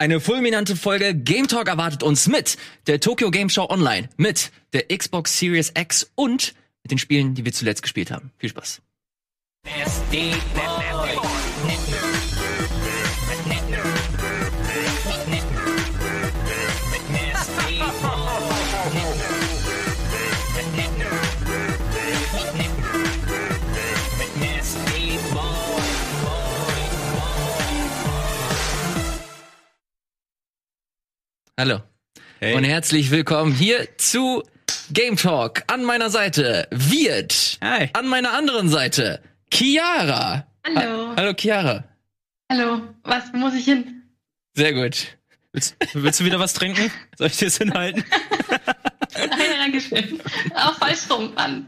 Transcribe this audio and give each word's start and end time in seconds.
Eine 0.00 0.20
fulminante 0.20 0.76
Folge 0.76 1.12
Game 1.12 1.48
Talk 1.48 1.66
erwartet 1.66 2.04
uns 2.04 2.28
mit 2.28 2.56
der 2.86 3.00
Tokyo 3.00 3.32
Game 3.32 3.48
Show 3.48 3.68
Online, 3.68 4.08
mit 4.16 4.52
der 4.72 4.96
Xbox 4.96 5.36
Series 5.36 5.72
X 5.76 6.08
und 6.14 6.54
mit 6.84 6.92
den 6.92 6.98
Spielen, 6.98 7.34
die 7.34 7.44
wir 7.44 7.52
zuletzt 7.52 7.82
gespielt 7.82 8.12
haben. 8.12 8.30
Viel 8.38 8.50
Spaß. 8.50 8.80
Hallo. 31.58 31.80
Hey. 32.38 32.54
Und 32.54 32.62
herzlich 32.62 33.10
willkommen 33.10 33.52
hier 33.52 33.88
zu 33.96 34.44
Game 34.92 35.16
Talk. 35.16 35.64
An 35.66 35.82
meiner 35.82 36.08
Seite 36.08 36.68
Wirt. 36.70 37.58
Hi. 37.60 37.90
An 37.94 38.06
meiner 38.06 38.32
anderen 38.32 38.68
Seite 38.68 39.20
Chiara. 39.52 40.46
Hallo. 40.64 41.08
Ha 41.08 41.14
Hallo 41.16 41.32
Chiara. 41.36 41.82
Hallo. 42.48 42.82
Was 43.02 43.32
wo 43.32 43.38
muss 43.38 43.54
ich 43.54 43.64
hin? 43.64 44.04
Sehr 44.54 44.72
gut. 44.72 45.18
Willst, 45.50 45.74
willst 45.94 46.20
du 46.20 46.24
wieder 46.24 46.38
was 46.38 46.54
trinken? 46.54 46.92
Soll 47.16 47.26
ich 47.26 47.38
dir 47.38 47.46
das 47.46 47.58
hinhalten? 47.58 48.04
Nein, 49.16 49.28
danke 49.58 49.80
schön. 49.80 50.20
Auch 50.54 50.76
falsch 50.76 51.10
rum, 51.10 51.34
Mann. 51.34 51.66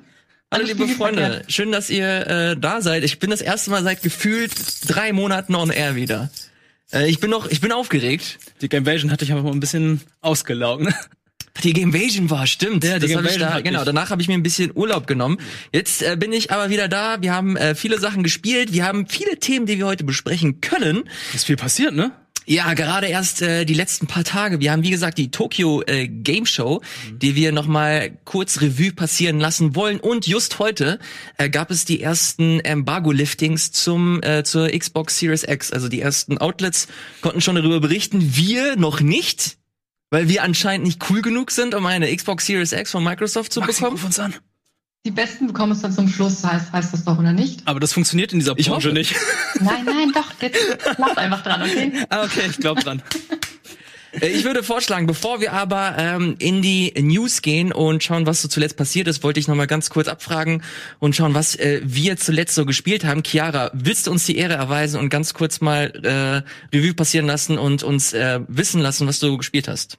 Hallo 0.54 0.66
liebe 0.66 0.86
Freunde, 0.86 1.42
schön, 1.48 1.72
dass 1.72 1.90
ihr 1.90 2.28
äh, 2.28 2.56
da 2.56 2.80
seid. 2.80 3.02
Ich 3.02 3.18
bin 3.18 3.30
das 3.30 3.40
erste 3.40 3.70
Mal 3.70 3.82
seit 3.82 4.02
gefühlt 4.02 4.52
drei 4.88 5.12
Monaten 5.12 5.56
on 5.56 5.70
air 5.70 5.96
wieder. 5.96 6.30
Äh, 6.92 7.08
ich 7.08 7.20
bin 7.20 7.30
noch, 7.30 7.48
ich 7.48 7.60
bin 7.60 7.72
aufgeregt. 7.72 8.38
Die 8.60 8.68
Gamevasion 8.68 9.10
hatte 9.10 9.24
ich 9.24 9.32
aber 9.32 9.42
mal 9.42 9.52
ein 9.52 9.60
bisschen 9.60 10.00
ausgelaugt. 10.20 10.82
Ne? 10.82 10.94
Die 11.64 11.72
Gamevasion 11.72 12.30
war, 12.30 12.46
stimmt. 12.46 12.84
Ja, 12.84 12.98
die 12.98 13.08
das 13.08 13.16
hab 13.16 13.24
ich 13.24 13.36
da, 13.38 13.60
genau, 13.60 13.84
danach 13.84 14.10
habe 14.10 14.22
ich 14.22 14.28
mir 14.28 14.34
ein 14.34 14.42
bisschen 14.42 14.72
Urlaub 14.74 15.06
genommen. 15.06 15.38
Jetzt 15.72 16.02
äh, 16.02 16.16
bin 16.16 16.32
ich 16.32 16.50
aber 16.50 16.70
wieder 16.70 16.88
da. 16.88 17.20
Wir 17.20 17.34
haben 17.34 17.56
äh, 17.56 17.74
viele 17.74 17.98
Sachen 17.98 18.22
gespielt. 18.22 18.72
Wir 18.72 18.84
haben 18.84 19.06
viele 19.06 19.38
Themen, 19.38 19.66
die 19.66 19.78
wir 19.78 19.86
heute 19.86 20.04
besprechen 20.04 20.60
können. 20.60 21.04
Ist 21.34 21.46
viel 21.46 21.56
passiert, 21.56 21.94
ne? 21.94 22.12
Ja, 22.50 22.74
gerade 22.74 23.06
erst 23.06 23.42
äh, 23.42 23.64
die 23.64 23.74
letzten 23.74 24.08
paar 24.08 24.24
Tage. 24.24 24.58
Wir 24.58 24.72
haben, 24.72 24.82
wie 24.82 24.90
gesagt, 24.90 25.18
die 25.18 25.30
Tokyo 25.30 25.84
äh, 25.86 26.08
Game 26.08 26.46
Show, 26.46 26.82
die 27.12 27.36
wir 27.36 27.52
noch 27.52 27.68
mal 27.68 28.10
kurz 28.24 28.60
Revue 28.60 28.90
passieren 28.90 29.38
lassen 29.38 29.76
wollen. 29.76 30.00
Und 30.00 30.26
just 30.26 30.58
heute 30.58 30.98
äh, 31.38 31.48
gab 31.48 31.70
es 31.70 31.84
die 31.84 32.02
ersten 32.02 32.58
Embargo-Liftings 32.58 33.70
zum 33.70 34.20
äh, 34.24 34.42
zur 34.42 34.68
Xbox 34.68 35.20
Series 35.20 35.44
X. 35.44 35.70
Also 35.72 35.88
die 35.88 36.00
ersten 36.00 36.38
Outlets 36.38 36.88
konnten 37.20 37.40
schon 37.40 37.54
darüber 37.54 37.78
berichten. 37.78 38.34
Wir 38.34 38.74
noch 38.74 39.00
nicht, 39.00 39.56
weil 40.10 40.28
wir 40.28 40.42
anscheinend 40.42 40.88
nicht 40.88 41.08
cool 41.08 41.22
genug 41.22 41.52
sind, 41.52 41.76
um 41.76 41.86
eine 41.86 42.12
Xbox 42.12 42.46
Series 42.46 42.72
X 42.72 42.90
von 42.90 43.04
Microsoft 43.04 43.52
zu 43.52 43.60
Maxi, 43.60 43.74
bekommen. 43.74 43.96
ruf 43.96 44.04
uns 44.06 44.18
an. 44.18 44.34
Die 45.06 45.10
Besten 45.10 45.46
bekommen 45.46 45.72
es 45.72 45.80
dann 45.80 45.92
zum 45.92 46.08
Schluss, 46.08 46.44
heißt, 46.44 46.72
heißt 46.72 46.92
das 46.92 47.04
doch, 47.04 47.18
oder 47.18 47.32
nicht? 47.32 47.62
Aber 47.66 47.80
das 47.80 47.92
funktioniert 47.94 48.32
in 48.34 48.38
dieser 48.38 48.52
Ich 48.58 48.68
Branche 48.68 48.88
hoffe. 48.88 48.98
nicht. 48.98 49.14
Nein, 49.60 49.84
nein, 49.86 50.12
doch. 50.14 50.26
Jetzt 50.42 50.58
bleib 50.96 51.16
einfach 51.16 51.42
dran, 51.42 51.62
okay? 51.62 51.92
ah, 52.10 52.24
okay, 52.24 52.42
ich 52.50 52.58
glaube 52.58 52.82
dran. 52.82 53.02
Äh, 54.20 54.28
Ich 54.28 54.44
würde 54.44 54.62
vorschlagen, 54.62 55.06
bevor 55.06 55.40
wir 55.40 55.54
aber 55.54 55.94
ähm, 55.96 56.34
in 56.38 56.60
die 56.60 56.92
News 57.00 57.40
gehen 57.40 57.72
und 57.72 58.02
schauen, 58.04 58.26
was 58.26 58.42
so 58.42 58.48
zuletzt 58.48 58.76
passiert 58.76 59.08
ist, 59.08 59.22
wollte 59.22 59.40
ich 59.40 59.48
noch 59.48 59.54
mal 59.54 59.66
ganz 59.66 59.88
kurz 59.88 60.06
abfragen 60.08 60.62
und 60.98 61.16
schauen, 61.16 61.32
was 61.32 61.54
äh, 61.56 61.80
wir 61.82 62.16
zuletzt 62.18 62.54
so 62.54 62.66
gespielt 62.66 63.04
haben. 63.04 63.22
Chiara, 63.22 63.70
willst 63.72 64.06
du 64.06 64.10
uns 64.10 64.26
die 64.26 64.36
Ehre 64.36 64.54
erweisen 64.54 65.00
und 65.00 65.08
ganz 65.08 65.32
kurz 65.32 65.60
mal 65.62 65.92
äh, 66.04 66.76
Revue 66.76 66.92
passieren 66.94 67.26
lassen 67.26 67.56
und 67.58 67.82
uns 67.82 68.12
äh, 68.12 68.40
wissen 68.48 68.82
lassen, 68.82 69.06
was 69.06 69.18
du 69.18 69.38
gespielt 69.38 69.66
hast? 69.66 69.96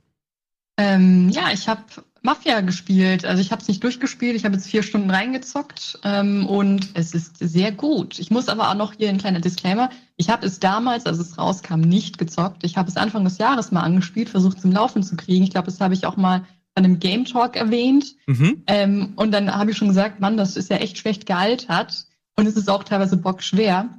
Ähm, 0.77 1.29
ja, 1.29 1.51
ich 1.53 1.67
habe 1.67 1.81
Mafia 2.23 2.61
gespielt. 2.61 3.25
Also 3.25 3.41
ich 3.41 3.51
habe 3.51 3.61
es 3.61 3.67
nicht 3.67 3.83
durchgespielt. 3.83 4.35
Ich 4.35 4.45
habe 4.45 4.55
jetzt 4.55 4.67
vier 4.67 4.83
Stunden 4.83 5.09
reingezockt 5.09 5.99
ähm, 6.03 6.45
und 6.45 6.89
es 6.93 7.13
ist 7.13 7.37
sehr 7.39 7.71
gut. 7.71 8.19
Ich 8.19 8.29
muss 8.29 8.47
aber 8.47 8.69
auch 8.69 8.75
noch 8.75 8.93
hier 8.93 9.09
ein 9.09 9.17
kleiner 9.17 9.39
Disclaimer. 9.39 9.89
Ich 10.17 10.29
habe 10.29 10.45
es 10.45 10.59
damals, 10.59 11.07
als 11.07 11.17
es 11.17 11.37
rauskam, 11.39 11.81
nicht 11.81 12.19
gezockt. 12.19 12.63
Ich 12.63 12.77
habe 12.77 12.89
es 12.89 12.97
Anfang 12.97 13.23
des 13.23 13.39
Jahres 13.39 13.71
mal 13.71 13.81
angespielt, 13.81 14.29
versucht 14.29 14.61
zum 14.61 14.71
Laufen 14.71 15.01
zu 15.01 15.15
kriegen. 15.15 15.43
Ich 15.43 15.51
glaube, 15.51 15.65
das 15.65 15.81
habe 15.81 15.95
ich 15.95 16.05
auch 16.05 16.15
mal 16.15 16.45
bei 16.75 16.83
einem 16.83 16.99
Game 16.99 17.25
Talk 17.25 17.55
erwähnt. 17.55 18.15
Mhm. 18.27 18.63
Ähm, 18.67 19.13
und 19.15 19.31
dann 19.31 19.53
habe 19.53 19.71
ich 19.71 19.77
schon 19.77 19.87
gesagt, 19.87 20.19
Mann, 20.19 20.37
das 20.37 20.55
ist 20.55 20.69
ja 20.69 20.77
echt 20.77 20.99
schlecht 20.99 21.25
gealtert. 21.25 22.05
Und 22.37 22.45
es 22.45 22.55
ist 22.55 22.69
auch 22.69 22.83
teilweise 22.83 23.17
bockschwer. 23.17 23.89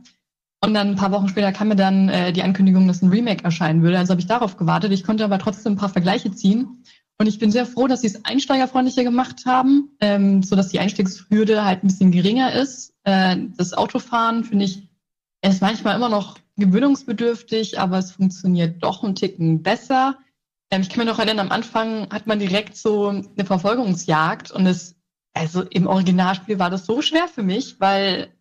Und 0.65 0.75
dann 0.75 0.91
ein 0.91 0.97
paar 0.97 1.11
Wochen 1.11 1.29
später 1.29 1.51
kam 1.51 1.69
mir 1.69 1.77
dann 1.77 2.09
äh, 2.09 2.33
die 2.33 2.45
Ankündigung, 2.45 2.87
dass 2.87 3.03
ein 3.03 3.11
Remake 3.11 3.43
erscheinen 3.43 3.83
würde. 3.83 3.99
Also 3.99 4.13
habe 4.13 4.21
ich 4.21 4.29
darauf 4.29 4.57
gewartet. 4.57 4.93
Ich 4.93 5.03
konnte 5.03 5.25
aber 5.25 5.41
trotzdem 5.41 5.73
ein 5.73 5.77
paar 5.77 5.89
Vergleiche 5.89 6.31
ziehen. 6.31 6.85
Und 7.23 7.29
ich 7.29 7.39
bin 7.39 7.53
sehr 7.53 7.67
froh, 7.67 7.87
dass 7.87 8.01
sie 8.01 8.09
es 8.09 8.25
einsteigerfreundlicher 8.25 9.05
gemacht 9.05 9.47
haben, 9.47 9.91
ähm, 10.01 10.43
so 10.43 10.57
dass 10.57 10.71
die 10.71 10.81
Einstiegshürde 10.81 11.65
halt 11.65 11.85
ein 11.85 11.87
bisschen 11.87 12.11
geringer 12.11 12.53
ist. 12.53 12.95
Äh, 13.05 13.37
das 13.57 13.75
Autofahren 13.75 14.43
finde 14.43 14.65
ich 14.65 14.89
ist 15.41 15.63
manchmal 15.63 15.95
immer 15.95 16.09
noch 16.09 16.41
gewöhnungsbedürftig, 16.57 17.79
aber 17.79 17.99
es 17.99 18.11
funktioniert 18.11 18.83
doch 18.83 19.05
einen 19.05 19.15
Ticken 19.15 19.63
besser. 19.63 20.19
Ähm, 20.73 20.83
ich 20.83 20.89
kann 20.89 20.99
mir 20.99 21.09
noch 21.13 21.21
erinnern, 21.21 21.39
am 21.39 21.53
Anfang 21.53 22.11
hat 22.11 22.27
man 22.27 22.41
direkt 22.41 22.77
so 22.77 23.11
eine 23.11 23.45
Verfolgungsjagd 23.45 24.51
und 24.51 24.67
es, 24.67 24.97
also 25.33 25.63
im 25.63 25.87
Originalspiel 25.87 26.59
war 26.59 26.71
das 26.71 26.87
so 26.87 27.03
schwer 27.03 27.29
für 27.29 27.45
mich, 27.45 27.79
weil 27.79 28.33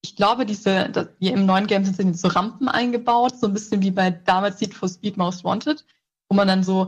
ich 0.00 0.14
glaube, 0.14 0.46
diese, 0.46 0.90
das, 0.90 1.08
die 1.20 1.30
im 1.30 1.44
neuen 1.44 1.66
Game 1.66 1.84
sind 1.84 1.98
jetzt 1.98 2.20
so 2.20 2.28
Rampen 2.28 2.68
eingebaut, 2.68 3.36
so 3.36 3.48
ein 3.48 3.52
bisschen 3.52 3.82
wie 3.82 3.90
bei 3.90 4.12
damals 4.12 4.60
Need 4.60 4.74
for 4.74 4.88
Speed 4.88 5.16
Most 5.16 5.42
Wanted, 5.42 5.84
wo 6.28 6.36
man 6.36 6.46
dann 6.46 6.62
so 6.62 6.86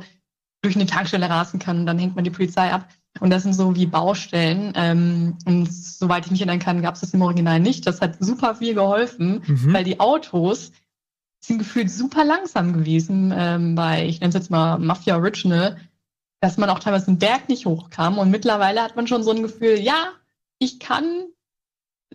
durch 0.64 0.76
eine 0.76 0.86
Tankstelle 0.86 1.28
rasen 1.30 1.58
kann 1.60 1.80
und 1.80 1.86
dann 1.86 1.98
hängt 1.98 2.14
man 2.16 2.24
die 2.24 2.30
Polizei 2.30 2.72
ab. 2.72 2.88
Und 3.20 3.30
das 3.30 3.44
sind 3.44 3.52
so 3.52 3.76
wie 3.76 3.86
Baustellen. 3.86 4.72
Ähm, 4.74 5.38
und 5.44 5.72
soweit 5.72 6.24
ich 6.24 6.32
mich 6.32 6.40
erinnern 6.40 6.58
kann, 6.58 6.82
gab 6.82 6.94
es 6.96 7.00
das 7.02 7.14
im 7.14 7.22
Original 7.22 7.60
nicht. 7.60 7.86
Das 7.86 8.00
hat 8.00 8.16
super 8.18 8.56
viel 8.56 8.74
geholfen, 8.74 9.42
Mhm. 9.46 9.72
weil 9.72 9.84
die 9.84 10.00
Autos 10.00 10.72
sind 11.40 11.58
gefühlt 11.58 11.90
super 11.90 12.24
langsam 12.24 12.72
gewesen 12.72 13.32
ähm, 13.36 13.74
bei, 13.74 14.06
ich 14.06 14.20
nenne 14.20 14.30
es 14.30 14.34
jetzt 14.34 14.50
mal 14.50 14.78
Mafia 14.78 15.16
Original, 15.16 15.76
dass 16.40 16.56
man 16.56 16.70
auch 16.70 16.78
teilweise 16.80 17.06
den 17.06 17.18
Berg 17.18 17.48
nicht 17.48 17.66
hochkam. 17.66 18.18
Und 18.18 18.30
mittlerweile 18.30 18.82
hat 18.82 18.96
man 18.96 19.06
schon 19.06 19.22
so 19.22 19.30
ein 19.30 19.42
Gefühl, 19.42 19.78
ja, 19.78 20.08
ich 20.58 20.80
kann, 20.80 21.04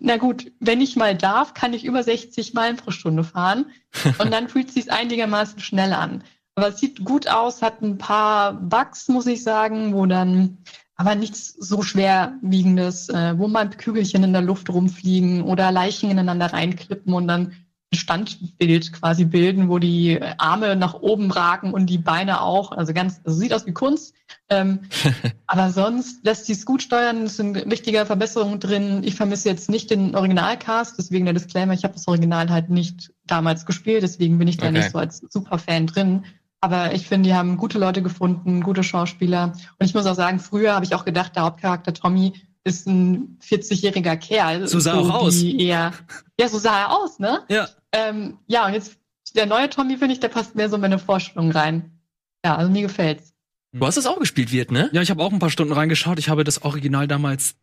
na 0.00 0.16
gut, 0.18 0.52
wenn 0.60 0.80
ich 0.80 0.96
mal 0.96 1.16
darf, 1.16 1.54
kann 1.54 1.72
ich 1.72 1.84
über 1.84 2.02
60 2.02 2.52
Meilen 2.54 2.76
pro 2.76 2.90
Stunde 2.90 3.24
fahren. 3.24 3.66
Und 4.18 4.32
dann 4.32 4.48
fühlt 4.48 4.68
es 4.68 4.74
sich 4.74 4.92
einigermaßen 4.92 5.60
schnell 5.60 5.92
an. 5.92 6.24
Aber 6.60 6.68
es 6.68 6.78
sieht 6.78 7.06
gut 7.06 7.26
aus, 7.26 7.62
hat 7.62 7.80
ein 7.80 7.96
paar 7.96 8.52
Bugs, 8.52 9.08
muss 9.08 9.26
ich 9.26 9.42
sagen, 9.42 9.94
wo 9.94 10.04
dann 10.04 10.58
aber 10.94 11.14
nichts 11.14 11.54
so 11.58 11.80
schwerwiegendes, 11.80 13.08
äh, 13.08 13.38
wo 13.38 13.48
mal 13.48 13.70
Kügelchen 13.70 14.24
in 14.24 14.34
der 14.34 14.42
Luft 14.42 14.68
rumfliegen 14.68 15.40
oder 15.40 15.72
Leichen 15.72 16.10
ineinander 16.10 16.52
reinklippen 16.52 17.14
und 17.14 17.28
dann 17.28 17.52
ein 17.90 17.96
Standbild 17.96 18.92
quasi 18.92 19.24
bilden, 19.24 19.70
wo 19.70 19.78
die 19.78 20.20
Arme 20.36 20.76
nach 20.76 20.92
oben 20.92 21.30
ragen 21.30 21.72
und 21.72 21.86
die 21.86 21.96
Beine 21.96 22.42
auch. 22.42 22.72
Also 22.72 22.92
ganz, 22.92 23.22
also 23.24 23.38
sieht 23.38 23.54
aus 23.54 23.64
wie 23.64 23.72
Kunst. 23.72 24.14
Ähm, 24.50 24.80
aber 25.46 25.70
sonst 25.70 26.22
lässt 26.26 26.44
sie 26.44 26.52
es 26.52 26.66
gut 26.66 26.82
steuern, 26.82 27.22
es 27.22 27.38
sind 27.38 27.70
wichtige 27.70 28.04
Verbesserungen 28.04 28.60
drin. 28.60 29.02
Ich 29.02 29.14
vermisse 29.14 29.48
jetzt 29.48 29.70
nicht 29.70 29.90
den 29.90 30.14
Originalcast, 30.14 30.98
deswegen 30.98 31.24
der 31.24 31.32
Disclaimer, 31.32 31.72
ich 31.72 31.84
habe 31.84 31.94
das 31.94 32.06
Original 32.06 32.50
halt 32.50 32.68
nicht 32.68 33.14
damals 33.26 33.64
gespielt, 33.64 34.02
deswegen 34.02 34.38
bin 34.38 34.46
ich 34.46 34.58
da 34.58 34.66
Okay. 34.66 34.76
nicht 34.76 34.90
so 34.90 34.98
als 34.98 35.24
Superfan 35.30 35.86
drin. 35.86 36.26
Aber 36.60 36.92
ich 36.92 37.08
finde, 37.08 37.28
die 37.28 37.34
haben 37.34 37.56
gute 37.56 37.78
Leute 37.78 38.02
gefunden, 38.02 38.62
gute 38.62 38.82
Schauspieler. 38.82 39.52
Und 39.78 39.86
ich 39.86 39.94
muss 39.94 40.06
auch 40.06 40.14
sagen, 40.14 40.38
früher 40.38 40.74
habe 40.74 40.84
ich 40.84 40.94
auch 40.94 41.04
gedacht, 41.04 41.34
der 41.36 41.44
Hauptcharakter 41.44 41.94
Tommy 41.94 42.34
ist 42.64 42.86
ein 42.86 43.38
40-jähriger 43.42 44.16
Kerl. 44.16 44.68
So 44.68 44.78
sah 44.78 44.92
er 44.92 44.98
auch 44.98 45.10
aus. 45.10 45.42
Eher, 45.42 45.92
ja, 46.38 46.48
so 46.48 46.58
sah 46.58 46.78
er 46.78 46.92
aus, 46.92 47.18
ne? 47.18 47.42
Ja. 47.48 47.68
Ähm, 47.92 48.38
ja, 48.46 48.66
und 48.66 48.74
jetzt 48.74 48.98
der 49.34 49.46
neue 49.46 49.70
Tommy, 49.70 49.96
finde 49.96 50.12
ich, 50.12 50.20
der 50.20 50.28
passt 50.28 50.54
mehr 50.54 50.68
so 50.68 50.74
in 50.74 50.82
meine 50.82 50.98
Vorstellung 50.98 51.50
rein. 51.50 51.98
Ja, 52.44 52.56
also 52.56 52.70
mir 52.70 52.82
gefällt's. 52.82 53.32
Du 53.72 53.86
hast 53.86 53.96
es 53.96 54.06
auch 54.06 54.18
gespielt, 54.18 54.52
wird, 54.52 54.72
ne? 54.72 54.90
Ja, 54.92 55.00
ich 55.00 55.10
habe 55.10 55.22
auch 55.22 55.32
ein 55.32 55.38
paar 55.38 55.50
Stunden 55.50 55.72
reingeschaut. 55.72 56.18
Ich 56.18 56.28
habe 56.28 56.44
das 56.44 56.62
Original 56.62 57.06
damals 57.06 57.54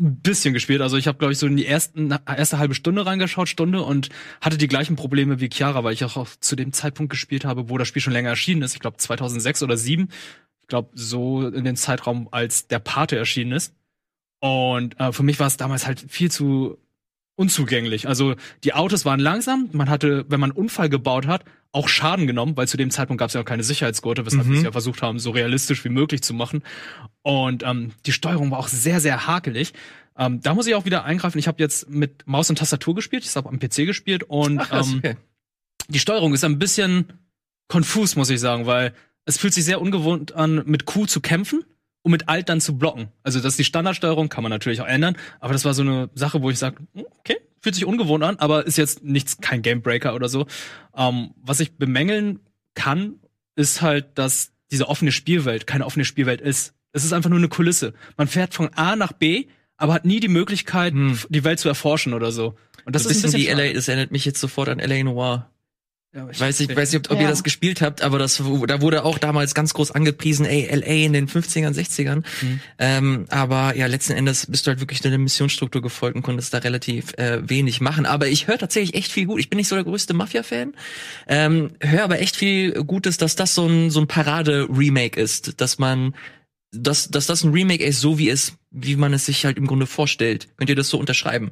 ein 0.00 0.20
bisschen 0.20 0.54
gespielt. 0.54 0.80
Also 0.80 0.96
ich 0.96 1.06
habe, 1.06 1.18
glaube 1.18 1.32
ich, 1.32 1.38
so 1.38 1.46
in 1.46 1.56
die 1.56 1.66
ersten, 1.66 2.14
erste 2.26 2.58
halbe 2.58 2.74
Stunde 2.74 3.04
reingeschaut, 3.04 3.48
Stunde, 3.48 3.82
und 3.82 4.08
hatte 4.40 4.56
die 4.56 4.68
gleichen 4.68 4.96
Probleme 4.96 5.40
wie 5.40 5.50
Chiara, 5.52 5.84
weil 5.84 5.92
ich 5.92 6.04
auch 6.04 6.26
zu 6.40 6.56
dem 6.56 6.72
Zeitpunkt 6.72 7.10
gespielt 7.10 7.44
habe, 7.44 7.68
wo 7.68 7.78
das 7.78 7.88
Spiel 7.88 8.02
schon 8.02 8.12
länger 8.12 8.30
erschienen 8.30 8.62
ist. 8.62 8.74
Ich 8.74 8.80
glaube 8.80 8.96
2006 8.96 9.62
oder 9.62 9.76
2007. 9.76 10.08
Ich 10.62 10.68
glaube 10.68 10.90
so 10.94 11.46
in 11.46 11.64
den 11.64 11.76
Zeitraum, 11.76 12.28
als 12.30 12.66
der 12.66 12.78
Pate 12.78 13.16
erschienen 13.16 13.52
ist. 13.52 13.74
Und 14.40 14.98
äh, 14.98 15.12
für 15.12 15.22
mich 15.22 15.38
war 15.38 15.46
es 15.46 15.58
damals 15.58 15.86
halt 15.86 16.04
viel 16.08 16.30
zu 16.30 16.78
unzugänglich. 17.36 18.06
Also 18.08 18.34
die 18.64 18.74
Autos 18.74 19.04
waren 19.04 19.20
langsam. 19.20 19.68
Man 19.72 19.88
hatte, 19.88 20.24
wenn 20.28 20.40
man 20.40 20.50
einen 20.50 20.58
Unfall 20.58 20.88
gebaut 20.88 21.26
hat, 21.26 21.44
auch 21.72 21.88
Schaden 21.88 22.26
genommen, 22.26 22.56
weil 22.56 22.66
zu 22.68 22.76
dem 22.76 22.90
Zeitpunkt 22.90 23.20
gab 23.20 23.28
es 23.28 23.34
ja 23.34 23.40
auch 23.40 23.44
keine 23.46 23.62
Sicherheitsgurte, 23.62 24.26
weshalb 24.26 24.46
Mhm. 24.46 24.50
wir 24.50 24.58
es 24.58 24.64
ja 24.64 24.72
versucht 24.72 25.02
haben, 25.02 25.18
so 25.18 25.30
realistisch 25.30 25.84
wie 25.84 25.88
möglich 25.88 26.22
zu 26.22 26.34
machen. 26.34 26.62
Und 27.22 27.62
ähm, 27.62 27.92
die 28.06 28.12
Steuerung 28.12 28.50
war 28.50 28.58
auch 28.58 28.68
sehr, 28.68 29.00
sehr 29.00 29.26
hakelig. 29.26 29.72
Ähm, 30.18 30.40
da 30.42 30.54
muss 30.54 30.66
ich 30.66 30.74
auch 30.74 30.84
wieder 30.84 31.04
eingreifen. 31.04 31.38
Ich 31.38 31.46
habe 31.48 31.62
jetzt 31.62 31.88
mit 31.88 32.26
Maus 32.26 32.50
und 32.50 32.58
Tastatur 32.58 32.94
gespielt. 32.94 33.24
Ich 33.24 33.34
habe 33.36 33.48
am 33.48 33.58
PC 33.60 33.86
gespielt 33.86 34.24
und 34.24 34.58
Ach, 34.58 34.68
krass, 34.68 34.90
ähm, 34.90 34.98
okay. 34.98 35.16
die 35.88 36.00
Steuerung 36.00 36.34
ist 36.34 36.44
ein 36.44 36.58
bisschen 36.58 37.06
konfus, 37.68 38.16
muss 38.16 38.30
ich 38.30 38.40
sagen, 38.40 38.66
weil 38.66 38.92
es 39.24 39.38
fühlt 39.38 39.54
sich 39.54 39.64
sehr 39.64 39.80
ungewohnt 39.80 40.32
an, 40.32 40.62
mit 40.66 40.86
Q 40.86 41.06
zu 41.06 41.20
kämpfen 41.20 41.64
und 42.02 42.12
mit 42.12 42.28
Alt 42.28 42.48
dann 42.48 42.60
zu 42.60 42.78
blocken. 42.78 43.08
Also 43.22 43.40
das 43.40 43.52
ist 43.54 43.58
die 43.58 43.64
Standardsteuerung, 43.64 44.28
kann 44.28 44.42
man 44.42 44.50
natürlich 44.50 44.80
auch 44.80 44.86
ändern, 44.86 45.16
aber 45.40 45.52
das 45.52 45.64
war 45.64 45.74
so 45.74 45.82
eine 45.82 46.08
Sache, 46.14 46.42
wo 46.42 46.50
ich 46.50 46.58
sage, 46.58 46.76
okay, 47.20 47.36
fühlt 47.60 47.74
sich 47.74 47.84
ungewohnt 47.84 48.24
an, 48.24 48.36
aber 48.36 48.66
ist 48.66 48.78
jetzt 48.78 49.04
nichts, 49.04 49.38
kein 49.40 49.62
Gamebreaker 49.62 50.14
oder 50.14 50.28
so. 50.28 50.46
Ähm, 50.96 51.30
was 51.42 51.60
ich 51.60 51.76
bemängeln 51.76 52.40
kann, 52.74 53.16
ist 53.54 53.82
halt, 53.82 54.16
dass 54.18 54.52
diese 54.70 54.88
offene 54.88 55.12
Spielwelt 55.12 55.66
keine 55.66 55.84
offene 55.84 56.04
Spielwelt 56.04 56.40
ist. 56.40 56.74
Es 56.92 57.04
ist 57.04 57.12
einfach 57.12 57.28
nur 57.30 57.38
eine 57.38 57.48
Kulisse. 57.48 57.92
Man 58.16 58.28
fährt 58.28 58.54
von 58.54 58.68
A 58.74 58.96
nach 58.96 59.12
B, 59.12 59.46
aber 59.76 59.92
hat 59.94 60.04
nie 60.04 60.20
die 60.20 60.28
Möglichkeit, 60.28 60.92
Hm. 60.94 61.18
die 61.28 61.44
Welt 61.44 61.58
zu 61.58 61.68
erforschen 61.68 62.14
oder 62.14 62.32
so. 62.32 62.54
Und 62.84 62.94
das 62.96 63.02
so 63.04 63.10
ist 63.10 63.24
ein 63.24 63.32
bisschen 63.32 63.48
schade. 63.48 63.68
LA, 63.68 63.74
das 63.74 63.88
erinnert 63.88 64.10
mich 64.10 64.24
jetzt 64.24 64.40
sofort 64.40 64.68
an 64.68 64.78
LA 64.78 65.02
Noir. 65.04 65.50
Ja, 66.12 66.28
Ich 66.28 66.40
weiß 66.40 66.58
nicht, 66.58 66.74
weiß 66.74 66.92
nicht 66.92 67.06
ob, 67.06 67.12
ob 67.12 67.18
Ja. 67.18 67.24
ihr 67.24 67.30
das 67.30 67.44
gespielt 67.44 67.80
habt, 67.80 68.02
aber 68.02 68.18
das, 68.18 68.38
da 68.66 68.80
wurde 68.80 69.04
auch 69.04 69.18
damals 69.18 69.54
ganz 69.54 69.72
groß 69.74 69.92
angepriesen, 69.92 70.44
ey, 70.44 70.66
LA 70.74 71.06
in 71.06 71.12
den 71.12 71.28
50ern, 71.28 71.72
60ern. 71.72 72.24
Mhm. 72.42 72.60
Ähm, 72.80 73.24
aber 73.28 73.76
ja, 73.76 73.86
letzten 73.86 74.14
Endes 74.14 74.46
bist 74.46 74.66
du 74.66 74.70
halt 74.70 74.80
wirklich 74.80 75.00
der 75.02 75.16
Missionsstruktur 75.16 75.80
gefolgt 75.82 76.16
und 76.16 76.22
konntest 76.22 76.52
da 76.52 76.58
relativ 76.58 77.12
äh, 77.16 77.48
wenig 77.48 77.80
machen. 77.80 78.06
Aber 78.06 78.26
ich 78.26 78.48
höre 78.48 78.58
tatsächlich 78.58 78.94
echt 78.96 79.12
viel 79.12 79.26
gut. 79.26 79.38
Ich 79.38 79.50
bin 79.50 79.56
nicht 79.58 79.68
so 79.68 79.76
der 79.76 79.84
größte 79.84 80.12
Mafia-Fan, 80.14 80.74
ähm, 81.28 81.70
höre 81.80 82.02
aber 82.02 82.18
echt 82.20 82.34
viel 82.34 82.72
Gutes, 82.84 83.16
dass 83.16 83.36
das 83.36 83.54
so 83.54 83.68
ein, 83.68 83.90
so 83.90 84.00
ein 84.00 84.08
Parade-Remake 84.08 85.20
ist, 85.20 85.60
dass 85.60 85.78
man 85.78 86.14
dass, 86.72 87.08
dass 87.10 87.26
das 87.26 87.42
ein 87.42 87.50
Remake 87.52 87.82
ist, 87.84 88.00
so 88.00 88.16
wie 88.18 88.30
es, 88.30 88.54
wie 88.70 88.94
man 88.94 89.12
es 89.12 89.26
sich 89.26 89.44
halt 89.44 89.58
im 89.58 89.66
Grunde 89.66 89.86
vorstellt. 89.86 90.46
Könnt 90.56 90.70
ihr 90.70 90.76
das 90.76 90.88
so 90.88 90.98
unterschreiben? 90.98 91.50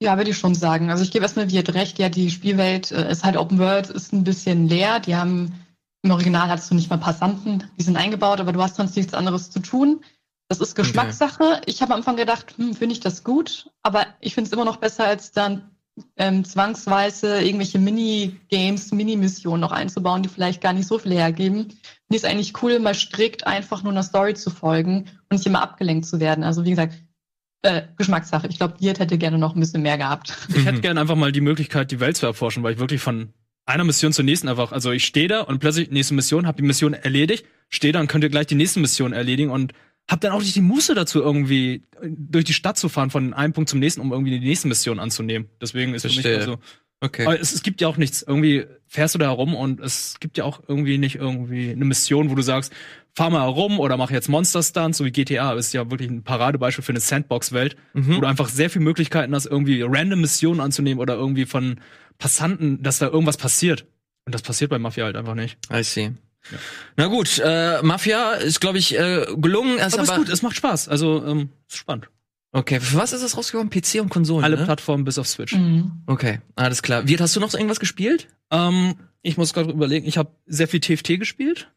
Ja, 0.00 0.16
würde 0.16 0.30
ich 0.30 0.38
schon 0.38 0.54
sagen. 0.54 0.90
Also 0.90 1.02
ich 1.02 1.10
gebe 1.10 1.24
erstmal 1.24 1.50
Wirt 1.50 1.72
recht, 1.74 1.98
ja, 1.98 2.08
die 2.08 2.30
Spielwelt 2.30 2.90
äh, 2.92 3.10
ist 3.10 3.24
halt 3.24 3.36
Open 3.36 3.58
World, 3.58 3.88
ist 3.88 4.12
ein 4.12 4.24
bisschen 4.24 4.68
leer. 4.68 5.00
Die 5.00 5.16
haben, 5.16 5.54
im 6.02 6.10
Original 6.10 6.48
hattest 6.48 6.70
du 6.70 6.74
nicht 6.74 6.90
mal 6.90 6.98
Passanten, 6.98 7.64
die 7.78 7.82
sind 7.82 7.96
eingebaut, 7.96 8.40
aber 8.40 8.52
du 8.52 8.62
hast 8.62 8.76
sonst 8.76 8.96
nichts 8.96 9.14
anderes 9.14 9.50
zu 9.50 9.60
tun. 9.60 10.04
Das 10.48 10.60
ist 10.60 10.74
Geschmackssache. 10.74 11.62
Ich 11.66 11.82
habe 11.82 11.92
am 11.92 12.00
Anfang 12.00 12.16
gedacht, 12.16 12.54
hm, 12.56 12.74
finde 12.74 12.92
ich 12.92 13.00
das 13.00 13.24
gut, 13.24 13.70
aber 13.82 14.06
ich 14.20 14.34
finde 14.34 14.48
es 14.48 14.52
immer 14.52 14.64
noch 14.64 14.76
besser, 14.76 15.04
als 15.04 15.32
dann 15.32 15.70
ähm, 16.16 16.44
zwangsweise 16.44 17.40
irgendwelche 17.40 17.78
Minigames, 17.78 18.92
Mini-Missionen 18.92 19.60
noch 19.60 19.72
einzubauen, 19.72 20.22
die 20.22 20.28
vielleicht 20.28 20.60
gar 20.60 20.74
nicht 20.74 20.86
so 20.86 20.98
viel 20.98 21.14
hergeben. 21.14 21.70
Finde 21.70 21.80
ich 22.10 22.16
es 22.18 22.24
eigentlich 22.24 22.62
cool, 22.62 22.78
mal 22.78 22.94
strikt 22.94 23.46
einfach 23.46 23.82
nur 23.82 23.92
einer 23.92 24.02
Story 24.02 24.34
zu 24.34 24.50
folgen 24.50 25.06
und 25.30 25.38
nicht 25.38 25.46
immer 25.46 25.62
abgelenkt 25.62 26.06
zu 26.06 26.20
werden. 26.20 26.44
Also 26.44 26.64
wie 26.64 26.70
gesagt, 26.70 26.94
äh, 27.66 27.82
Geschmackssache. 27.96 28.46
Ich 28.48 28.58
glaube, 28.58 28.80
Wirt 28.80 28.98
hätte 28.98 29.18
gerne 29.18 29.38
noch 29.38 29.54
ein 29.54 29.60
bisschen 29.60 29.82
mehr 29.82 29.98
gehabt. 29.98 30.32
Ich 30.54 30.64
hätte 30.64 30.80
gerne 30.80 31.00
einfach 31.00 31.16
mal 31.16 31.32
die 31.32 31.40
Möglichkeit, 31.40 31.90
die 31.90 32.00
Welt 32.00 32.16
zu 32.16 32.26
erforschen, 32.26 32.62
weil 32.62 32.74
ich 32.74 32.78
wirklich 32.78 33.00
von 33.00 33.32
einer 33.66 33.84
Mission 33.84 34.12
zur 34.12 34.24
nächsten 34.24 34.48
einfach, 34.48 34.72
also 34.72 34.92
ich 34.92 35.04
stehe 35.04 35.28
da 35.28 35.40
und 35.40 35.58
plötzlich 35.58 35.90
nächste 35.90 36.14
Mission, 36.14 36.46
habe 36.46 36.56
die 36.56 36.66
Mission 36.66 36.94
erledigt, 36.94 37.44
stehe 37.68 37.92
da 37.92 38.00
und 38.00 38.06
könnte 38.06 38.30
gleich 38.30 38.46
die 38.46 38.54
nächste 38.54 38.80
Mission 38.80 39.12
erledigen 39.12 39.50
und 39.50 39.72
hab 40.08 40.20
dann 40.20 40.30
auch 40.32 40.40
nicht 40.40 40.54
die 40.54 40.60
Muße 40.60 40.94
dazu, 40.94 41.20
irgendwie 41.20 41.82
durch 42.02 42.44
die 42.44 42.52
Stadt 42.52 42.78
zu 42.78 42.88
fahren, 42.88 43.10
von 43.10 43.34
einem 43.34 43.52
Punkt 43.52 43.68
zum 43.68 43.80
nächsten, 43.80 44.00
um 44.00 44.12
irgendwie 44.12 44.38
die 44.38 44.46
nächste 44.46 44.68
Mission 44.68 45.00
anzunehmen. 45.00 45.48
Deswegen 45.60 45.94
ist 45.94 46.04
mich 46.04 46.14
Verstehe. 46.14 46.38
also, 46.38 46.58
Okay. 47.00 47.26
aber 47.26 47.38
es, 47.38 47.52
es 47.52 47.62
gibt 47.62 47.82
ja 47.82 47.88
auch 47.88 47.98
nichts. 47.98 48.22
Irgendwie 48.22 48.64
fährst 48.86 49.14
du 49.14 49.18
da 49.18 49.26
herum 49.26 49.54
und 49.54 49.80
es 49.80 50.16
gibt 50.18 50.38
ja 50.38 50.44
auch 50.44 50.62
irgendwie 50.66 50.96
nicht 50.96 51.16
irgendwie 51.16 51.70
eine 51.70 51.84
Mission, 51.84 52.30
wo 52.30 52.34
du 52.34 52.40
sagst, 52.42 52.72
fahr 53.16 53.30
mal 53.30 53.40
herum 53.42 53.80
oder 53.80 53.96
mach 53.96 54.10
jetzt 54.10 54.28
Monster 54.28 54.62
Stunts, 54.62 54.98
so 54.98 55.04
wie 55.04 55.10
GTA. 55.10 55.54
Ist 55.54 55.72
ja 55.72 55.90
wirklich 55.90 56.10
ein 56.10 56.22
Paradebeispiel 56.22 56.84
für 56.84 56.92
eine 56.92 57.00
Sandbox-Welt, 57.00 57.76
Mhm. 57.94 58.16
wo 58.16 58.20
du 58.20 58.26
einfach 58.28 58.48
sehr 58.48 58.68
viele 58.70 58.84
Möglichkeiten 58.84 59.34
hast, 59.34 59.46
irgendwie 59.46 59.82
random 59.82 60.20
Missionen 60.20 60.60
anzunehmen 60.60 61.00
oder 61.00 61.14
irgendwie 61.14 61.46
von 61.46 61.80
Passanten, 62.18 62.82
dass 62.82 62.98
da 62.98 63.06
irgendwas 63.06 63.36
passiert. 63.38 63.86
Und 64.26 64.34
das 64.34 64.42
passiert 64.42 64.70
bei 64.70 64.78
Mafia 64.78 65.04
halt 65.04 65.16
einfach 65.16 65.34
nicht. 65.34 65.56
I 65.72 65.82
see. 65.82 66.12
Na 66.96 67.06
gut, 67.06 67.40
äh, 67.44 67.82
Mafia 67.82 68.32
ist, 68.34 68.60
glaube 68.60 68.78
ich, 68.78 68.96
äh, 68.98 69.26
gelungen. 69.36 69.78
Ist 69.78 69.94
Aber, 69.94 70.02
aber, 70.02 70.12
ist 70.12 70.16
gut, 70.16 70.28
es 70.28 70.42
macht 70.42 70.56
Spaß. 70.56 70.88
Also, 70.88 71.24
ähm, 71.26 71.48
ist 71.68 71.78
spannend. 71.78 72.08
Okay, 72.52 72.80
für 72.80 72.96
was 72.96 73.12
ist 73.12 73.22
das 73.22 73.36
rausgekommen? 73.36 73.70
PC 73.70 74.00
und 74.00 74.08
Konsolen? 74.08 74.44
Alle 74.44 74.56
ne? 74.56 74.64
Plattformen 74.64 75.04
bis 75.04 75.18
auf 75.18 75.26
Switch. 75.26 75.52
Mhm. 75.54 76.02
Okay, 76.06 76.40
alles 76.54 76.82
klar. 76.82 77.06
Wirt, 77.08 77.20
hast 77.20 77.34
du 77.36 77.40
noch 77.40 77.50
so 77.50 77.58
irgendwas 77.58 77.80
gespielt? 77.80 78.28
Ähm, 78.50 78.94
ich 79.22 79.36
muss 79.36 79.52
gerade 79.52 79.70
überlegen, 79.70 80.06
ich 80.06 80.16
habe 80.18 80.30
sehr 80.46 80.68
viel 80.68 80.80
TFT 80.80 81.18
gespielt. 81.18 81.70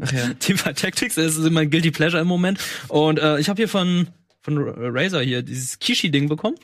Ach 0.00 0.12
ja. 0.12 0.34
Teamfight 0.34 0.78
Tactics, 0.78 1.14
das 1.16 1.36
ist 1.36 1.50
mein 1.50 1.70
Guilty 1.70 1.90
Pleasure 1.90 2.20
im 2.20 2.28
Moment. 2.28 2.58
Und 2.88 3.18
äh, 3.18 3.38
ich 3.38 3.48
habe 3.48 3.58
hier 3.58 3.68
von 3.68 4.08
von 4.42 4.58
Razer 4.58 5.22
hier 5.22 5.42
dieses 5.42 5.78
Kishi-Ding 5.78 6.28
bekommen. 6.28 6.56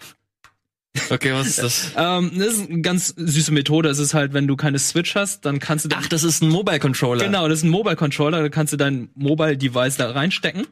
Okay, 1.08 1.32
was 1.32 1.46
ist 1.46 1.58
das? 1.58 1.93
Ähm, 1.96 2.32
das 2.37 2.55
ist 2.55 2.70
eine 2.70 2.82
ganz 2.82 3.14
süße 3.17 3.52
Methode. 3.52 3.88
Es 3.88 3.99
ist 3.99 4.12
halt, 4.12 4.32
wenn 4.32 4.46
du 4.46 4.56
keine 4.56 4.78
Switch 4.78 5.14
hast, 5.14 5.44
dann 5.44 5.61
kannst 5.61 5.84
du 5.84 5.88
Ach, 5.94 6.06
das 6.08 6.25
ist 6.25 6.43
ein 6.43 6.49
Mobile 6.49 6.78
Controller. 6.78 7.25
Genau, 7.25 7.49
das 7.49 7.61
ist 7.61 7.64
ein 7.64 7.70
Mobile 7.70 7.96
Controller, 7.96 8.43
da 8.43 8.49
kannst 8.49 8.72
du 8.72 8.76
dein 8.76 9.08
Mobile 9.14 9.56
Device 9.56 9.96
da 9.96 10.11
reinstecken 10.11 10.66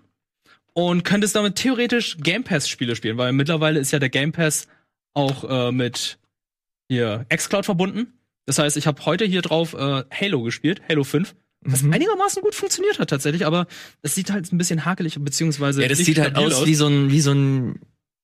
und 0.75 1.05
könntest 1.05 1.35
damit 1.35 1.57
theoretisch 1.57 2.17
Game 2.19 2.45
Pass 2.45 2.69
Spiele 2.69 2.97
spielen, 2.97 3.17
weil 3.17 3.33
mittlerweile 3.33 3.81
ist 3.81 3.93
ja 3.93 3.99
der 3.99 4.11
Game 4.11 4.33
Pass 4.33 4.69
auch 5.15 5.69
äh, 5.69 5.73
mit 5.73 6.19
hier 6.89 7.25
xCloud 7.35 7.65
verbunden. 7.65 8.13
Das 8.47 8.59
heißt, 8.59 8.77
ich 8.77 8.87
habe 8.87 9.05
heute 9.05 9.25
hier 9.25 9.43
drauf 9.43 9.75
äh, 9.75 10.05
Halo 10.11 10.43
gespielt, 10.43 10.83
Halo 10.89 11.05
5, 11.05 11.35
was 11.63 11.83
Mhm. 11.83 11.93
einigermaßen 11.93 12.43
gut 12.43 12.55
funktioniert 12.55 12.99
hat 12.99 13.11
tatsächlich, 13.11 13.45
aber 13.47 13.67
es 14.03 14.15
sieht 14.15 14.31
halt 14.31 14.53
ein 14.53 14.59
bisschen 14.59 14.85
hakelig 14.85 15.17
beziehungsweise 15.19 15.83
Ja, 15.83 15.89
das 15.89 15.99
sieht 15.99 16.19
halt 16.19 16.31
stabil 16.37 16.53
aus 16.53 16.67
wie 16.67 16.75
so 16.75 16.87
ein, 16.87 17.11
wie 17.11 17.21
so 17.21 17.33
ein 17.33 17.81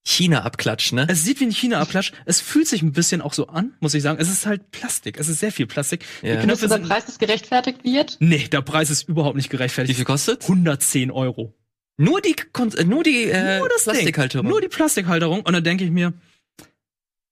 China-Abklatsch, 0.07 0.93
ne? 0.93 1.07
es 1.09 1.25
sieht 1.25 1.41
wie 1.41 1.45
ein 1.47 1.51
China-Abklatsch. 1.51 2.13
Es 2.27 2.41
fühlt 2.41 2.69
sich 2.69 2.83
ein 2.83 2.93
bisschen 2.93 3.23
auch 3.23 3.33
so 3.33 3.47
an, 3.47 3.73
muss 3.81 3.95
ich 3.95 4.03
sagen. 4.03 4.19
Es 4.21 4.29
ist 4.31 4.45
halt 4.45 4.71
Plastik. 4.71 5.19
Es 5.19 5.29
ist 5.29 5.41
sehr 5.41 5.51
viel 5.51 5.67
Plastik. 5.67 6.05
Ja. 6.21 6.35
Die 6.35 6.41
Findest 6.41 6.61
Knöpfe 6.61 6.75
du, 6.79 6.83
der. 6.83 6.95
Preis 6.95 7.09
ist 7.09 7.19
gerechtfertigt 7.19 7.85
wird? 7.85 8.17
Nee, 8.21 8.47
der 8.49 8.61
Preis 8.61 8.91
ist 8.91 9.09
überhaupt 9.09 9.37
nicht 9.37 9.47
Wie 9.47 9.57
gerechtfertigt. 9.57 9.97
viel 9.97 10.05
kostet? 10.05 10.43
110 10.43 11.11
Euro. 11.11 11.55
Nur 11.97 12.21
die, 12.21 12.35
Kon 12.53 12.71
nur 12.87 13.03
die 13.03 13.25
äh, 13.31 13.59
Nur 13.61 13.69
das 13.71 13.85
Ding. 13.85 13.93
Plastikhalterung. 13.95 14.47
Nur 14.49 14.61
die 14.61 14.69
Plastikhalterung. 14.69 15.41
Und 15.41 15.53
dann 15.55 15.65
denke 15.65 15.85
ich 15.85 15.91
mir, 15.91 16.13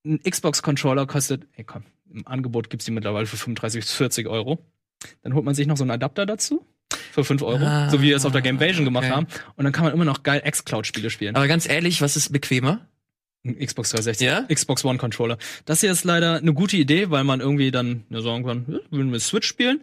ein 0.06 0.20
Xbox-Controller 0.22 1.06
kostet, 1.06 1.46
ey 1.56 1.64
komm, 1.64 1.84
im 2.12 2.26
Angebot 2.26 2.70
gibt's 2.70 2.86
die 2.86 2.90
mittlerweile 2.90 3.26
für 3.26 3.36
35 3.36 3.82
bis 3.82 3.92
40 3.92 4.26
Euro. 4.28 4.64
Dann 5.22 5.34
holt 5.34 5.44
man 5.44 5.54
sich 5.54 5.66
noch 5.66 5.76
so 5.76 5.84
einen 5.84 5.90
Adapter 5.90 6.26
dazu. 6.26 6.66
Für 7.12 7.24
5 7.24 7.42
Euro. 7.42 7.64
Ah, 7.64 7.90
so 7.90 8.00
wie 8.00 8.08
wir 8.08 8.16
es 8.16 8.24
auf 8.24 8.32
der 8.32 8.42
Gamevasion 8.42 8.84
gemacht 8.84 9.04
okay. 9.04 9.14
haben. 9.14 9.26
Und 9.56 9.64
dann 9.64 9.72
kann 9.72 9.84
man 9.84 9.92
immer 9.92 10.04
noch 10.04 10.22
geil 10.22 10.42
X-Cloud-Spiele 10.44 11.10
spielen. 11.10 11.36
Aber 11.36 11.46
ganz 11.48 11.68
ehrlich, 11.68 12.02
was 12.02 12.16
ist 12.16 12.32
bequemer? 12.32 12.86
Ein 13.44 13.58
Xbox 13.58 13.90
360. 13.90 14.26
Ja? 14.26 14.42
Xbox 14.42 14.84
One 14.84 14.98
Controller. 14.98 15.36
Das 15.64 15.80
hier 15.80 15.90
ist 15.90 16.04
leider 16.04 16.36
eine 16.36 16.54
gute 16.54 16.76
Idee, 16.76 17.10
weil 17.10 17.24
man 17.24 17.40
irgendwie 17.40 17.70
dann 17.70 18.04
ja, 18.08 18.20
sagen 18.20 18.44
kann, 18.44 18.80
will 18.90 19.04
mit 19.04 19.20
Switch 19.20 19.48
spielen. 19.48 19.80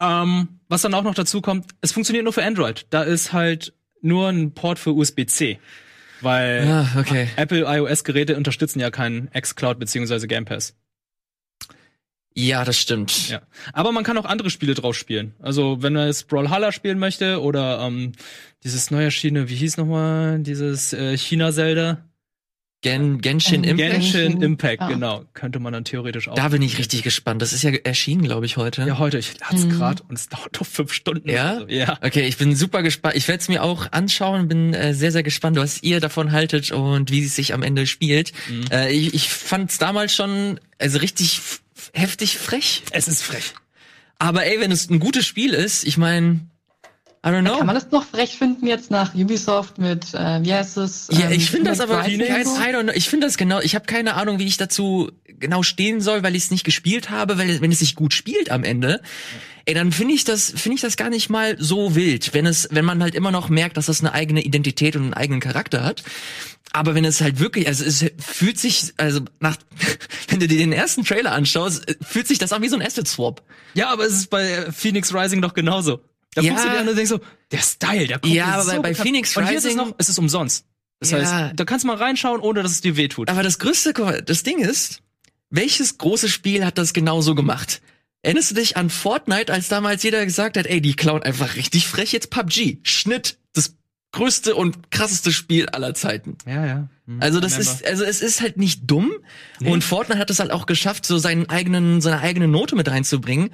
Ähm, 0.00 0.48
was 0.68 0.82
dann 0.82 0.92
auch 0.92 1.02
noch 1.02 1.14
dazu 1.14 1.40
kommt, 1.40 1.66
es 1.80 1.92
funktioniert 1.92 2.24
nur 2.24 2.32
für 2.32 2.44
Android. 2.44 2.86
Da 2.90 3.02
ist 3.02 3.32
halt 3.32 3.72
nur 4.02 4.28
ein 4.28 4.52
Port 4.52 4.78
für 4.78 4.92
USB-C. 4.92 5.58
Weil 6.20 6.66
Ja, 6.66 6.88
okay. 6.98 7.28
Apple 7.36 7.64
iOS-Geräte 7.66 8.36
unterstützen 8.36 8.80
ja 8.80 8.90
keinen 8.90 9.30
xCloud 9.30 9.78
beziehungsweise 9.78 10.26
Game 10.28 10.44
Pass. 10.44 10.74
Ja, 12.38 12.64
das 12.66 12.78
stimmt. 12.78 13.30
Ja. 13.30 13.40
Aber 13.72 13.92
man 13.92 14.04
kann 14.04 14.18
auch 14.18 14.26
andere 14.26 14.50
Spiele 14.50 14.74
drauf 14.74 14.94
spielen. 14.94 15.34
Also 15.40 15.82
wenn 15.82 15.94
man 15.94 16.06
jetzt 16.06 16.28
Brawlhalla 16.28 16.70
spielen 16.70 16.98
möchte 16.98 17.40
oder 17.40 17.80
ähm, 17.80 18.12
dieses 18.62 18.90
neu 18.90 19.04
erschienene, 19.04 19.48
wie 19.48 19.54
hieß 19.56 19.78
nochmal, 19.78 20.38
dieses 20.40 20.92
äh, 20.92 21.16
China-Zelda? 21.16 22.04
Gen, 22.82 23.22
Genshin 23.22 23.64
Ähm, 23.64 23.70
Impact. 23.78 23.92
Genshin 23.92 24.42
Impact, 24.42 24.80
ja. 24.82 24.88
genau. 24.88 25.24
Könnte 25.32 25.58
man 25.60 25.72
dann 25.72 25.84
theoretisch 25.84 26.28
auch. 26.28 26.34
Da 26.34 26.48
bin 26.48 26.60
ich 26.60 26.76
richtig 26.78 27.02
gespannt. 27.02 27.40
Das 27.40 27.54
ist 27.54 27.62
ja 27.62 27.70
erschienen, 27.70 28.22
glaube 28.22 28.44
ich, 28.44 28.58
heute. 28.58 28.82
Ja, 28.82 28.98
heute. 28.98 29.16
Ich 29.18 29.40
lad's 29.40 29.64
Mhm. 29.64 29.70
grad 29.70 30.02
und 30.02 30.12
es 30.16 30.28
dauert 30.28 30.60
doch 30.60 30.66
fünf 30.66 30.92
Stunden. 30.92 31.28
Ja? 31.30 31.52
Also, 31.54 31.66
ja. 31.68 31.98
Okay, 32.02 32.28
ich 32.28 32.36
bin 32.36 32.54
super 32.54 32.82
gespannt. 32.82 33.16
Ich 33.16 33.26
werde 33.28 33.40
es 33.40 33.48
mir 33.48 33.62
auch 33.62 33.90
anschauen, 33.92 34.46
bin 34.46 34.74
äh, 34.74 34.92
sehr, 34.92 35.10
sehr 35.10 35.22
gespannt, 35.22 35.56
was 35.56 35.82
ihr 35.82 36.00
davon 36.00 36.32
haltet 36.32 36.70
und 36.70 37.10
wie 37.10 37.24
es 37.24 37.34
sich 37.34 37.54
am 37.54 37.62
Ende 37.62 37.86
spielt. 37.86 38.32
Mhm. 38.50 38.64
Äh, 38.70 38.92
ich 38.92 39.14
ich 39.14 39.30
fand 39.30 39.70
es 39.70 39.78
damals 39.78 40.14
schon 40.14 40.60
also 40.78 40.98
richtig 40.98 41.40
heftig 41.94 42.38
frech. 42.38 42.82
Es 42.90 43.08
ist 43.08 43.22
frech. 43.22 43.54
Aber 44.18 44.44
ey, 44.44 44.60
wenn 44.60 44.72
es 44.72 44.88
ein 44.88 45.00
gutes 45.00 45.26
Spiel 45.26 45.52
ist, 45.52 45.84
ich 45.84 45.98
meine, 45.98 46.40
I 47.26 47.30
don't 47.30 47.42
know. 47.42 47.56
Kann 47.56 47.66
man 47.66 47.74
das 47.74 47.90
noch 47.90 48.04
frech 48.04 48.38
finden 48.38 48.68
jetzt 48.68 48.92
nach 48.92 49.12
Ubisoft 49.16 49.78
mit, 49.78 50.14
äh, 50.14 50.44
wie 50.44 50.54
heißt 50.54 50.76
es? 50.76 51.08
Ja, 51.10 51.26
ähm, 51.26 51.32
ich 51.32 51.50
finde 51.50 51.70
das 51.70 51.80
aber, 51.80 51.98
Rights 51.98 52.08
I, 52.08 52.22
und 52.22 52.44
so? 52.44 52.60
I 52.60 52.72
don't 52.72 52.82
know, 52.84 52.92
ich 52.94 53.08
finde 53.08 53.26
das 53.26 53.36
genau, 53.36 53.60
ich 53.60 53.74
habe 53.74 53.84
keine 53.84 54.14
Ahnung, 54.14 54.38
wie 54.38 54.46
ich 54.46 54.58
dazu 54.58 55.10
genau 55.26 55.64
stehen 55.64 56.00
soll, 56.00 56.22
weil 56.22 56.36
ich 56.36 56.44
es 56.44 56.50
nicht 56.52 56.62
gespielt 56.62 57.10
habe, 57.10 57.36
weil 57.36 57.60
wenn 57.60 57.72
es 57.72 57.80
sich 57.80 57.96
gut 57.96 58.14
spielt 58.14 58.52
am 58.52 58.62
Ende, 58.62 59.02
ey, 59.64 59.74
dann 59.74 59.90
finde 59.90 60.14
ich 60.14 60.22
das, 60.22 60.52
finde 60.54 60.76
ich 60.76 60.80
das 60.82 60.96
gar 60.96 61.10
nicht 61.10 61.28
mal 61.28 61.56
so 61.58 61.96
wild, 61.96 62.32
wenn 62.32 62.46
es, 62.46 62.68
wenn 62.70 62.84
man 62.84 63.02
halt 63.02 63.16
immer 63.16 63.32
noch 63.32 63.48
merkt, 63.48 63.76
dass 63.76 63.86
das 63.86 64.00
eine 64.00 64.12
eigene 64.12 64.42
Identität 64.42 64.94
und 64.94 65.02
einen 65.02 65.14
eigenen 65.14 65.40
Charakter 65.40 65.82
hat. 65.82 66.04
Aber 66.72 66.94
wenn 66.94 67.04
es 67.04 67.20
halt 67.20 67.40
wirklich, 67.40 67.66
also 67.66 67.84
es 67.84 68.04
fühlt 68.18 68.60
sich, 68.60 68.94
also 68.98 69.20
nach, 69.40 69.56
wenn 70.28 70.38
du 70.38 70.46
dir 70.46 70.58
den 70.58 70.72
ersten 70.72 71.04
Trailer 71.04 71.32
anschaust, 71.32 71.88
äh, 71.88 71.96
fühlt 72.00 72.28
sich 72.28 72.38
das 72.38 72.52
an 72.52 72.62
wie 72.62 72.68
so 72.68 72.76
ein 72.76 72.82
Asset 72.82 73.08
Swap. 73.08 73.42
Ja, 73.74 73.88
aber 73.88 74.04
es 74.04 74.12
ist 74.12 74.30
bei 74.30 74.70
Phoenix 74.70 75.12
Rising 75.12 75.42
doch 75.42 75.54
genauso. 75.54 76.00
Da 76.36 76.42
Ja. 76.42 76.50
guckst 76.50 76.66
du 76.66 76.70
dir 76.70 76.78
an 76.80 76.88
und 76.88 76.96
denkst 76.96 77.10
so, 77.10 77.20
der 77.50 77.58
Style, 77.58 78.06
der 78.06 78.18
kommt 78.18 78.32
Ja, 78.34 78.44
aber 78.46 78.62
so 78.62 78.70
bei- 78.72 78.78
bei. 78.80 78.94
Phoenix 78.94 79.34
Und 79.36 79.48
hier 79.48 79.56
ist 79.56 79.64
es 79.64 79.70
Rising- 79.70 79.76
noch, 79.78 79.94
es 79.98 80.08
ist 80.10 80.18
umsonst. 80.18 80.66
Das 81.00 81.10
Ja. 81.10 81.18
heißt, 81.18 81.52
da 81.56 81.64
kannst 81.64 81.84
du 81.84 81.88
mal 81.88 81.96
reinschauen, 81.96 82.40
ohne 82.40 82.62
dass 82.62 82.72
es 82.72 82.80
dir 82.82 82.96
wehtut. 82.96 83.28
Aber 83.30 83.42
das 83.42 83.58
größte, 83.58 83.92
das 84.24 84.42
Ding 84.42 84.58
ist, 84.58 85.00
welches 85.50 85.96
große 85.98 86.28
Spiel 86.28 86.64
hat 86.64 86.76
das 86.78 86.92
genauso 86.92 87.34
gemacht? 87.34 87.80
Erinnerst 88.22 88.50
du 88.50 88.54
dich 88.54 88.76
an 88.76 88.90
Fortnite, 88.90 89.52
als 89.52 89.68
damals 89.68 90.02
jeder 90.02 90.24
gesagt 90.26 90.56
hat, 90.58 90.66
ey, 90.66 90.80
die 90.82 90.94
klauen 90.94 91.22
einfach 91.22 91.54
richtig 91.56 91.86
frech 91.88 92.12
jetzt 92.12 92.28
PUBG. 92.30 92.78
Schnitt, 92.82 93.38
das 93.54 93.76
größte 94.12 94.54
und 94.56 94.90
krasseste 94.90 95.32
Spiel 95.32 95.68
aller 95.70 95.94
Zeiten. 95.94 96.36
Ja, 96.46 96.66
ja. 96.66 96.88
Hm. 97.06 97.22
Also 97.22 97.40
das 97.40 97.52
Remember. 97.52 97.72
ist, 97.72 97.86
also 97.86 98.04
es 98.04 98.20
ist 98.22 98.40
halt 98.40 98.56
nicht 98.56 98.82
dumm. 98.84 99.12
Nee. 99.60 99.70
Und 99.70 99.84
Fortnite 99.84 100.18
hat 100.18 100.28
es 100.30 100.40
halt 100.40 100.50
auch 100.50 100.66
geschafft, 100.66 101.06
so 101.06 101.18
seinen 101.18 101.48
eigenen, 101.48 102.00
seine 102.00 102.20
eigene 102.20 102.48
Note 102.48 102.74
mit 102.76 102.88
reinzubringen. 102.88 103.50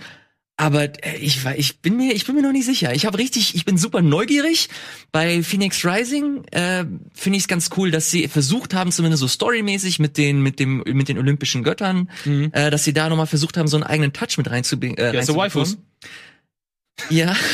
Aber 0.58 0.84
äh, 1.04 1.16
ich, 1.18 1.44
ich 1.56 1.80
bin 1.80 1.96
mir, 1.96 2.12
ich 2.12 2.26
bin 2.26 2.34
mir 2.36 2.42
noch 2.42 2.52
nicht 2.52 2.66
sicher. 2.66 2.94
Ich 2.94 3.06
habe 3.06 3.18
richtig, 3.18 3.54
ich 3.54 3.64
bin 3.64 3.78
super 3.78 4.02
neugierig. 4.02 4.68
Bei 5.10 5.42
Phoenix 5.42 5.84
Rising 5.84 6.44
äh, 6.52 6.84
finde 7.14 7.36
ich 7.38 7.44
es 7.44 7.48
ganz 7.48 7.70
cool, 7.76 7.90
dass 7.90 8.10
sie 8.10 8.28
versucht 8.28 8.74
haben, 8.74 8.92
zumindest 8.92 9.22
so 9.22 9.28
storymäßig 9.28 9.98
mit 9.98 10.18
den, 10.18 10.42
mit 10.42 10.60
dem, 10.60 10.82
mit 10.86 11.08
den 11.08 11.18
olympischen 11.18 11.62
Göttern, 11.64 12.10
Mhm. 12.24 12.50
äh, 12.52 12.70
dass 12.70 12.84
sie 12.84 12.92
da 12.92 13.08
nochmal 13.08 13.26
versucht 13.26 13.56
haben, 13.56 13.66
so 13.66 13.76
einen 13.76 13.84
eigenen 13.84 14.12
Touch 14.12 14.36
mit 14.36 14.50
reinzubringen. 14.50 14.98
Äh, 14.98 15.14
Ja, 15.14 15.22
so. 15.22 15.34
Waifus. 15.36 15.78
Ja. 17.08 17.34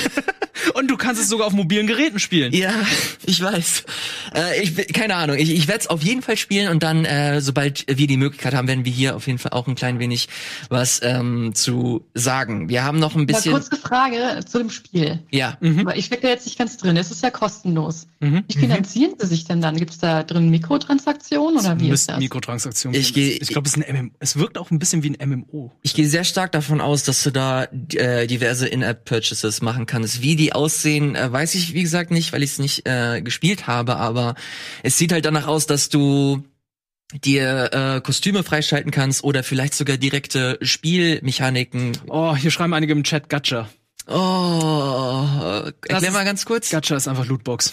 Und 0.74 0.87
kannst 0.98 1.20
es 1.22 1.28
sogar 1.28 1.46
auf 1.46 1.52
mobilen 1.54 1.86
Geräten 1.86 2.18
spielen. 2.18 2.52
Ja, 2.52 2.74
ich 3.24 3.42
weiß. 3.42 3.84
Äh, 4.34 4.62
ich, 4.62 4.92
keine 4.92 5.14
Ahnung. 5.16 5.36
Ich, 5.38 5.50
ich 5.50 5.66
werde 5.68 5.80
es 5.80 5.86
auf 5.86 6.02
jeden 6.02 6.20
Fall 6.22 6.36
spielen 6.36 6.68
und 6.68 6.82
dann, 6.82 7.04
äh, 7.06 7.40
sobald 7.40 7.84
wir 7.88 8.06
die 8.06 8.16
Möglichkeit 8.18 8.52
haben, 8.54 8.68
werden 8.68 8.84
wir 8.84 8.92
hier 8.92 9.16
auf 9.16 9.26
jeden 9.26 9.38
Fall 9.38 9.52
auch 9.52 9.66
ein 9.68 9.74
klein 9.74 9.98
wenig 9.98 10.28
was 10.68 11.00
ähm, 11.02 11.52
zu 11.54 12.04
sagen. 12.14 12.68
Wir 12.68 12.84
haben 12.84 12.98
noch 12.98 13.14
ein 13.14 13.20
Mal 13.20 13.26
bisschen. 13.26 13.52
kurze 13.52 13.76
Frage 13.76 14.40
zu 14.46 14.58
dem 14.58 14.70
Spiel. 14.70 15.20
Ja. 15.30 15.56
Mhm. 15.60 15.80
Aber 15.80 15.96
ich 15.96 16.06
stecke 16.06 16.22
da 16.22 16.28
jetzt 16.28 16.44
nicht 16.46 16.58
ganz 16.58 16.76
drin. 16.76 16.96
Es 16.96 17.10
ist 17.10 17.22
ja 17.22 17.30
kostenlos. 17.30 18.06
Mhm. 18.20 18.44
Wie 18.48 18.58
finanzieren 18.58 19.14
sie 19.18 19.26
sich 19.26 19.44
denn 19.44 19.60
dann? 19.60 19.76
Gibt 19.76 19.92
es 19.92 19.98
da 19.98 20.22
drin 20.24 20.50
Mikrotransaktionen 20.50 21.58
oder 21.60 21.78
wie 21.80 21.90
ist 21.90 22.08
das? 22.08 22.18
Mikrotransaktionen. 22.18 23.00
Ich 23.00 23.14
geh- 23.14 23.38
ich 23.40 23.48
glaube, 23.48 23.68
es 23.68 23.76
ist 23.76 23.84
ein 23.86 23.94
MMO. 24.04 24.10
Es 24.18 24.36
wirkt 24.36 24.58
auch 24.58 24.70
ein 24.70 24.78
bisschen 24.78 25.02
wie 25.02 25.16
ein 25.16 25.28
MMO. 25.30 25.72
Ich 25.82 25.94
gehe 25.94 26.06
sehr 26.08 26.24
stark 26.24 26.52
davon 26.52 26.80
aus, 26.80 27.04
dass 27.04 27.22
du 27.22 27.30
da 27.30 27.64
äh, 27.94 28.26
diverse 28.26 28.66
In-App-Purchases 28.66 29.62
machen 29.62 29.86
kannst. 29.86 30.22
Wie 30.22 30.36
die 30.36 30.52
aussehen, 30.52 30.87
äh, 30.96 31.32
weiß 31.32 31.54
ich 31.54 31.74
wie 31.74 31.82
gesagt 31.82 32.10
nicht, 32.10 32.32
weil 32.32 32.42
ich 32.42 32.52
es 32.52 32.58
nicht 32.58 32.86
äh, 32.88 33.20
gespielt 33.22 33.66
habe. 33.66 33.96
Aber 33.96 34.34
es 34.82 34.98
sieht 34.98 35.12
halt 35.12 35.24
danach 35.24 35.46
aus, 35.46 35.66
dass 35.66 35.88
du 35.88 36.42
dir 37.24 37.70
äh, 37.72 38.00
Kostüme 38.00 38.42
freischalten 38.42 38.90
kannst 38.90 39.24
oder 39.24 39.42
vielleicht 39.42 39.74
sogar 39.74 39.96
direkte 39.96 40.58
Spielmechaniken. 40.60 41.98
Oh, 42.08 42.36
hier 42.36 42.50
schreiben 42.50 42.74
einige 42.74 42.92
im 42.92 43.04
Chat 43.04 43.28
Gacha. 43.28 43.68
Oh, 44.06 45.24
Das 45.82 45.90
erklär 45.90 46.12
mal 46.12 46.24
ganz 46.24 46.44
kurz. 46.44 46.70
Gacha 46.70 46.96
ist 46.96 47.08
einfach 47.08 47.26
Lootbox. 47.26 47.72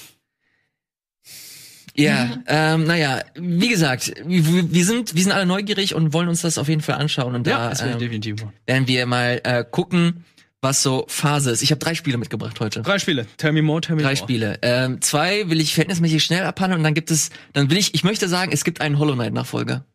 Ja, 1.98 2.44
ähm, 2.48 2.84
naja, 2.84 3.22
wie 3.36 3.70
gesagt, 3.70 4.14
wir, 4.26 4.74
wir 4.74 4.86
sind 4.86 5.16
wir 5.16 5.24
sind 5.24 5.32
alle 5.32 5.46
neugierig 5.46 5.96
und 5.96 6.12
wollen 6.12 6.28
uns 6.28 6.42
das 6.42 6.58
auf 6.58 6.68
jeden 6.68 6.82
Fall 6.82 6.96
anschauen 6.96 7.36
und 7.36 7.48
Ja, 7.48 7.74
da 7.74 7.86
ähm, 7.86 8.00
definitiv 8.00 8.46
werden 8.66 8.86
wir 8.88 9.06
mal 9.06 9.40
äh, 9.46 9.64
gucken, 9.70 10.26
was 10.62 10.82
so 10.82 11.06
Phase 11.08 11.52
ist. 11.52 11.62
Ich 11.62 11.72
habe 11.72 11.80
drei 11.80 11.94
Spiele 11.96 12.18
mitgebracht 12.18 12.60
heute. 12.60 12.82
Drei 12.82 12.98
Spiele. 13.00 13.28
Tell 13.38 13.52
me 13.52 13.62
more, 13.62 13.82
tell 13.82 13.96
me 13.96 14.02
Drei 14.02 14.10
more. 14.10 14.18
Spiele. 14.18 14.60
Ähm, 14.62 15.02
zwei 15.02 15.50
will 15.50 15.60
ich 15.62 15.74
verhältnismäßig 15.74 16.24
schnell 16.24 16.44
abhandeln 16.44 16.80
und 16.80 16.84
dann 16.84 16.94
gibt 16.96 17.12
es, 17.12 17.30
dann 17.54 17.70
will 17.70 17.78
ich, 17.78 17.94
ich 17.94 18.04
möchte 18.04 18.28
sagen, 18.28 18.52
es 18.52 18.64
gibt 18.64 18.82
einen 18.82 18.98
Hollow 18.98 19.14
Knight 19.14 19.34
Nachfolger. 19.34 19.86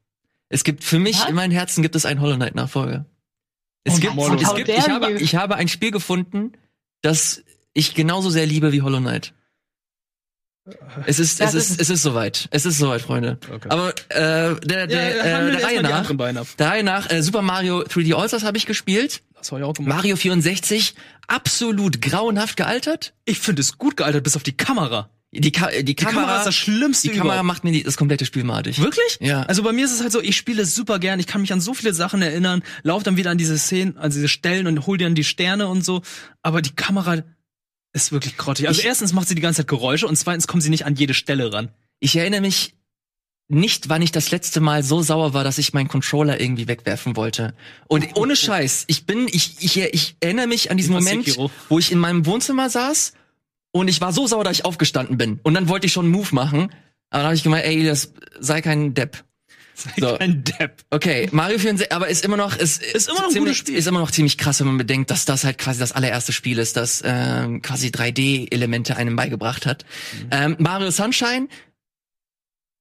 Es 0.48 0.64
gibt 0.64 0.84
für 0.84 0.98
mich 0.98 1.20
Was? 1.20 1.28
in 1.28 1.34
meinem 1.34 1.52
Herzen 1.52 1.82
gibt 1.82 1.96
es 1.96 2.04
einen 2.06 2.20
Hollow 2.20 2.36
Knight 2.36 2.54
Nachfolger. 2.54 3.06
Es 3.84 3.94
Oh, 3.96 4.00
gibt, 4.00 4.42
es 4.42 4.54
gibt 4.54 4.68
ich 4.68 4.88
habe, 4.88 5.12
ich 5.12 5.34
habe 5.36 5.56
ein 5.56 5.68
Spiel 5.68 5.90
gefunden, 5.90 6.52
das 7.02 7.42
ich 7.72 7.94
genauso 7.94 8.30
sehr 8.30 8.46
liebe 8.46 8.72
wie 8.72 8.82
Hollow 8.82 8.98
Knight. 9.00 9.32
Es 11.06 11.18
ist, 11.18 11.40
es 11.40 11.54
ist, 11.54 11.70
ist- 11.70 11.80
es 11.80 11.90
ist 11.90 12.02
soweit. 12.02 12.46
Es 12.50 12.66
ist 12.66 12.78
soweit, 12.78 13.00
Freunde. 13.02 13.38
Okay. 13.52 13.68
Aber 13.70 13.90
äh, 14.10 14.54
der, 14.60 14.86
der, 14.86 14.88
Ja, 14.88 14.88
äh, 15.48 15.50
der 15.52 15.64
Reihe 15.64 15.76
die 15.78 15.82
nach, 15.82 16.46
der 16.58 16.66
Reihe 16.68 16.84
nach, 16.84 17.10
äh, 17.10 17.22
Super 17.22 17.42
Mario 17.42 17.80
3D 17.82 18.14
All-Stars 18.14 18.44
habe 18.44 18.56
ich 18.58 18.66
gespielt. 18.66 19.22
Das 19.36 19.50
war 19.52 19.58
ja 19.58 19.64
auch 19.66 19.72
gemacht. 19.74 19.96
Mario 19.96 20.16
64, 20.16 20.94
absolut 21.26 22.02
grauenhaft 22.02 22.56
gealtert. 22.56 23.14
Ich 23.24 23.38
finde 23.38 23.60
es 23.62 23.78
gut 23.78 23.96
gealtert, 23.96 24.22
bis 24.24 24.36
auf 24.36 24.42
die 24.42 24.56
Kamera. 24.56 25.08
Die, 25.32 25.52
Ka 25.52 25.70
die, 25.70 25.84
Die 25.84 25.94
Kamera, 25.94 26.22
Kamera 26.22 26.38
ist 26.38 26.46
das 26.46 26.56
Schlimmste 26.56 27.08
die 27.08 27.14
Kamera 27.16 27.34
überhaupt. 27.36 27.46
macht 27.46 27.64
mir 27.64 27.70
die, 27.70 27.84
das 27.84 27.96
komplette 27.96 28.26
Spiel 28.26 28.42
madig. 28.42 28.80
Wirklich? 28.80 29.16
Ja. 29.20 29.42
Also 29.44 29.62
bei 29.62 29.72
mir 29.72 29.84
ist 29.84 29.92
es 29.92 30.00
halt 30.02 30.10
so, 30.10 30.20
ich 30.20 30.36
spiele 30.36 30.66
super 30.66 30.98
gern, 30.98 31.20
ich 31.20 31.28
kann 31.28 31.40
mich 31.40 31.52
an 31.52 31.60
so 31.60 31.72
viele 31.72 31.94
Sachen 31.94 32.20
erinnern, 32.20 32.62
laufe 32.82 33.04
dann 33.04 33.16
wieder 33.16 33.30
an 33.30 33.38
diese 33.38 33.56
Szenen, 33.56 33.96
an 33.96 34.10
diese 34.10 34.26
Stellen 34.28 34.66
und 34.66 34.86
hol 34.88 34.98
dir 34.98 35.04
dann 35.04 35.14
die 35.14 35.22
Sterne 35.24 35.68
und 35.68 35.84
so, 35.84 36.02
aber 36.42 36.62
die 36.62 36.74
Kamera 36.74 37.22
ist 37.92 38.12
wirklich 38.12 38.36
grottig. 38.36 38.68
Also 38.68 38.80
Ich- 38.80 38.86
erstens 38.86 39.12
macht 39.12 39.28
sie 39.28 39.34
die 39.34 39.40
ganze 39.40 39.58
Zeit 39.62 39.68
Geräusche 39.68 40.06
und 40.06 40.16
zweitens 40.16 40.46
kommt 40.46 40.62
sie 40.62 40.70
nicht 40.70 40.84
an 40.86 40.94
jede 40.96 41.14
Stelle 41.14 41.52
ran. 41.52 41.68
Ich 42.00 42.16
erinnere 42.16 42.40
mich 42.40 42.74
nicht, 43.48 43.88
wann 43.88 44.00
ich 44.00 44.12
das 44.12 44.30
letzte 44.30 44.60
Mal 44.60 44.84
so 44.84 45.02
sauer 45.02 45.34
war, 45.34 45.42
dass 45.42 45.58
ich 45.58 45.72
meinen 45.72 45.88
Controller 45.88 46.40
irgendwie 46.40 46.68
wegwerfen 46.68 47.16
wollte. 47.16 47.54
Und 47.88 48.06
ohne 48.16 48.36
Scheiß, 48.36 48.84
ich 48.86 49.06
bin, 49.06 49.26
ich, 49.28 49.56
ich, 49.60 49.76
ich 49.78 50.16
erinnere 50.20 50.46
mich 50.46 50.70
an 50.70 50.76
diesen 50.76 50.92
Moment, 50.92 51.24
Sekiro. 51.24 51.50
wo 51.68 51.78
ich 51.80 51.90
in 51.90 51.98
meinem 51.98 52.26
Wohnzimmer 52.26 52.70
saß 52.70 53.12
und 53.72 53.88
ich 53.88 54.00
war 54.00 54.12
so 54.12 54.26
sauer, 54.28 54.44
dass 54.44 54.58
ich 54.58 54.64
aufgestanden 54.64 55.18
bin. 55.18 55.40
Und 55.42 55.54
dann 55.54 55.68
wollte 55.68 55.86
ich 55.86 55.92
schon 55.92 56.04
einen 56.06 56.12
Move 56.14 56.32
machen. 56.32 56.72
Aber 57.12 57.22
dann 57.22 57.24
habe 57.24 57.34
ich 57.34 57.42
gemeint, 57.42 57.64
ey, 57.66 57.84
das 57.84 58.12
sei 58.38 58.62
kein 58.62 58.94
Depp. 58.94 59.24
So. 59.98 60.16
Kein 60.16 60.44
Depp. 60.44 60.82
Okay, 60.90 61.28
Mario 61.32 61.58
64, 61.58 61.92
aber 61.92 62.08
ist 62.08 62.24
immer 62.24 62.36
noch 62.36 62.56
ist, 62.56 62.82
Ist 62.82 63.08
immer 63.08 63.18
noch 63.20 63.26
ein 63.26 63.32
ziemlich, 63.32 63.52
gutes 63.52 63.58
Spiel. 63.58 63.76
Ist 63.76 63.86
immer 63.86 64.00
noch 64.00 64.10
ziemlich 64.10 64.38
krass, 64.38 64.60
wenn 64.60 64.66
man 64.66 64.78
bedenkt, 64.78 65.10
dass 65.10 65.24
das 65.24 65.44
halt 65.44 65.58
quasi 65.58 65.78
das 65.80 65.92
allererste 65.92 66.32
Spiel 66.32 66.58
ist, 66.58 66.76
das 66.76 67.02
ähm, 67.04 67.62
quasi 67.62 67.88
3D-Elemente 67.88 68.96
einem 68.96 69.16
beigebracht 69.16 69.66
hat. 69.66 69.84
Mhm. 70.22 70.28
Ähm, 70.30 70.56
Mario 70.58 70.90
Sunshine 70.90 71.48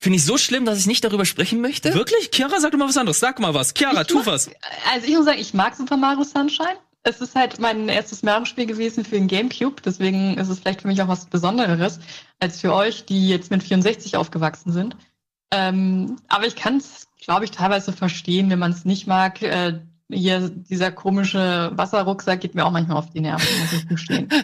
finde 0.01 0.18
ich 0.18 0.24
so 0.25 0.38
schlimm, 0.38 0.65
dass 0.65 0.79
ich 0.79 0.88
nicht 0.88 1.03
darüber 1.03 1.25
sprechen 1.25 1.62
möchte. 1.62 1.94
Wirklich? 1.94 2.29
Chiara, 2.34 2.60
sag 2.60 2.72
doch 2.72 2.79
mal 2.79 2.88
was 2.88 2.98
anderes. 2.98 3.20
Sag 3.20 3.39
mal 3.39 3.53
was. 3.53 3.74
Chiara, 3.74 4.01
Ich 4.01 4.08
tu 4.08 4.18
mag- 4.20 4.27
was. 4.27 4.50
Also 4.94 5.08
ich 5.08 5.13
muss 5.15 5.25
sagen, 5.25 5.39
ich 5.39 5.53
mag 5.53 5.75
Super 5.75 5.98
Mario 5.98 6.24
Sunshine. 6.24 6.77
Es 7.03 7.22
ist 7.22 7.34
halt 7.34 7.60
mein 7.60 7.88
erstes 7.88 8.24
Mario-Spiel 8.24 8.65
gewesen 8.65 9.06
für 9.06 9.15
den 9.15 9.27
Gamecube, 9.29 9.82
deswegen 9.82 10.38
ist 10.38 10.50
es 10.50 10.60
vielleicht 10.60 10.82
für 10.82 10.89
mich 10.89 11.01
auch 11.01 11.08
was 11.08 11.25
Besonderes 11.27 11.98
als 12.39 12.60
für 12.60 12.74
euch, 12.74 13.06
die 13.06 13.29
jetzt 13.29 13.51
mit 13.51 13.63
64 13.63 14.18
aufgewachsen 14.18 14.74
sind. 14.74 14.98
Ähm, 15.51 16.18
aber 16.27 16.46
ich 16.48 16.56
kann 16.56 16.77
es, 16.77 17.08
glaube 17.24 17.46
ich, 17.46 17.51
teilweise 17.51 17.91
verstehen, 17.94 18.50
wenn 18.50 18.60
man 18.60 18.72
es 18.72 18.86
nicht 18.86 19.08
mag. 19.08 19.41
Äh, 19.41 19.79
hier 20.12 20.50
dieser 20.50 20.91
komische 20.91 21.72
Wasserrucksack 21.75 22.41
geht 22.41 22.56
mir 22.56 22.65
auch 22.65 22.72
manchmal 22.72 22.98
auf 22.98 23.12
die 23.12 23.22
Nerven, 23.22 23.46
muss 23.62 23.74
ich 23.74 23.88
gestehen. 23.88 24.29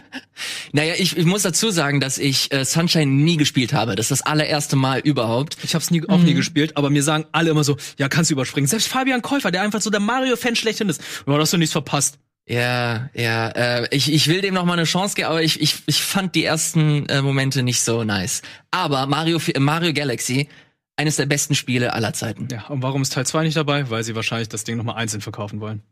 Naja, 0.72 0.94
ich, 0.98 1.16
ich 1.16 1.24
muss 1.24 1.42
dazu 1.42 1.70
sagen, 1.70 2.00
dass 2.00 2.18
ich 2.18 2.52
äh, 2.52 2.64
Sunshine 2.64 3.06
nie 3.06 3.36
gespielt 3.36 3.72
habe. 3.72 3.94
Das 3.94 4.10
ist 4.10 4.20
das 4.20 4.26
allererste 4.26 4.76
Mal 4.76 4.98
überhaupt. 4.98 5.56
Ich 5.62 5.74
hab's 5.74 5.90
nie, 5.90 6.06
auch 6.08 6.18
nie 6.18 6.32
Mhm. 6.32 6.36
gespielt, 6.36 6.76
aber 6.76 6.90
mir 6.90 7.02
sagen 7.02 7.24
alle 7.32 7.50
immer 7.50 7.64
so, 7.64 7.76
ja, 7.98 8.08
kannst 8.08 8.30
du 8.30 8.34
überspringen. 8.34 8.66
Selbst 8.66 8.88
Fabian 8.88 9.22
Käufer, 9.22 9.50
der 9.50 9.62
einfach 9.62 9.80
so 9.80 9.90
der 9.90 10.00
Mario-Fan 10.00 10.54
schlechthin 10.56 10.88
ist. 10.88 11.00
Ja, 11.26 11.38
hast 11.38 11.52
du 11.52 11.56
nichts 11.56 11.72
verpasst. 11.72 12.18
Ja, 12.48 13.08
ja, 13.14 13.48
äh, 13.48 13.88
ich, 13.90 14.12
ich 14.12 14.28
will 14.28 14.40
dem 14.40 14.54
noch 14.54 14.64
mal 14.66 14.74
eine 14.74 14.84
Chance 14.84 15.14
geben, 15.14 15.28
aber 15.28 15.42
ich, 15.42 15.60
ich, 15.62 15.76
ich 15.86 16.02
fand 16.02 16.34
die 16.34 16.44
ersten 16.44 17.06
äh, 17.08 17.22
Momente 17.22 17.62
nicht 17.62 17.82
so 17.82 18.04
nice. 18.04 18.42
Aber 18.70 19.06
Mario, 19.06 19.40
Mario 19.58 19.92
Galaxy, 19.94 20.48
eines 20.96 21.16
der 21.16 21.26
besten 21.26 21.54
Spiele 21.54 21.92
aller 21.92 22.12
Zeiten. 22.12 22.48
Ja, 22.50 22.66
und 22.66 22.82
warum 22.82 23.02
ist 23.02 23.12
Teil 23.12 23.26
2 23.26 23.44
nicht 23.44 23.56
dabei? 23.56 23.90
Weil 23.90 24.02
sie 24.02 24.14
wahrscheinlich 24.14 24.48
das 24.48 24.64
Ding 24.64 24.76
nochmal 24.76 24.96
einzeln 24.96 25.20
verkaufen 25.20 25.60
wollen. 25.60 25.82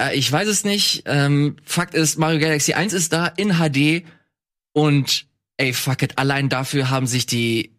Äh, 0.00 0.16
ich 0.16 0.30
weiß 0.30 0.48
es 0.48 0.64
nicht. 0.64 1.04
Ähm, 1.06 1.56
Fakt 1.64 1.94
ist, 1.94 2.18
Mario 2.18 2.40
Galaxy 2.40 2.74
1 2.74 2.92
ist 2.92 3.12
da 3.12 3.26
in 3.26 3.54
HD 3.54 4.04
und 4.72 5.26
ey, 5.56 5.72
fuck 5.72 6.02
it, 6.02 6.18
allein 6.18 6.48
dafür 6.48 6.90
haben 6.90 7.06
sich 7.06 7.26
die 7.26 7.74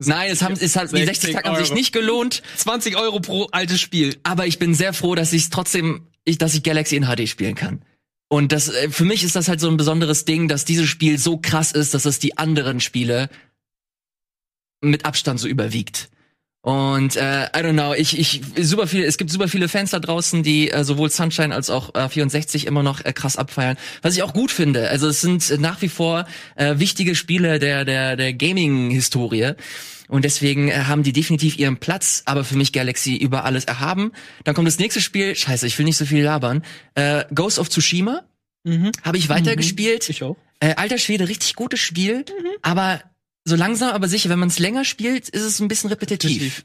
Nein, 0.00 0.30
es 0.30 0.42
haben, 0.42 0.54
es 0.58 0.76
hat, 0.76 0.92
die 0.92 1.04
60 1.04 1.34
Tage 1.34 1.48
haben 1.48 1.56
sich 1.56 1.72
nicht 1.72 1.92
gelohnt, 1.92 2.42
20 2.56 2.96
Euro 2.96 3.20
pro 3.20 3.44
altes 3.52 3.80
Spiel. 3.80 4.18
aber 4.24 4.46
ich 4.46 4.58
bin 4.58 4.74
sehr 4.74 4.92
froh, 4.92 5.14
dass 5.14 5.32
ich 5.32 5.44
es 5.44 5.50
trotzdem, 5.50 6.08
ich, 6.24 6.36
dass 6.36 6.54
ich 6.54 6.64
Galaxy 6.64 6.96
in 6.96 7.04
HD 7.04 7.28
spielen 7.28 7.54
kann. 7.54 7.82
Und 8.28 8.50
das, 8.50 8.68
äh, 8.68 8.90
für 8.90 9.04
mich 9.04 9.22
ist 9.22 9.36
das 9.36 9.48
halt 9.48 9.60
so 9.60 9.68
ein 9.68 9.76
besonderes 9.76 10.24
Ding, 10.24 10.48
dass 10.48 10.64
dieses 10.64 10.88
Spiel 10.88 11.18
so 11.18 11.38
krass 11.38 11.70
ist, 11.70 11.94
dass 11.94 12.04
es 12.04 12.18
die 12.18 12.36
anderen 12.36 12.80
Spiele 12.80 13.30
mit 14.84 15.04
Abstand 15.04 15.40
so 15.40 15.48
überwiegt. 15.48 16.08
Und 16.62 17.16
äh, 17.16 17.44
I 17.44 17.58
don't 17.58 17.74
know, 17.74 17.92
ich, 17.92 18.18
ich 18.18 18.40
super 18.62 18.86
viele, 18.86 19.04
es 19.04 19.18
gibt 19.18 19.30
super 19.30 19.48
viele 19.48 19.68
Fans 19.68 19.90
da 19.90 19.98
draußen, 19.98 20.42
die 20.42 20.70
äh, 20.70 20.82
sowohl 20.82 21.10
Sunshine 21.10 21.54
als 21.54 21.68
auch 21.68 21.94
äh, 21.94 22.08
64 22.08 22.66
immer 22.66 22.82
noch 22.82 23.04
äh, 23.04 23.12
krass 23.12 23.36
abfeiern, 23.36 23.76
was 24.00 24.14
ich 24.16 24.22
auch 24.22 24.32
gut 24.32 24.50
finde. 24.50 24.88
Also 24.88 25.06
es 25.08 25.20
sind 25.20 25.60
nach 25.60 25.82
wie 25.82 25.90
vor 25.90 26.26
äh, 26.56 26.78
wichtige 26.78 27.14
Spiele 27.16 27.58
der 27.58 27.84
der 27.84 28.16
der 28.16 28.32
Gaming-Historie 28.32 29.52
und 30.08 30.24
deswegen 30.24 30.68
äh, 30.68 30.84
haben 30.86 31.02
die 31.02 31.12
definitiv 31.12 31.58
ihren 31.58 31.76
Platz. 31.76 32.22
Aber 32.24 32.44
für 32.44 32.56
mich 32.56 32.72
Galaxy 32.72 33.14
über 33.14 33.44
alles 33.44 33.66
erhaben. 33.66 34.12
Dann 34.44 34.54
kommt 34.54 34.66
das 34.66 34.78
nächste 34.78 35.02
Spiel. 35.02 35.36
Scheiße, 35.36 35.66
ich 35.66 35.78
will 35.78 35.84
nicht 35.84 35.98
so 35.98 36.06
viel 36.06 36.22
labern. 36.22 36.62
Äh, 36.94 37.24
Ghost 37.34 37.58
of 37.58 37.68
Tsushima 37.68 38.22
Mhm. 38.66 38.92
habe 39.02 39.18
ich 39.18 39.28
weitergespielt. 39.28 40.08
Ich 40.08 40.22
auch. 40.22 40.36
Äh, 40.58 40.76
alter 40.76 40.96
Schwede, 40.96 41.28
richtig 41.28 41.54
gutes 41.54 41.80
Spiel, 41.80 42.24
aber 42.62 43.02
so 43.44 43.56
langsam 43.56 43.90
aber 43.90 44.08
sicher, 44.08 44.30
wenn 44.30 44.38
man 44.38 44.48
es 44.48 44.58
länger 44.58 44.84
spielt, 44.84 45.28
ist 45.28 45.42
es 45.42 45.60
ein 45.60 45.68
bisschen 45.68 45.90
repetitiv. 45.90 46.64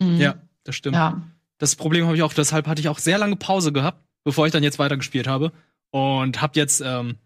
Mhm. 0.00 0.20
Ja, 0.20 0.34
das 0.64 0.76
stimmt. 0.76 0.96
Ja. 0.96 1.22
Das 1.58 1.76
Problem 1.76 2.06
habe 2.06 2.16
ich 2.16 2.22
auch, 2.22 2.32
deshalb 2.32 2.66
hatte 2.66 2.80
ich 2.80 2.88
auch 2.88 2.98
sehr 2.98 3.18
lange 3.18 3.36
Pause 3.36 3.72
gehabt, 3.72 4.04
bevor 4.24 4.46
ich 4.46 4.52
dann 4.52 4.62
jetzt 4.62 4.78
weitergespielt 4.78 5.26
habe. 5.26 5.52
Und 5.90 6.40
habe 6.40 6.58
jetzt, 6.58 6.80
ähm, 6.80 7.16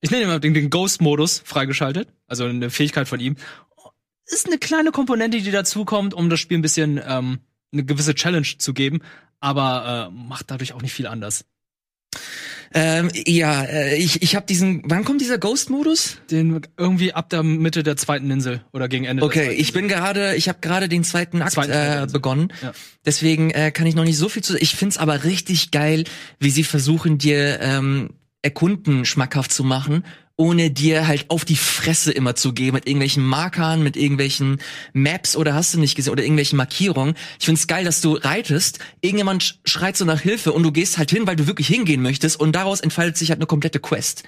ich 0.00 0.10
nenne 0.10 0.24
ihn 0.24 0.28
mal 0.28 0.40
den, 0.40 0.54
den 0.54 0.68
Ghost-Modus 0.68 1.42
freigeschaltet, 1.44 2.08
also 2.26 2.44
eine 2.44 2.70
Fähigkeit 2.70 3.08
von 3.08 3.20
ihm. 3.20 3.36
Ist 4.26 4.46
eine 4.46 4.58
kleine 4.58 4.90
Komponente, 4.90 5.40
die 5.40 5.50
dazukommt, 5.50 6.14
um 6.14 6.28
das 6.28 6.40
Spiel 6.40 6.58
ein 6.58 6.62
bisschen 6.62 7.00
ähm, 7.04 7.40
eine 7.72 7.84
gewisse 7.84 8.14
Challenge 8.14 8.46
zu 8.58 8.74
geben, 8.74 9.00
aber 9.38 10.08
äh, 10.08 10.14
macht 10.14 10.50
dadurch 10.50 10.72
auch 10.72 10.82
nicht 10.82 10.92
viel 10.92 11.06
anders. 11.06 11.44
Ähm, 12.72 13.10
ja, 13.26 13.62
äh, 13.64 13.96
ich, 13.96 14.22
ich 14.22 14.36
habe 14.36 14.46
diesen. 14.46 14.82
Wann 14.84 15.04
kommt 15.04 15.20
dieser 15.20 15.38
Ghost-Modus? 15.38 16.18
Den 16.30 16.60
irgendwie 16.76 17.12
ab 17.12 17.28
der 17.28 17.42
Mitte 17.42 17.82
der 17.82 17.96
zweiten 17.96 18.30
Insel 18.30 18.62
oder 18.72 18.88
gegen 18.88 19.04
Ende. 19.04 19.20
der 19.20 19.26
Okay, 19.26 19.52
ich 19.52 19.72
bin 19.72 19.88
gerade, 19.88 20.36
ich 20.36 20.48
habe 20.48 20.60
gerade 20.60 20.88
den 20.88 21.02
zweiten 21.02 21.42
Akt 21.42 21.52
Zweiten 21.52 21.72
äh, 21.72 22.02
Insel. 22.02 22.12
begonnen. 22.12 22.52
Ja. 22.62 22.72
Deswegen 23.04 23.50
äh, 23.50 23.72
kann 23.72 23.86
ich 23.86 23.96
noch 23.96 24.04
nicht 24.04 24.18
so 24.18 24.28
viel 24.28 24.44
zu. 24.44 24.56
Ich 24.56 24.76
find's 24.76 24.98
aber 24.98 25.24
richtig 25.24 25.72
geil, 25.72 26.04
wie 26.38 26.50
sie 26.50 26.62
versuchen, 26.62 27.18
dir 27.18 27.58
ähm, 27.60 28.10
Erkunden 28.42 29.04
schmackhaft 29.04 29.52
zu 29.52 29.64
machen, 29.64 30.04
ohne 30.40 30.70
dir 30.70 31.06
halt 31.06 31.26
auf 31.28 31.44
die 31.44 31.54
Fresse 31.56 32.10
immer 32.12 32.34
zu 32.34 32.54
gehen 32.54 32.72
mit 32.72 32.86
irgendwelchen 32.86 33.22
Markern, 33.24 33.82
mit 33.82 33.94
irgendwelchen 33.96 34.58
Maps 34.94 35.36
oder 35.36 35.52
hast 35.54 35.74
du 35.74 35.78
nicht 35.78 35.96
gesehen 35.96 36.12
oder 36.12 36.22
irgendwelchen 36.22 36.56
Markierungen. 36.56 37.14
Ich 37.38 37.44
find's 37.44 37.66
geil, 37.66 37.84
dass 37.84 38.00
du 38.00 38.14
reitest, 38.14 38.78
irgendjemand 39.02 39.42
sch- 39.44 39.54
schreit 39.66 39.98
so 39.98 40.06
nach 40.06 40.20
Hilfe 40.22 40.52
und 40.52 40.62
du 40.62 40.72
gehst 40.72 40.96
halt 40.96 41.10
hin, 41.10 41.26
weil 41.26 41.36
du 41.36 41.46
wirklich 41.46 41.66
hingehen 41.66 42.00
möchtest 42.00 42.40
und 42.40 42.52
daraus 42.52 42.80
entfaltet 42.80 43.18
sich 43.18 43.28
halt 43.28 43.38
eine 43.38 43.46
komplette 43.46 43.80
Quest. 43.80 44.22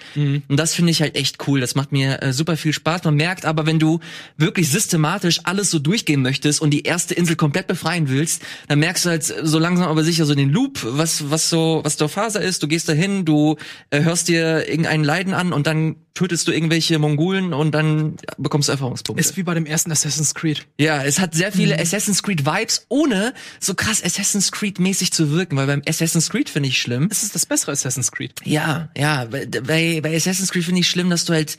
Und 0.48 0.56
das 0.58 0.74
finde 0.74 0.90
ich 0.90 1.00
halt 1.00 1.16
echt 1.16 1.48
cool. 1.48 1.60
Das 1.60 1.74
macht 1.74 1.92
mir 1.92 2.22
äh, 2.22 2.32
super 2.34 2.58
viel 2.58 2.74
Spaß. 2.74 3.04
Man 3.04 3.14
merkt 3.14 3.46
aber, 3.46 3.64
wenn 3.64 3.78
du 3.78 4.00
wirklich 4.36 4.68
systematisch 4.68 5.40
alles 5.44 5.70
so 5.70 5.78
durchgehen 5.78 6.20
möchtest 6.20 6.60
und 6.60 6.70
die 6.70 6.82
erste 6.82 7.14
Insel 7.14 7.36
komplett 7.36 7.68
befreien 7.68 8.10
willst, 8.10 8.42
dann 8.68 8.80
merkst 8.80 9.06
du 9.06 9.08
halt 9.08 9.24
so 9.24 9.58
langsam 9.58 9.88
aber 9.88 10.04
sicher 10.04 10.26
so 10.26 10.34
den 10.34 10.50
Loop, 10.50 10.80
was 10.82 11.30
was 11.30 11.48
so 11.48 11.80
was 11.84 11.96
der 11.96 12.08
Phase 12.10 12.38
ist. 12.38 12.62
Du 12.62 12.68
gehst 12.68 12.86
dahin, 12.90 13.24
du 13.24 13.56
äh, 13.88 14.02
hörst 14.02 14.28
dir 14.28 14.68
irgendeinen 14.68 15.04
Leiden 15.04 15.32
an 15.32 15.52
und 15.54 15.66
dann 15.66 15.96
tötest 16.14 16.46
du 16.48 16.52
irgendwelche 16.52 16.98
Mongolen 16.98 17.52
und 17.52 17.72
dann 17.72 18.16
bekommst 18.38 18.68
du 18.68 18.72
Erfahrungspunkte. 18.72 19.20
Ist 19.20 19.36
wie 19.36 19.42
bei 19.42 19.54
dem 19.54 19.66
ersten 19.66 19.90
Assassin's 19.90 20.34
Creed. 20.34 20.66
Ja, 20.78 21.02
es 21.02 21.18
hat 21.18 21.34
sehr 21.34 21.52
viele 21.52 21.78
Assassin's 21.78 22.22
Creed 22.22 22.44
Vibes, 22.44 22.86
ohne 22.88 23.34
so 23.60 23.74
krass 23.74 24.02
Assassin's 24.04 24.52
Creed 24.52 24.78
mäßig 24.78 25.12
zu 25.12 25.30
wirken, 25.32 25.56
weil 25.56 25.66
beim 25.66 25.82
Assassin's 25.86 26.30
Creed 26.30 26.50
finde 26.50 26.68
ich 26.68 26.80
schlimm. 26.80 27.08
Es 27.10 27.22
ist 27.22 27.34
das 27.34 27.46
bessere 27.46 27.72
Assassin's 27.72 28.12
Creed. 28.12 28.34
Ja, 28.44 28.90
ja, 28.96 29.24
bei, 29.26 29.46
bei, 29.46 30.00
bei 30.02 30.16
Assassin's 30.16 30.50
Creed 30.50 30.64
finde 30.64 30.80
ich 30.80 30.88
schlimm, 30.88 31.10
dass 31.10 31.24
du 31.24 31.32
halt 31.32 31.56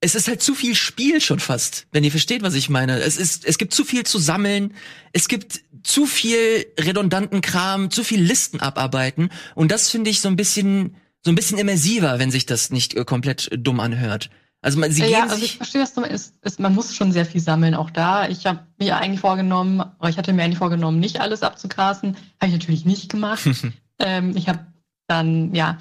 es 0.00 0.14
ist 0.14 0.28
halt 0.28 0.42
zu 0.42 0.54
viel 0.54 0.74
Spiel 0.74 1.20
schon 1.22 1.40
fast, 1.40 1.86
wenn 1.90 2.04
ihr 2.04 2.10
versteht, 2.10 2.42
was 2.42 2.54
ich 2.54 2.68
meine. 2.68 3.00
Es 3.00 3.16
ist 3.16 3.44
es 3.44 3.58
gibt 3.58 3.72
zu 3.72 3.84
viel 3.84 4.04
zu 4.04 4.18
sammeln, 4.18 4.74
es 5.12 5.26
gibt 5.26 5.62
zu 5.82 6.06
viel 6.06 6.66
redundanten 6.78 7.40
Kram, 7.40 7.90
zu 7.90 8.04
viel 8.04 8.20
Listen 8.20 8.60
abarbeiten 8.60 9.30
und 9.54 9.72
das 9.72 9.88
finde 9.88 10.10
ich 10.10 10.20
so 10.20 10.28
ein 10.28 10.36
bisschen 10.36 10.96
so 11.26 11.32
ein 11.32 11.34
bisschen 11.34 11.58
immersiver, 11.58 12.20
wenn 12.20 12.30
sich 12.30 12.46
das 12.46 12.70
nicht 12.70 12.94
äh, 12.94 13.04
komplett 13.04 13.50
dumm 13.52 13.80
anhört. 13.80 14.30
Also 14.62 14.78
man, 14.78 14.92
sie 14.92 15.02
ja, 15.02 15.08
geben 15.08 15.30
also 15.30 15.34
ich 15.36 15.50
sich 15.50 15.56
verstehe, 15.56 15.82
was 15.82 15.92
du 15.92 16.02
meinst. 16.02 16.60
Man 16.60 16.72
muss 16.72 16.94
schon 16.94 17.10
sehr 17.10 17.26
viel 17.26 17.40
sammeln, 17.40 17.74
auch 17.74 17.90
da. 17.90 18.28
Ich 18.28 18.46
habe 18.46 18.60
mir 18.78 18.96
eigentlich 18.96 19.20
vorgenommen, 19.20 19.80
oder 19.98 20.08
ich 20.08 20.18
hatte 20.18 20.32
mir 20.32 20.44
eigentlich 20.44 20.58
vorgenommen, 20.58 21.00
nicht 21.00 21.20
alles 21.20 21.42
abzugrasen. 21.42 22.16
Habe 22.40 22.46
ich 22.46 22.52
natürlich 22.52 22.84
nicht 22.84 23.10
gemacht. 23.10 23.42
ähm, 23.98 24.36
ich 24.36 24.48
habe 24.48 24.66
dann, 25.08 25.52
ja, 25.52 25.78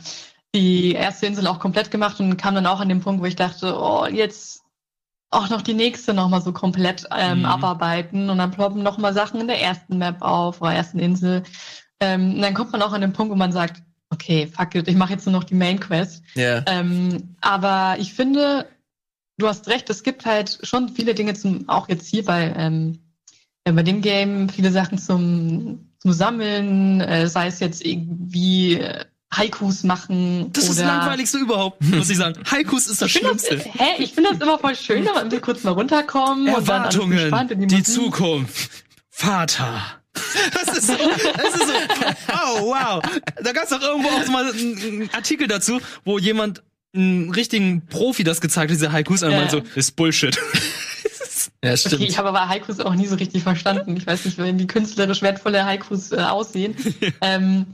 die 0.55 0.93
erste 0.93 1.27
Insel 1.27 1.45
auch 1.45 1.59
komplett 1.59 1.91
gemacht 1.91 2.19
und 2.19 2.37
kam 2.37 2.55
dann 2.55 2.65
auch 2.65 2.79
an 2.79 2.89
den 2.89 3.01
Punkt, 3.01 3.21
wo 3.21 3.25
ich 3.25 3.35
dachte, 3.35 3.77
oh, 3.79 4.07
jetzt 4.07 4.61
auch 5.29 5.49
noch 5.51 5.61
die 5.61 5.73
nächste 5.75 6.15
nochmal 6.15 6.41
so 6.41 6.53
komplett 6.53 7.05
ähm, 7.15 7.39
Mhm. 7.39 7.45
abarbeiten 7.45 8.31
und 8.31 8.39
dann 8.39 8.49
ploppen 8.49 8.81
nochmal 8.81 9.13
Sachen 9.13 9.41
in 9.41 9.47
der 9.47 9.61
ersten 9.61 9.99
Map 9.99 10.23
auf 10.23 10.59
oder 10.61 10.73
ersten 10.73 10.97
Insel. 10.97 11.43
Ähm, 11.99 12.35
und 12.35 12.41
dann 12.41 12.55
kommt 12.55 12.71
man 12.71 12.81
auch 12.81 12.93
an 12.93 13.01
den 13.01 13.13
Punkt, 13.13 13.31
wo 13.31 13.35
man 13.35 13.51
sagt, 13.51 13.83
okay, 14.09 14.47
fuck 14.47 14.75
it, 14.75 14.87
ich 14.87 14.95
mache 14.95 15.13
jetzt 15.13 15.25
nur 15.25 15.33
noch 15.33 15.43
die 15.43 15.55
Main 15.55 15.79
Quest. 15.79 16.23
ja. 16.35 16.63
Ähm, 16.67 17.35
aber 17.41 17.97
ich 17.99 18.13
finde, 18.13 18.67
du 19.37 19.47
hast 19.47 19.67
recht, 19.67 19.89
es 19.89 20.03
gibt 20.03 20.25
halt 20.25 20.59
schon 20.63 20.89
viele 20.89 21.15
Dinge 21.15 21.33
zum, 21.33 21.67
auch 21.69 21.89
jetzt 21.89 22.07
hier 22.07 22.23
bei, 22.23 22.53
ähm, 22.55 22.99
ja, 23.67 23.73
bei 23.73 23.83
dem 23.83 24.01
Game, 24.01 24.49
viele 24.49 24.71
Sachen 24.71 24.97
zum, 24.97 25.91
zum 25.99 26.13
Sammeln, 26.13 27.01
äh, 27.01 27.27
sei 27.27 27.47
es 27.47 27.59
jetzt 27.59 27.85
irgendwie 27.85 28.75
äh, 28.75 29.05
Haikus 29.33 29.83
machen 29.83 30.51
Das 30.53 30.65
oder 30.65 30.71
ist 30.71 30.79
das 30.79 30.87
langweiligste 30.87 31.37
überhaupt, 31.39 31.83
muss 31.83 32.09
ich 32.09 32.17
sagen. 32.17 32.41
Haikus 32.49 32.87
ist 32.87 33.01
das 33.01 33.07
ich 33.07 33.13
finde 33.13 33.33
das, 33.33 33.45
Schlimmste. 33.45 33.69
hä, 33.69 34.03
ich 34.03 34.13
finde 34.13 34.31
das 34.31 34.39
immer 34.39 34.59
voll 34.59 34.75
schön, 34.75 35.07
aber 35.07 35.29
wir 35.29 35.41
kurz 35.41 35.63
mal 35.63 35.71
runterkommen 35.71 36.47
und 36.47 36.67
dann 36.67 36.83
Erwartungen, 36.83 37.17
entspannt 37.17 37.51
in 37.51 37.67
die. 37.67 37.83
Zukunft. 37.83 38.71
Vater. 39.09 39.81
Das 40.53 40.77
ist 40.77 40.87
so, 40.87 40.93
das 40.93 41.55
ist 41.55 41.67
so, 41.67 41.73
oh 42.33 42.61
wow. 42.67 43.01
Da 43.43 43.51
gab 43.51 43.63
es 43.63 43.69
doch 43.69 43.81
irgendwo 43.81 44.09
auch 44.09 44.27
mal 44.27 44.51
einen 44.51 45.09
Artikel 45.13 45.47
dazu, 45.47 45.79
wo 46.03 46.17
jemand 46.17 46.63
einen 46.95 47.29
richtigen 47.31 47.85
Profi 47.87 48.23
das 48.23 48.41
gezeigt 48.41 48.71
hat, 48.71 48.75
diese 48.75 48.91
Haikus, 48.91 49.23
und 49.23 49.31
Ja. 49.31 49.49
so, 49.49 49.61
ist 49.75 49.95
Bullshit. 49.95 50.37
ja, 51.63 51.75
stimmt. 51.77 51.95
Okay, 51.95 52.05
ich 52.05 52.17
habe 52.17 52.29
aber 52.29 52.47
Haikus 52.47 52.79
auch 52.79 52.95
nie 52.95 53.07
so 53.07 53.15
richtig 53.15 53.43
verstanden. 53.43 53.97
Ich 53.97 54.07
weiß 54.07 54.25
nicht, 54.25 54.37
wie 54.37 54.67
künstlerisch 54.67 55.21
wertvolle 55.21 55.65
Haikus 55.65 56.11
äh, 56.11 56.17
aussehen. 56.17 56.75
ähm, 57.21 57.65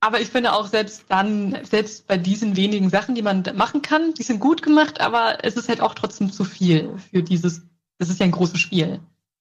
aber 0.00 0.20
ich 0.20 0.28
finde 0.28 0.52
auch 0.52 0.68
selbst 0.68 1.04
dann, 1.08 1.58
selbst 1.68 2.06
bei 2.06 2.16
diesen 2.16 2.56
wenigen 2.56 2.90
Sachen, 2.90 3.14
die 3.14 3.22
man 3.22 3.42
machen 3.54 3.82
kann, 3.82 4.14
die 4.14 4.22
sind 4.22 4.40
gut 4.40 4.62
gemacht, 4.62 5.00
aber 5.00 5.38
es 5.42 5.56
ist 5.56 5.68
halt 5.68 5.80
auch 5.80 5.94
trotzdem 5.94 6.32
zu 6.32 6.44
viel 6.44 6.90
für 7.10 7.22
dieses, 7.22 7.62
das 7.98 8.08
ist 8.08 8.20
ja 8.20 8.24
ein 8.26 8.32
großes 8.32 8.60
Spiel. 8.60 9.00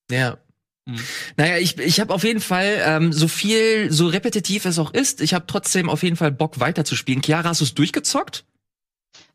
Ja. 0.09 0.37
Hm. 0.87 0.99
Naja, 1.37 1.57
ich, 1.57 1.77
ich 1.79 1.99
habe 1.99 2.13
auf 2.13 2.23
jeden 2.23 2.41
Fall, 2.41 2.81
ähm, 2.85 3.11
so 3.11 3.27
viel, 3.27 3.91
so 3.91 4.07
repetitiv 4.07 4.65
es 4.65 4.77
auch 4.77 4.93
ist, 4.93 5.21
ich 5.21 5.33
habe 5.33 5.45
trotzdem 5.47 5.89
auf 5.89 6.03
jeden 6.03 6.15
Fall 6.15 6.31
Bock 6.31 6.59
weiterzuspielen. 6.59 7.21
Chiara, 7.23 7.49
hast 7.49 7.61
du 7.61 7.65
es 7.65 7.73
durchgezockt? 7.73 8.45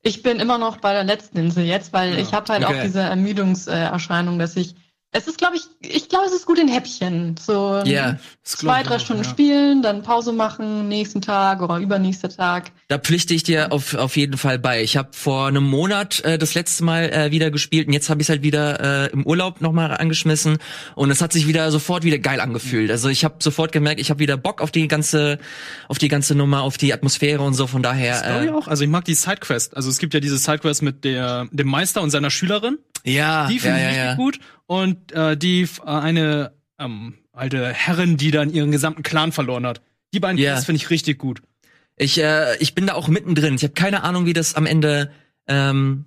Ich 0.03 0.23
bin 0.23 0.41
immer 0.41 0.59
noch 0.59 0.79
bei 0.79 0.93
der 0.93 1.05
letzten 1.05 1.39
Insel 1.39 1.65
jetzt, 1.65 1.93
weil 1.93 2.15
Ja, 2.15 2.21
ich 2.21 2.33
habe 2.33 2.53
halt 2.53 2.65
okay. 2.65 2.79
auch 2.79 2.83
diese 2.83 3.01
Ermüdungserscheinung, 3.01 4.39
dass 4.39 4.57
ich, 4.57 4.75
es 5.13 5.27
ist, 5.27 5.39
glaube 5.39 5.57
ich, 5.57 5.63
ich 5.81 6.09
glaube, 6.09 6.27
es 6.27 6.33
ist 6.33 6.47
gut 6.47 6.59
in 6.59 6.69
Häppchen. 6.69 7.35
So 7.37 7.81
glaub 7.83 8.19
zwei, 8.45 8.83
drei 8.85 8.97
auch, 8.97 9.01
Stunden 9.01 9.25
ja. 9.25 9.29
spielen, 9.29 9.83
dann 9.83 10.03
Pause 10.03 10.33
machen, 10.33 10.87
nächsten 10.87 11.21
Tag 11.21 11.63
oder 11.63 11.79
übernächster 11.79 12.29
Tag. 12.29 12.71
Da 12.87 12.99
pflichte 12.99 13.35
ich 13.35 13.43
dir 13.43 13.73
auf, 13.73 13.95
auf 13.95 14.17
jeden 14.17 14.39
Fall 14.39 14.61
bei. 14.61 14.83
Ich 14.83 14.97
habe 14.97 15.09
vor 15.13 15.49
einem 15.49 15.65
Monat 15.65 16.21
äh, 16.21 16.39
das 16.39 16.55
letzte 16.55 16.85
Mal 16.85 17.13
äh, 17.13 17.31
wieder 17.33 17.51
gespielt 17.51 17.89
und 17.89 17.93
jetzt 17.93 18.09
habe 18.09 18.23
ich 18.23 18.29
halt 18.29 18.43
wieder 18.43 19.09
äh, 19.09 19.11
im 19.11 19.27
Urlaub 19.27 19.61
nochmal 19.61 19.97
angeschmissen 19.97 20.59
und 20.95 21.11
es 21.11 21.21
hat 21.21 21.33
sich 21.33 21.49
wieder 21.49 21.73
sofort 21.73 22.05
wieder 22.05 22.19
geil 22.19 22.39
angefühlt. 22.39 22.93
Also 22.93 23.09
ich 23.09 23.25
habe 23.25 23.37
sofort 23.41 23.73
gemerkt, 23.73 24.01
ich 24.01 24.11
habe 24.11 24.21
wieder 24.21 24.37
Bock 24.37 24.61
auf 24.61 24.71
die 24.71 24.87
ganze, 24.87 25.39
auf 25.89 25.99
die 25.99 26.09
ganze 26.09 26.37
Nummer, 26.37 26.63
auf 26.63 26.79
die 26.79 26.93
Atmosphäre 26.93 27.43
und 27.43 27.55
so. 27.55 27.67
Von 27.67 27.83
daher. 27.83 28.15
Story 28.15 28.47
Äh, 28.47 28.51
auch? 28.51 28.69
Also 28.69 28.85
ich 28.85 28.91
mag 28.91 29.05
die 29.05 29.15
Sidequest. 29.15 29.77
Also 29.77 29.91
es 29.91 29.99
gibt 29.99 30.15
ja 30.15 30.21
diese 30.21 30.39
Sidequest 30.39 30.83
mit 30.83 31.05
der, 31.05 31.49
dem 31.51 31.67
Meister 31.67 32.01
und 32.01 32.11
seiner 32.11 32.31
Schülerin. 32.31 32.79
ja, 33.05 33.49
Die 33.49 33.59
finde 33.59 33.81
ja, 33.81 33.91
ich 33.91 33.97
ja, 33.97 34.03
richtig 34.03 34.05
ja. 34.05 34.15
gut. 34.15 34.41
Und 34.71 35.11
äh, 35.11 35.37
die 35.37 35.63
äh, 35.63 35.91
eine 35.91 36.53
ähm, 36.79 37.15
alte 37.33 37.73
Herrin, 37.73 38.17
die 38.17 38.31
dann 38.31 38.53
ihren 38.53 38.71
gesamten 38.71 39.03
Clan 39.03 39.33
verloren 39.33 39.67
hat. 39.67 39.83
Die 40.15 40.21
beiden. 40.21 40.39
Quests 40.39 40.65
finde 40.65 40.77
ich 40.77 40.91
richtig 40.91 41.19
gut. 41.19 41.43
Ich, 41.97 42.23
äh, 42.23 42.57
ich 42.59 42.77
bin 42.77 42.87
da 42.87 42.95
auch 42.95 43.09
mittendrin. 43.09 43.57
Ich 43.57 43.65
habe 43.65 43.75
keine 43.75 44.05
Ahnung, 44.05 44.27
wie 44.27 44.33
das 44.33 44.55
am 44.55 44.67
Ende 44.67 45.11
ähm, 45.49 46.05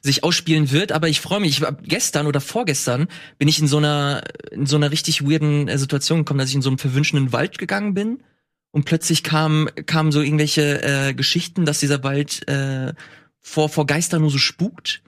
sich 0.00 0.24
ausspielen 0.24 0.70
wird, 0.70 0.92
aber 0.92 1.10
ich 1.10 1.20
freue 1.20 1.40
mich. 1.40 1.50
Ich 1.50 1.60
war 1.60 1.72
gestern 1.72 2.26
oder 2.26 2.40
vorgestern 2.40 3.08
bin 3.36 3.48
ich 3.48 3.58
in 3.58 3.66
so 3.66 3.76
einer 3.76 4.22
in 4.50 4.64
so 4.64 4.76
einer 4.76 4.90
richtig 4.90 5.22
weirden 5.28 5.68
äh, 5.68 5.76
Situation 5.76 6.20
gekommen, 6.20 6.38
dass 6.38 6.48
ich 6.48 6.54
in 6.54 6.62
so 6.62 6.70
einem 6.70 6.78
verwünschenden 6.78 7.34
Wald 7.34 7.58
gegangen 7.58 7.92
bin 7.92 8.22
und 8.70 8.86
plötzlich 8.86 9.24
kam 9.24 9.68
kamen 9.84 10.10
so 10.10 10.22
irgendwelche 10.22 10.82
äh, 10.82 11.12
Geschichten, 11.12 11.66
dass 11.66 11.80
dieser 11.80 12.02
Wald 12.02 12.48
äh, 12.48 12.94
vor 13.42 13.68
vor 13.68 13.84
Geistern 13.84 14.22
nur 14.22 14.30
so 14.30 14.38
spukt. 14.38 15.02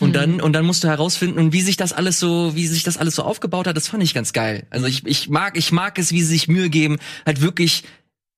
Und 0.00 0.14
dann 0.14 0.40
und 0.40 0.52
dann 0.52 0.64
musst 0.64 0.84
du 0.84 0.88
herausfinden, 0.88 1.38
und 1.38 1.52
wie 1.52 1.60
sich 1.60 1.76
das 1.76 1.92
alles 1.92 2.20
so, 2.20 2.54
wie 2.54 2.66
sich 2.66 2.84
das 2.84 2.96
alles 2.96 3.16
so 3.16 3.22
aufgebaut 3.22 3.66
hat, 3.66 3.76
das 3.76 3.88
fand 3.88 4.02
ich 4.02 4.14
ganz 4.14 4.32
geil. 4.32 4.66
Also 4.70 4.86
ich, 4.86 5.04
ich 5.06 5.28
mag, 5.28 5.56
ich 5.56 5.72
mag 5.72 5.98
es, 5.98 6.12
wie 6.12 6.22
sie 6.22 6.28
sich 6.28 6.48
Mühe 6.48 6.70
geben, 6.70 6.98
halt 7.26 7.40
wirklich 7.40 7.84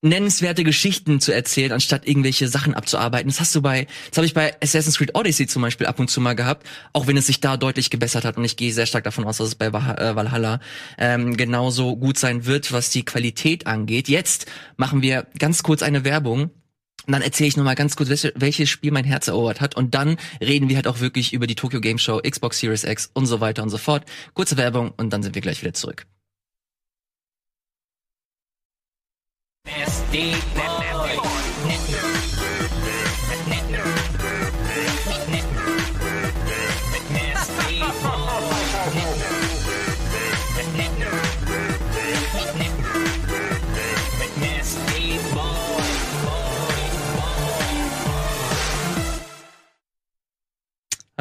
nennenswerte 0.01 0.63
Geschichten 0.63 1.19
zu 1.19 1.31
erzählen, 1.31 1.71
anstatt 1.71 2.07
irgendwelche 2.07 2.47
Sachen 2.47 2.73
abzuarbeiten. 2.73 3.29
Das 3.29 3.39
hast 3.39 3.53
du 3.53 3.61
bei, 3.61 3.87
das 4.09 4.17
habe 4.17 4.25
ich 4.25 4.33
bei 4.33 4.55
Assassin's 4.61 4.97
Creed 4.97 5.15
Odyssey 5.15 5.45
zum 5.45 5.61
Beispiel 5.61 5.85
ab 5.85 5.99
und 5.99 6.09
zu 6.09 6.19
mal 6.21 6.35
gehabt, 6.35 6.65
auch 6.93 7.07
wenn 7.07 7.17
es 7.17 7.27
sich 7.27 7.39
da 7.39 7.57
deutlich 7.57 7.89
gebessert 7.89 8.25
hat 8.25 8.37
und 8.37 8.43
ich 8.43 8.57
gehe 8.57 8.73
sehr 8.73 8.87
stark 8.87 9.03
davon 9.03 9.25
aus, 9.25 9.37
dass 9.37 9.49
es 9.49 9.55
bei 9.55 9.67
äh, 9.67 10.15
Valhalla 10.15 10.59
ähm, 10.97 11.37
genauso 11.37 11.95
gut 11.95 12.17
sein 12.17 12.45
wird, 12.45 12.71
was 12.71 12.89
die 12.89 13.05
Qualität 13.05 13.67
angeht. 13.67 14.09
Jetzt 14.09 14.47
machen 14.75 15.03
wir 15.03 15.27
ganz 15.37 15.61
kurz 15.61 15.83
eine 15.83 16.03
Werbung. 16.03 16.49
Und 17.07 17.13
dann 17.13 17.21
erzähle 17.21 17.47
ich 17.47 17.57
noch 17.57 17.63
mal 17.63 17.75
ganz 17.75 17.95
kurz, 17.95 18.09
welche- 18.09 18.33
welches 18.35 18.69
Spiel 18.69 18.91
mein 18.91 19.05
Herz 19.05 19.27
erobert 19.27 19.59
hat. 19.61 19.75
Und 19.75 19.95
dann 19.95 20.17
reden 20.39 20.69
wir 20.69 20.75
halt 20.75 20.87
auch 20.87 20.99
wirklich 20.99 21.33
über 21.33 21.47
die 21.47 21.55
Tokyo 21.55 21.81
Game 21.81 21.97
Show, 21.97 22.19
Xbox 22.21 22.59
Series 22.59 22.83
X 22.83 23.09
und 23.13 23.25
so 23.25 23.39
weiter 23.41 23.63
und 23.63 23.69
so 23.69 23.77
fort. 23.77 24.05
Kurze 24.33 24.57
Werbung 24.57 24.93
und 24.97 25.11
dann 25.11 25.23
sind 25.23 25.33
wir 25.35 25.41
gleich 25.41 25.61
wieder 25.61 25.73
zurück. 25.73 26.05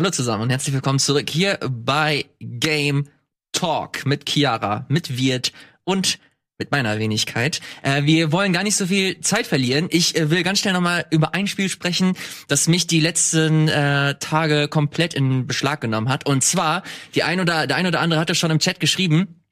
Hallo 0.00 0.10
zusammen 0.10 0.44
und 0.44 0.48
herzlich 0.48 0.72
willkommen 0.72 0.98
zurück 0.98 1.28
hier 1.28 1.58
bei 1.68 2.24
Game 2.38 3.08
Talk 3.52 4.06
mit 4.06 4.26
Chiara, 4.26 4.86
mit 4.88 5.18
Wirt 5.18 5.52
und 5.84 6.18
mit 6.58 6.70
meiner 6.70 6.98
Wenigkeit. 6.98 7.60
Äh, 7.82 8.04
wir 8.04 8.32
wollen 8.32 8.54
gar 8.54 8.62
nicht 8.62 8.76
so 8.76 8.86
viel 8.86 9.20
Zeit 9.20 9.46
verlieren. 9.46 9.88
Ich 9.90 10.16
äh, 10.16 10.30
will 10.30 10.42
ganz 10.42 10.60
schnell 10.60 10.72
nochmal 10.72 11.04
über 11.10 11.34
ein 11.34 11.46
Spiel 11.46 11.68
sprechen, 11.68 12.16
das 12.48 12.66
mich 12.66 12.86
die 12.86 12.98
letzten 12.98 13.68
äh, 13.68 14.14
Tage 14.18 14.68
komplett 14.68 15.12
in 15.12 15.46
Beschlag 15.46 15.82
genommen 15.82 16.08
hat. 16.08 16.24
Und 16.24 16.42
zwar, 16.42 16.82
die 17.14 17.22
ein 17.22 17.38
oder, 17.38 17.66
der 17.66 17.76
ein 17.76 17.86
oder 17.86 18.00
andere 18.00 18.20
hatte 18.20 18.34
schon 18.34 18.50
im 18.50 18.58
Chat 18.58 18.80
geschrieben, 18.80 19.42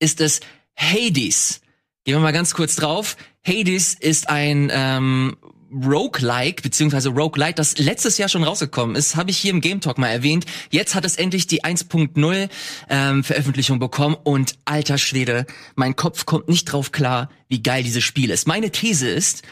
ist 0.00 0.20
es 0.20 0.40
Hades. 0.76 1.62
Gehen 2.04 2.14
wir 2.14 2.20
mal 2.20 2.34
ganz 2.34 2.52
kurz 2.52 2.76
drauf. 2.76 3.16
Hades 3.42 3.94
ist 3.94 4.28
ein 4.28 4.70
ähm, 4.70 5.38
Roguelike, 5.72 6.62
beziehungsweise 6.62 7.10
Roguelite, 7.10 7.54
das 7.54 7.78
letztes 7.78 8.18
Jahr 8.18 8.28
schon 8.28 8.44
rausgekommen 8.44 8.96
ist, 8.96 9.16
habe 9.16 9.30
ich 9.30 9.38
hier 9.38 9.50
im 9.50 9.60
Game 9.60 9.80
Talk 9.80 9.98
mal 9.98 10.08
erwähnt. 10.08 10.46
Jetzt 10.70 10.94
hat 10.94 11.04
es 11.04 11.16
endlich 11.16 11.46
die 11.46 11.64
1.0 11.64 12.48
ähm, 12.88 13.24
Veröffentlichung 13.24 13.78
bekommen 13.78 14.16
und 14.22 14.56
alter 14.64 14.98
Schwede, 14.98 15.46
mein 15.74 15.96
Kopf 15.96 16.26
kommt 16.26 16.48
nicht 16.48 16.64
drauf 16.64 16.92
klar, 16.92 17.30
wie 17.48 17.62
geil 17.62 17.82
dieses 17.82 18.04
Spiel 18.04 18.30
ist. 18.30 18.46
Meine 18.46 18.70
These 18.70 19.08
ist, 19.08 19.42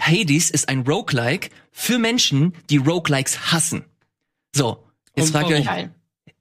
Hades 0.00 0.50
ist 0.50 0.68
ein 0.68 0.80
Roguelike 0.80 1.50
für 1.70 1.98
Menschen, 1.98 2.54
die 2.70 2.78
Roguelikes 2.78 3.52
hassen. 3.52 3.84
So, 4.54 4.84
jetzt 5.16 5.26
Und 5.26 5.32
fragt 5.32 5.50
ihr 5.50 5.56
euch. 5.56 5.88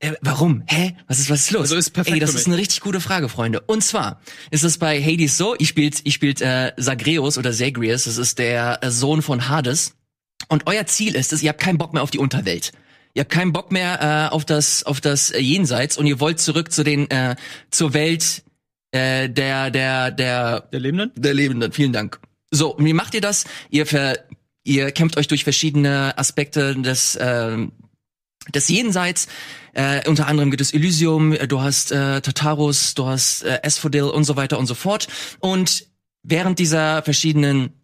Äh, 0.01 0.13
warum? 0.21 0.63
Hä? 0.67 0.95
Was 1.07 1.19
ist 1.19 1.29
was 1.29 1.41
ist 1.41 1.51
los? 1.51 1.61
Also 1.61 1.75
ist 1.75 1.91
perfekt 1.91 2.15
Ey, 2.15 2.19
das 2.19 2.33
ist 2.33 2.47
eine 2.47 2.57
richtig 2.57 2.81
gute 2.81 2.99
Frage, 2.99 3.29
Freunde. 3.29 3.61
Und 3.61 3.83
zwar 3.83 4.19
ist 4.49 4.63
es 4.63 4.77
bei 4.77 5.01
Hades 5.01 5.37
so, 5.37 5.55
ich 5.59 5.69
spielt 5.69 6.01
ich 6.03 6.13
spielt 6.15 6.41
äh, 6.41 6.73
Zagreus 6.79 7.37
oder 7.37 7.51
Zagreus, 7.53 8.05
das 8.05 8.17
ist 8.17 8.39
der 8.39 8.83
äh, 8.83 8.91
Sohn 8.91 9.21
von 9.21 9.47
Hades 9.47 9.93
und 10.49 10.63
euer 10.65 10.85
Ziel 10.87 11.15
ist 11.15 11.33
es, 11.33 11.43
ihr 11.43 11.49
habt 11.49 11.61
keinen 11.61 11.77
Bock 11.77 11.93
mehr 11.93 12.01
auf 12.03 12.11
die 12.11 12.17
Unterwelt. 12.19 12.71
Ihr 13.13 13.21
habt 13.21 13.31
keinen 13.31 13.53
Bock 13.53 13.71
mehr 13.71 14.29
äh, 14.31 14.33
auf 14.33 14.43
das 14.45 14.83
auf 14.83 15.01
das 15.01 15.31
äh, 15.31 15.39
Jenseits 15.39 15.97
und 15.97 16.07
ihr 16.07 16.19
wollt 16.19 16.39
zurück 16.39 16.71
zu 16.71 16.83
den 16.83 17.09
äh, 17.11 17.35
zur 17.69 17.93
Welt 17.93 18.43
äh, 18.91 19.29
der 19.29 19.69
der 19.69 20.11
der 20.11 20.61
Der 20.71 20.79
Lebenden? 20.79 21.11
der 21.15 21.33
Lebenden. 21.33 21.71
Vielen 21.73 21.93
Dank. 21.93 22.19
So, 22.49 22.75
und 22.75 22.85
wie 22.85 22.93
macht 22.93 23.13
ihr 23.13 23.21
das? 23.21 23.45
Ihr 23.69 23.85
ver 23.85 24.17
ihr 24.63 24.91
kämpft 24.91 25.17
euch 25.17 25.27
durch 25.27 25.43
verschiedene 25.43 26.17
Aspekte 26.17 26.75
des 26.75 27.17
ähm, 27.21 27.71
des 28.55 28.69
Jenseits. 28.69 29.27
Äh, 29.73 30.07
unter 30.07 30.27
anderem 30.27 30.51
gibt 30.51 30.61
es 30.61 30.73
Elysium, 30.73 31.33
äh, 31.33 31.47
du 31.47 31.61
hast 31.61 31.91
äh, 31.91 32.21
Tartarus, 32.21 32.93
du 32.93 33.05
hast 33.05 33.43
äh, 33.43 33.59
Asphodel 33.63 34.03
und 34.03 34.23
so 34.23 34.35
weiter 34.35 34.59
und 34.59 34.67
so 34.67 34.75
fort. 34.75 35.07
Und 35.39 35.87
während 36.23 36.59
dieser 36.59 37.01
verschiedenen 37.03 37.80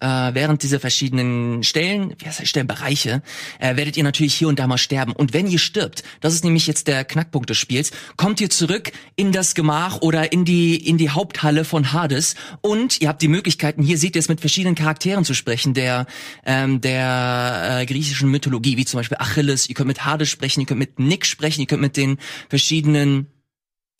äh, 0.00 0.06
während 0.06 0.62
dieser 0.62 0.80
verschiedenen 0.80 1.62
Stellen, 1.62 2.14
wie 2.18 2.26
heißt 2.26 2.40
das, 2.40 2.48
Stellenbereiche, 2.48 3.22
äh, 3.58 3.76
werdet 3.76 3.96
ihr 3.96 4.04
natürlich 4.04 4.34
hier 4.34 4.48
und 4.48 4.58
da 4.58 4.66
mal 4.66 4.78
sterben. 4.78 5.12
Und 5.12 5.32
wenn 5.32 5.46
ihr 5.46 5.58
stirbt, 5.58 6.02
das 6.20 6.34
ist 6.34 6.44
nämlich 6.44 6.66
jetzt 6.66 6.86
der 6.86 7.04
Knackpunkt 7.04 7.50
des 7.50 7.58
Spiels, 7.58 7.90
kommt 8.16 8.40
ihr 8.40 8.50
zurück 8.50 8.92
in 9.16 9.32
das 9.32 9.54
Gemach 9.54 10.00
oder 10.00 10.32
in 10.32 10.44
die 10.44 10.76
in 10.76 10.98
die 10.98 11.10
Haupthalle 11.10 11.64
von 11.64 11.92
Hades 11.92 12.34
und 12.60 13.00
ihr 13.00 13.08
habt 13.08 13.22
die 13.22 13.28
Möglichkeiten, 13.28 13.82
hier 13.82 13.98
seht 13.98 14.16
ihr 14.16 14.20
es 14.20 14.28
mit 14.28 14.40
verschiedenen 14.40 14.74
Charakteren 14.74 15.24
zu 15.24 15.34
sprechen, 15.34 15.74
der 15.74 16.06
ähm, 16.44 16.80
der 16.80 17.80
äh, 17.80 17.86
griechischen 17.86 18.30
Mythologie, 18.30 18.76
wie 18.76 18.84
zum 18.84 18.98
Beispiel 18.98 19.18
Achilles. 19.18 19.68
Ihr 19.68 19.74
könnt 19.74 19.88
mit 19.88 20.04
Hades 20.04 20.28
sprechen, 20.28 20.60
ihr 20.60 20.66
könnt 20.66 20.80
mit 20.80 20.98
Nick 20.98 21.26
sprechen, 21.26 21.60
ihr 21.60 21.66
könnt 21.66 21.82
mit 21.82 21.96
den 21.96 22.18
verschiedenen 22.48 23.26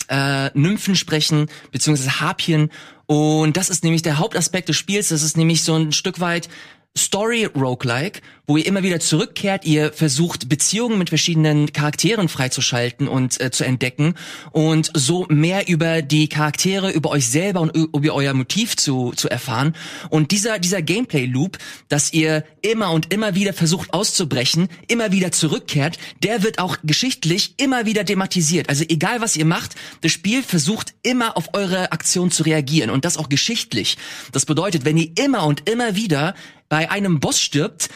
äh, 0.08 0.50
Nymphen 0.58 0.96
sprechen, 0.96 1.46
beziehungsweise 1.70 2.20
Harpien. 2.20 2.70
Und 3.10 3.56
das 3.56 3.70
ist 3.70 3.84
nämlich 3.84 4.02
der 4.02 4.18
Hauptaspekt 4.18 4.68
des 4.68 4.76
Spiels. 4.76 5.08
Das 5.08 5.22
ist 5.22 5.38
nämlich 5.38 5.62
so 5.62 5.74
ein 5.74 5.92
Stück 5.92 6.20
weit 6.20 6.50
Story-Roguelike, 6.96 8.20
wo 8.46 8.56
ihr 8.56 8.66
immer 8.66 8.82
wieder 8.82 8.98
zurückkehrt, 8.98 9.64
ihr 9.64 9.92
versucht 9.92 10.48
Beziehungen 10.48 10.98
mit 10.98 11.10
verschiedenen 11.10 11.72
Charakteren 11.72 12.28
freizuschalten 12.28 13.08
und 13.08 13.40
äh, 13.40 13.50
zu 13.50 13.64
entdecken 13.64 14.14
und 14.52 14.90
so 14.94 15.26
mehr 15.28 15.68
über 15.68 16.02
die 16.02 16.28
Charaktere, 16.28 16.90
über 16.90 17.10
euch 17.10 17.28
selber 17.28 17.60
und 17.60 17.76
über 17.76 18.14
euer 18.14 18.34
Motiv 18.34 18.76
zu, 18.76 19.12
zu 19.14 19.28
erfahren. 19.28 19.74
Und 20.10 20.30
dieser, 20.30 20.58
dieser 20.58 20.82
Gameplay-Loop, 20.82 21.58
dass 21.88 22.12
ihr 22.12 22.44
immer 22.62 22.90
und 22.92 23.12
immer 23.12 23.34
wieder 23.34 23.52
versucht 23.52 23.92
auszubrechen, 23.92 24.68
immer 24.88 25.12
wieder 25.12 25.30
zurückkehrt, 25.30 25.98
der 26.22 26.42
wird 26.42 26.58
auch 26.58 26.78
geschichtlich 26.84 27.54
immer 27.58 27.86
wieder 27.86 28.04
thematisiert. 28.04 28.68
Also 28.68 28.84
egal 28.88 29.20
was 29.20 29.36
ihr 29.36 29.44
macht, 29.44 29.74
das 30.00 30.12
Spiel 30.12 30.42
versucht 30.42 30.94
immer 31.02 31.36
auf 31.36 31.54
eure 31.54 31.92
Aktion 31.92 32.30
zu 32.30 32.42
reagieren 32.42 32.90
und 32.90 33.04
das 33.04 33.18
auch 33.18 33.28
geschichtlich. 33.28 33.98
Das 34.32 34.46
bedeutet, 34.46 34.84
wenn 34.84 34.96
ihr 34.96 35.10
immer 35.16 35.44
und 35.44 35.68
immer 35.68 35.94
wieder 35.96 36.34
bei 36.68 36.90
einem 36.90 37.20
Boss 37.20 37.40
stirbt, 37.40 37.88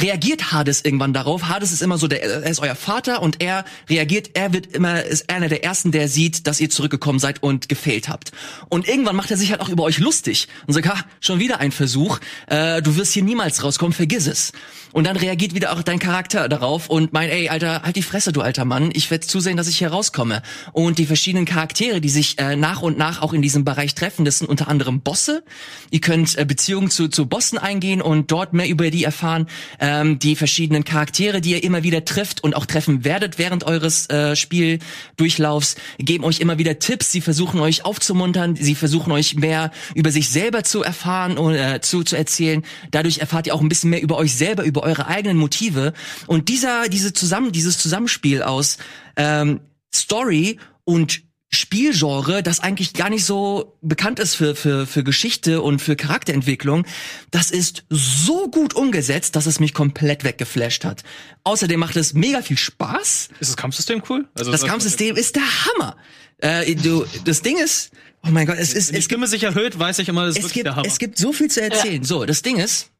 reagiert 0.00 0.52
Hades 0.52 0.84
irgendwann 0.84 1.12
darauf. 1.12 1.48
Hades 1.48 1.72
ist 1.72 1.82
immer 1.82 1.98
so, 1.98 2.08
der, 2.08 2.22
er 2.22 2.50
ist 2.50 2.60
euer 2.60 2.74
Vater 2.74 3.22
und 3.22 3.42
er 3.42 3.64
reagiert, 3.88 4.30
er 4.34 4.52
wird 4.52 4.74
immer, 4.74 5.02
ist 5.02 5.30
einer 5.30 5.48
der 5.48 5.64
ersten, 5.64 5.92
der 5.92 6.08
sieht, 6.08 6.46
dass 6.46 6.60
ihr 6.60 6.70
zurückgekommen 6.70 7.18
seid 7.18 7.42
und 7.42 7.68
gefailt 7.68 8.08
habt. 8.08 8.32
Und 8.68 8.88
irgendwann 8.88 9.16
macht 9.16 9.30
er 9.30 9.36
sich 9.36 9.50
halt 9.50 9.60
auch 9.60 9.68
über 9.68 9.84
euch 9.84 9.98
lustig 9.98 10.48
und 10.66 10.74
sagt, 10.74 10.88
ha, 10.88 11.04
schon 11.20 11.38
wieder 11.38 11.60
ein 11.60 11.72
Versuch, 11.72 12.18
äh, 12.46 12.82
du 12.82 12.96
wirst 12.96 13.12
hier 13.12 13.22
niemals 13.22 13.62
rauskommen, 13.62 13.92
vergiss 13.92 14.26
es. 14.26 14.52
Und 14.92 15.06
dann 15.06 15.16
reagiert 15.16 15.54
wieder 15.54 15.72
auch 15.72 15.82
dein 15.82 15.98
Charakter 15.98 16.48
darauf 16.48 16.88
und 16.88 17.12
meint, 17.12 17.30
ey, 17.30 17.48
Alter, 17.48 17.82
halt 17.82 17.96
die 17.96 18.02
Fresse, 18.02 18.32
du 18.32 18.40
alter 18.40 18.64
Mann, 18.64 18.90
ich 18.94 19.10
werde 19.10 19.26
zusehen, 19.26 19.56
dass 19.56 19.68
ich 19.68 19.78
hier 19.78 19.88
rauskomme. 19.88 20.42
Und 20.72 20.98
die 20.98 21.06
verschiedenen 21.06 21.44
Charaktere, 21.44 22.00
die 22.00 22.08
sich 22.08 22.38
äh, 22.38 22.56
nach 22.56 22.82
und 22.82 22.96
nach 22.96 23.20
auch 23.22 23.32
in 23.32 23.42
diesem 23.42 23.64
Bereich 23.64 23.94
treffen, 23.94 24.24
das 24.24 24.38
sind 24.38 24.48
unter 24.48 24.68
anderem 24.68 25.00
Bosse. 25.00 25.44
Ihr 25.90 26.00
könnt 26.00 26.36
äh, 26.38 26.44
Beziehungen 26.44 26.90
zu, 26.90 27.08
zu 27.08 27.26
Bossen 27.26 27.58
eingehen 27.58 28.00
und 28.00 28.30
dort 28.30 28.54
mehr 28.54 28.68
über 28.68 28.90
die 28.90 29.04
erfahren. 29.04 29.46
Ähm, 29.88 30.18
die 30.18 30.36
verschiedenen 30.36 30.84
Charaktere, 30.84 31.40
die 31.40 31.52
ihr 31.52 31.64
immer 31.64 31.82
wieder 31.82 32.04
trifft 32.04 32.44
und 32.44 32.54
auch 32.54 32.66
treffen 32.66 33.06
werdet 33.06 33.38
während 33.38 33.64
eures 33.64 34.06
äh, 34.10 34.36
Spieldurchlaufs, 34.36 35.76
geben 35.98 36.24
euch 36.24 36.40
immer 36.40 36.58
wieder 36.58 36.78
Tipps. 36.78 37.10
Sie 37.10 37.22
versuchen 37.22 37.58
euch 37.58 37.86
aufzumuntern, 37.86 38.54
sie 38.54 38.74
versuchen 38.74 39.12
euch 39.12 39.36
mehr 39.36 39.70
über 39.94 40.10
sich 40.10 40.28
selber 40.28 40.62
zu 40.62 40.82
erfahren 40.82 41.38
und 41.38 41.54
äh, 41.54 41.80
zu, 41.80 42.04
zu 42.04 42.16
erzählen. 42.16 42.64
Dadurch 42.90 43.20
erfahrt 43.20 43.46
ihr 43.46 43.54
auch 43.54 43.62
ein 43.62 43.70
bisschen 43.70 43.88
mehr 43.88 44.02
über 44.02 44.18
euch 44.18 44.34
selber, 44.34 44.64
über 44.64 44.82
eure 44.82 45.06
eigenen 45.06 45.38
Motive. 45.38 45.94
Und 46.26 46.50
dieser, 46.50 46.90
diese 46.90 47.14
zusammen, 47.14 47.50
dieses 47.52 47.78
Zusammenspiel 47.78 48.42
aus 48.42 48.76
ähm, 49.16 49.60
Story 49.94 50.58
und 50.84 51.22
Spielgenre, 51.50 52.42
das 52.42 52.60
eigentlich 52.60 52.92
gar 52.92 53.08
nicht 53.08 53.24
so 53.24 53.78
bekannt 53.80 54.18
ist 54.18 54.34
für, 54.34 54.54
für, 54.54 54.86
für 54.86 55.02
Geschichte 55.02 55.62
und 55.62 55.80
für 55.80 55.96
Charakterentwicklung, 55.96 56.84
das 57.30 57.50
ist 57.50 57.84
so 57.88 58.48
gut 58.50 58.74
umgesetzt, 58.74 59.34
dass 59.34 59.46
es 59.46 59.58
mich 59.58 59.72
komplett 59.72 60.24
weggeflasht 60.24 60.84
hat. 60.84 61.04
Außerdem 61.44 61.80
macht 61.80 61.96
es 61.96 62.12
mega 62.12 62.42
viel 62.42 62.58
Spaß. 62.58 63.30
Ist 63.40 63.48
das 63.48 63.56
Kampfsystem 63.56 64.02
cool? 64.10 64.28
Also 64.34 64.52
Das 64.52 64.64
Kampfsystem 64.64 65.16
ist 65.16 65.36
der 65.36 65.42
Hammer. 65.42 65.96
Äh, 66.38 66.74
du, 66.74 67.06
das 67.24 67.40
Ding 67.40 67.56
ist, 67.56 67.90
oh 68.26 68.28
mein 68.30 68.46
Gott, 68.46 68.56
es 68.58 68.74
ist, 68.74 68.88
Wenn 68.88 68.94
die 68.94 68.98
es 68.98 69.04
Stimme 69.06 69.26
sich 69.26 69.42
erhöht, 69.44 69.78
weiß 69.78 69.98
ich 70.00 70.08
immer, 70.08 70.26
das 70.26 70.36
ist 70.36 70.38
es 70.38 70.42
wirklich 70.44 70.54
gibt, 70.54 70.66
der 70.66 70.76
Hammer. 70.76 70.86
es 70.86 70.98
gibt 70.98 71.18
so 71.18 71.32
viel 71.32 71.50
zu 71.50 71.62
erzählen. 71.62 72.04
So, 72.04 72.26
das 72.26 72.42
Ding 72.42 72.58
ist, 72.58 72.90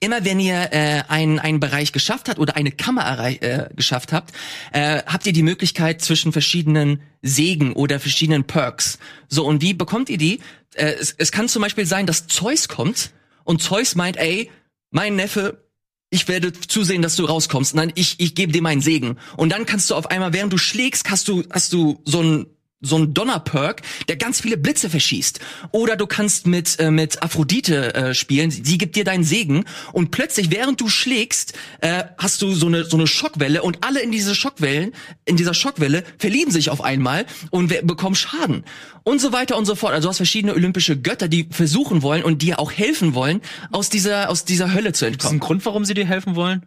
immer 0.00 0.24
wenn 0.24 0.40
ihr 0.40 0.72
äh, 0.72 1.02
einen, 1.08 1.38
einen 1.38 1.60
Bereich 1.60 1.92
geschafft 1.92 2.28
habt 2.28 2.38
oder 2.38 2.56
eine 2.56 2.72
Kammer 2.72 3.18
äh, 3.20 3.68
geschafft 3.76 4.12
habt, 4.12 4.34
äh, 4.72 5.02
habt 5.06 5.26
ihr 5.26 5.32
die 5.32 5.42
Möglichkeit 5.42 6.00
zwischen 6.00 6.32
verschiedenen 6.32 7.02
Segen 7.22 7.74
oder 7.74 8.00
verschiedenen 8.00 8.44
Perks. 8.44 8.98
So, 9.28 9.46
und 9.46 9.62
wie 9.62 9.74
bekommt 9.74 10.08
ihr 10.08 10.18
die? 10.18 10.40
Äh, 10.74 10.94
es, 10.98 11.14
es 11.16 11.30
kann 11.30 11.48
zum 11.48 11.62
Beispiel 11.62 11.86
sein, 11.86 12.06
dass 12.06 12.26
Zeus 12.26 12.68
kommt 12.68 13.10
und 13.44 13.62
Zeus 13.62 13.94
meint, 13.94 14.16
ey, 14.16 14.50
mein 14.90 15.16
Neffe, 15.16 15.68
ich 16.10 16.26
werde 16.26 16.52
zusehen, 16.52 17.02
dass 17.02 17.14
du 17.14 17.24
rauskommst. 17.24 17.74
Nein, 17.74 17.92
ich, 17.94 18.18
ich 18.18 18.34
gebe 18.34 18.52
dir 18.52 18.62
meinen 18.62 18.80
Segen. 18.80 19.16
Und 19.36 19.50
dann 19.50 19.64
kannst 19.66 19.90
du 19.90 19.94
auf 19.94 20.10
einmal, 20.10 20.32
während 20.32 20.52
du 20.52 20.58
schlägst, 20.58 21.08
hast 21.08 21.28
du, 21.28 21.44
hast 21.50 21.72
du 21.72 22.00
so 22.04 22.22
ein 22.22 22.46
so 22.80 22.96
ein 22.96 23.12
Donnerperk, 23.12 23.82
der 24.08 24.16
ganz 24.16 24.40
viele 24.40 24.56
Blitze 24.56 24.88
verschießt. 24.88 25.40
Oder 25.70 25.96
du 25.96 26.06
kannst 26.06 26.46
mit 26.46 26.78
äh, 26.80 26.90
mit 26.90 27.22
Aphrodite 27.22 27.94
äh, 27.94 28.14
spielen. 28.14 28.50
Sie 28.50 28.78
gibt 28.78 28.96
dir 28.96 29.04
deinen 29.04 29.24
Segen 29.24 29.64
und 29.92 30.10
plötzlich, 30.10 30.50
während 30.50 30.80
du 30.80 30.88
schlägst, 30.88 31.52
äh, 31.80 32.04
hast 32.16 32.40
du 32.42 32.52
so 32.54 32.66
eine 32.66 32.84
so 32.84 32.96
eine 32.96 33.06
Schockwelle 33.06 33.62
und 33.62 33.84
alle 33.84 34.00
in 34.00 34.10
diese 34.10 34.34
Schockwellen, 34.34 34.92
in 35.24 35.36
dieser 35.36 35.54
Schockwelle 35.54 36.04
verlieben 36.18 36.50
sich 36.50 36.70
auf 36.70 36.82
einmal 36.82 37.26
und 37.50 37.68
bekommen 37.86 38.14
Schaden 38.14 38.64
und 39.02 39.20
so 39.20 39.32
weiter 39.32 39.56
und 39.58 39.66
so 39.66 39.74
fort. 39.74 39.92
Also 39.92 40.06
du 40.06 40.10
hast 40.10 40.16
verschiedene 40.16 40.54
olympische 40.54 40.98
Götter, 40.98 41.28
die 41.28 41.48
versuchen 41.50 42.02
wollen 42.02 42.22
und 42.22 42.42
dir 42.42 42.58
auch 42.58 42.72
helfen 42.72 43.14
wollen, 43.14 43.42
aus 43.72 43.90
dieser 43.90 44.30
aus 44.30 44.44
dieser 44.44 44.72
Hölle 44.72 44.92
zu 44.92 45.06
Ist 45.06 45.16
das 45.16 45.30
ein 45.30 45.34
entkommen. 45.34 45.40
Grund, 45.40 45.66
warum 45.66 45.84
sie 45.84 45.94
dir 45.94 46.06
helfen 46.06 46.34
wollen? 46.34 46.64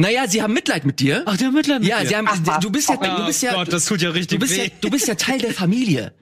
Naja, 0.00 0.26
sie 0.26 0.42
haben 0.42 0.54
Mitleid 0.54 0.86
mit 0.86 1.00
dir. 1.00 1.22
Ach, 1.26 1.36
der 1.36 1.50
Mitleid 1.50 1.80
mit 1.80 1.88
ja, 1.88 2.00
dir. 2.00 2.08
sie 2.08 2.16
haben, 2.16 2.28
du 2.60 2.70
bist 2.70 2.88
ja, 2.88 2.96
du 2.96 3.26
bist 3.26 3.42
ja, 3.42 3.52
Oh 3.52 3.56
Gott, 3.56 3.72
das 3.72 3.84
tut 3.84 4.00
ja 4.00 4.10
richtig 4.10 4.38
du 4.38 4.40
bist 4.40 4.56
weh. 4.56 4.64
ja, 4.64 4.70
du 4.80 4.90
bist 4.90 5.06
ja 5.06 5.14
Teil 5.14 5.38
der 5.38 5.52
Familie. 5.52 6.12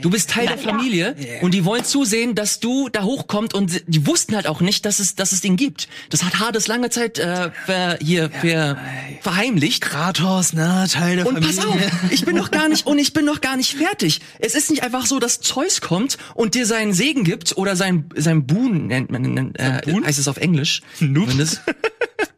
Du 0.00 0.08
bist 0.08 0.30
Teil 0.30 0.46
der 0.46 0.58
Familie 0.58 1.14
und 1.42 1.52
die 1.52 1.64
wollen 1.66 1.84
zusehen, 1.84 2.34
dass 2.34 2.60
du 2.60 2.88
da 2.88 3.02
hochkommst 3.02 3.52
und 3.52 3.82
die 3.86 4.06
wussten 4.06 4.34
halt 4.34 4.46
auch 4.46 4.62
nicht, 4.62 4.86
dass 4.86 4.98
es, 4.98 5.14
dass 5.14 5.32
es 5.32 5.42
den 5.42 5.56
gibt. 5.56 5.86
Das 6.08 6.24
hat 6.24 6.40
Hades 6.40 6.66
lange 6.66 6.88
Zeit 6.88 7.18
äh, 7.18 7.50
ver, 7.66 7.98
hier 8.00 8.30
ver, 8.30 8.78
verheimlicht. 9.20 9.82
Kratos, 9.82 10.54
ne, 10.54 10.86
Teil 10.90 11.16
der 11.16 11.26
Und 11.26 11.40
pass 11.40 11.58
auf, 11.58 11.76
ich 12.10 12.24
bin 12.24 12.36
noch 12.36 12.50
gar 12.50 12.68
nicht 12.68 12.86
und 12.86 12.98
ich 12.98 13.12
bin 13.12 13.26
noch 13.26 13.42
gar 13.42 13.56
nicht 13.56 13.76
fertig. 13.76 14.20
Es 14.38 14.54
ist 14.54 14.70
nicht 14.70 14.82
einfach 14.82 15.04
so, 15.04 15.18
dass 15.18 15.40
Zeus 15.40 15.82
kommt 15.82 16.16
und 16.34 16.54
dir 16.54 16.64
seinen 16.64 16.94
Segen 16.94 17.22
gibt 17.22 17.56
oder 17.58 17.76
sein 17.76 18.06
sein 18.16 18.46
Boon 18.46 18.86
nennt 18.86 19.10
man 19.10 19.54
äh, 19.54 19.82
Boon? 19.84 20.04
heißt 20.04 20.18
es 20.18 20.26
auf 20.26 20.38
Englisch. 20.38 20.80
Noob. 21.00 21.28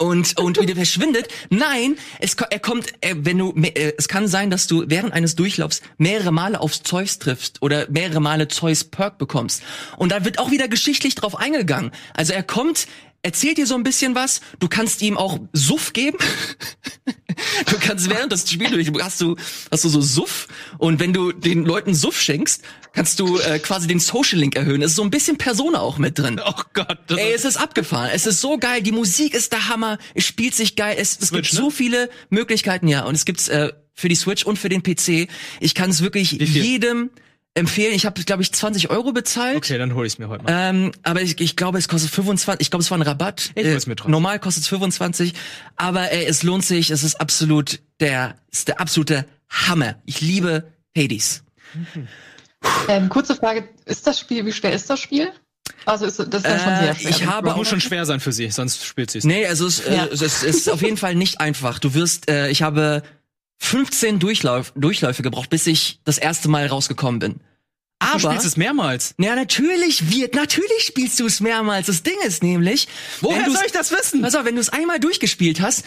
und 0.02 0.38
und 0.38 0.60
wieder 0.60 0.74
verschwindet. 0.74 1.28
Nein, 1.50 1.96
es 2.18 2.34
er 2.34 2.58
kommt, 2.58 2.92
äh, 3.00 3.14
wenn 3.16 3.38
du, 3.38 3.54
äh, 3.62 3.92
es 3.96 4.08
kann 4.08 4.26
sein, 4.26 4.50
dass 4.50 4.66
du 4.66 4.84
während 4.88 5.12
eines 5.12 5.36
Durchlaufs 5.36 5.80
mehrere 5.96 6.32
Male 6.32 6.60
aufs 6.60 6.82
Zeus 6.82 7.18
triffst 7.18 7.62
oder 7.62 7.86
mehrere 7.90 8.20
Male 8.20 8.48
Zeus 8.48 8.84
Perk 8.84 9.18
bekommst. 9.18 9.62
Und 9.96 10.12
da 10.12 10.24
wird 10.24 10.38
auch 10.38 10.50
wieder 10.50 10.68
geschichtlich 10.68 11.14
drauf 11.14 11.36
eingegangen. 11.36 11.92
Also 12.14 12.32
er 12.32 12.42
kommt, 12.42 12.86
erzählt 13.22 13.58
dir 13.58 13.66
so 13.66 13.74
ein 13.74 13.82
bisschen 13.82 14.14
was. 14.14 14.40
Du 14.58 14.68
kannst 14.68 15.02
ihm 15.02 15.16
auch 15.16 15.38
Suff 15.52 15.92
geben. 15.92 16.18
Du 17.66 17.78
kannst 17.78 18.10
während 18.10 18.30
das 18.30 18.48
Spiel 18.48 18.70
durch 18.70 18.92
hast 19.02 19.20
du 19.20 19.36
hast 19.70 19.84
du 19.84 19.88
so 19.88 20.00
Suff 20.00 20.48
und 20.78 21.00
wenn 21.00 21.12
du 21.12 21.32
den 21.32 21.64
Leuten 21.64 21.94
Suff 21.94 22.20
schenkst, 22.20 22.62
kannst 22.92 23.18
du 23.20 23.38
äh, 23.38 23.58
quasi 23.58 23.86
den 23.86 24.00
Social 24.00 24.38
Link 24.38 24.54
erhöhen. 24.54 24.82
Es 24.82 24.90
ist 24.90 24.96
so 24.96 25.02
ein 25.02 25.10
bisschen 25.10 25.38
Persona 25.38 25.80
auch 25.80 25.98
mit 25.98 26.18
drin. 26.18 26.40
Oh 26.44 26.62
Gott. 26.74 26.98
Ey, 27.10 27.32
es 27.32 27.44
ist 27.44 27.56
abgefahren. 27.56 28.10
Es 28.12 28.26
ist 28.26 28.40
so 28.40 28.58
geil. 28.58 28.82
Die 28.82 28.92
Musik 28.92 29.34
ist 29.34 29.52
der 29.52 29.68
Hammer. 29.68 29.98
Es 30.14 30.24
spielt 30.24 30.54
sich 30.54 30.76
geil. 30.76 30.96
Es, 30.98 31.18
es 31.18 31.28
Switch, 31.28 31.50
gibt 31.50 31.54
ne? 31.54 31.60
so 31.60 31.70
viele 31.70 32.10
Möglichkeiten, 32.28 32.86
ja. 32.86 33.04
Und 33.04 33.14
es 33.14 33.24
gibt's 33.24 33.48
äh, 33.48 33.72
für 33.94 34.08
die 34.08 34.14
Switch 34.14 34.44
und 34.44 34.58
für 34.58 34.68
den 34.68 34.82
PC. 34.82 35.28
Ich 35.60 35.74
kann 35.74 35.90
es 35.90 36.02
wirklich 36.02 36.32
jedem 36.32 37.10
empfehlen. 37.54 37.94
Ich 37.94 38.06
habe, 38.06 38.22
glaube 38.24 38.42
ich, 38.42 38.52
20 38.52 38.90
Euro 38.90 39.12
bezahlt. 39.12 39.56
okay, 39.56 39.76
dann 39.78 39.94
hole 39.94 40.06
ich 40.06 40.14
es 40.14 40.18
mir 40.18 40.28
heute 40.28 40.44
mal. 40.44 40.70
Ähm, 40.70 40.92
aber 41.02 41.20
ich, 41.22 41.40
ich 41.40 41.56
glaube, 41.56 41.78
es 41.78 41.88
kostet 41.88 42.10
25. 42.10 42.60
Ich 42.64 42.70
glaube, 42.70 42.82
es 42.82 42.90
war 42.90 42.98
ein 42.98 43.02
Rabatt. 43.02 43.50
Ich 43.54 43.66
hol's 43.66 43.86
mir 43.86 43.96
trotzdem. 43.96 44.10
normal 44.12 44.38
kostet 44.38 44.62
es 44.62 44.68
25. 44.68 45.34
Aber 45.76 46.10
ey, 46.12 46.24
es 46.24 46.42
lohnt 46.42 46.64
sich. 46.64 46.90
Es 46.90 47.02
ist 47.02 47.20
absolut 47.20 47.80
der, 48.00 48.36
ist 48.50 48.68
der 48.68 48.80
absolute 48.80 49.26
Hammer. 49.50 49.96
Ich 50.06 50.20
liebe 50.20 50.72
Hades. 50.96 51.42
Ähm, 52.88 53.08
kurze 53.08 53.34
Frage, 53.34 53.68
ist 53.86 54.06
das 54.06 54.18
Spiel, 54.20 54.44
wie 54.46 54.52
schwer 54.52 54.72
ist 54.72 54.88
das 54.88 55.00
Spiel? 55.00 55.30
Also 55.84 56.06
ist 56.06 56.18
das 56.18 56.26
ist 56.28 56.44
ja 56.44 56.58
schon 56.58 56.72
Äh, 56.72 56.80
sehr 56.84 56.94
schwer. 56.94 57.10
ich 57.10 57.26
habe 57.26 57.48
Aber 57.50 57.56
muss 57.56 57.68
schon 57.68 57.80
schwer 57.80 58.04
sein 58.06 58.20
für 58.20 58.32
sie, 58.32 58.50
sonst 58.50 58.84
spielt 58.84 59.10
sie 59.10 59.18
es. 59.18 59.24
Nee, 59.24 59.46
also 59.46 59.66
es, 59.66 59.82
Ja. 59.84 60.04
äh, 60.04 60.08
es, 60.12 60.22
ist- 60.22 60.42
es 60.44 60.56
ist 60.56 60.70
auf 60.70 60.80
jeden 60.82 60.96
Fall 60.96 61.14
nicht 61.14 61.40
einfach. 61.40 61.78
Du 61.78 61.94
wirst, 61.94 62.30
äh, 62.30 62.48
ich 62.50 62.62
habe 62.62 63.02
15 63.64 64.18
Durchlauf, 64.18 64.72
Durchläufe 64.74 65.22
gebraucht, 65.22 65.48
bis 65.48 65.66
ich 65.68 66.00
das 66.04 66.18
erste 66.18 66.48
Mal 66.48 66.66
rausgekommen 66.66 67.20
bin. 67.20 67.34
Du 67.34 68.08
Aber, 68.08 68.18
spielst 68.18 68.44
es 68.44 68.56
mehrmals. 68.56 69.14
ja, 69.18 69.36
natürlich 69.36 70.10
wird, 70.12 70.34
natürlich 70.34 70.82
spielst 70.82 71.20
du 71.20 71.26
es 71.26 71.38
mehrmals. 71.40 71.86
Das 71.86 72.02
Ding 72.02 72.16
ist 72.26 72.42
nämlich, 72.42 72.88
wenn 73.20 73.44
du's- 73.44 73.60
das 73.72 73.92
wissen? 73.92 74.24
Auf, 74.24 74.32
wenn 74.44 74.56
du 74.56 74.60
es 74.60 74.68
einmal 74.70 74.98
durchgespielt 74.98 75.60
hast, 75.60 75.84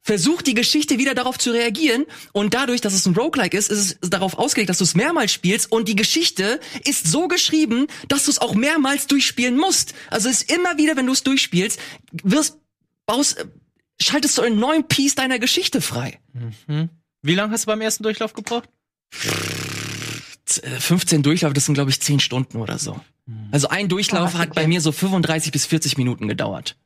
versucht 0.00 0.48
die 0.48 0.54
Geschichte 0.54 0.98
wieder 0.98 1.14
darauf 1.14 1.38
zu 1.38 1.52
reagieren 1.52 2.04
und 2.32 2.52
dadurch, 2.52 2.80
dass 2.80 2.92
es 2.92 3.06
ein 3.06 3.14
Roguelike 3.14 3.56
ist, 3.56 3.70
ist 3.70 3.96
es 4.02 4.10
darauf 4.10 4.36
ausgelegt, 4.36 4.68
dass 4.68 4.78
du 4.78 4.84
es 4.84 4.96
mehrmals 4.96 5.32
spielst 5.32 5.70
und 5.70 5.86
die 5.88 5.96
Geschichte 5.96 6.58
ist 6.84 7.06
so 7.06 7.28
geschrieben, 7.28 7.86
dass 8.08 8.24
du 8.24 8.32
es 8.32 8.40
auch 8.40 8.54
mehrmals 8.54 9.06
durchspielen 9.06 9.56
musst. 9.56 9.94
Also 10.10 10.28
es 10.28 10.42
ist 10.42 10.52
immer 10.52 10.76
wieder, 10.76 10.96
wenn 10.96 11.06
du 11.06 11.12
es 11.12 11.22
durchspielst, 11.22 11.78
wirst, 12.24 12.58
baust, 13.06 13.46
schaltest 14.02 14.36
du 14.36 14.42
einen 14.42 14.58
neuen 14.58 14.88
Piece 14.88 15.14
deiner 15.14 15.38
Geschichte 15.38 15.80
frei. 15.80 16.18
Wie 17.24 17.34
lange 17.34 17.52
hast 17.52 17.64
du 17.64 17.66
beim 17.68 17.80
ersten 17.80 18.02
Durchlauf 18.02 18.34
gebraucht? 18.34 18.68
Z- 20.44 20.62
äh, 20.62 20.78
15 20.78 21.22
Durchlauf, 21.22 21.54
das 21.54 21.64
sind 21.64 21.74
glaube 21.74 21.90
ich 21.90 22.00
10 22.00 22.20
Stunden 22.20 22.58
oder 22.60 22.78
so. 22.78 23.00
Also 23.50 23.68
ein 23.68 23.88
Durchlauf 23.88 24.34
Ah, 24.34 24.38
hat 24.40 24.50
okay. 24.50 24.60
bei 24.60 24.66
mir 24.66 24.82
so 24.82 24.92
35 24.92 25.50
bis 25.50 25.64
40 25.64 25.96
Minuten 25.96 26.28
gedauert. 26.28 26.76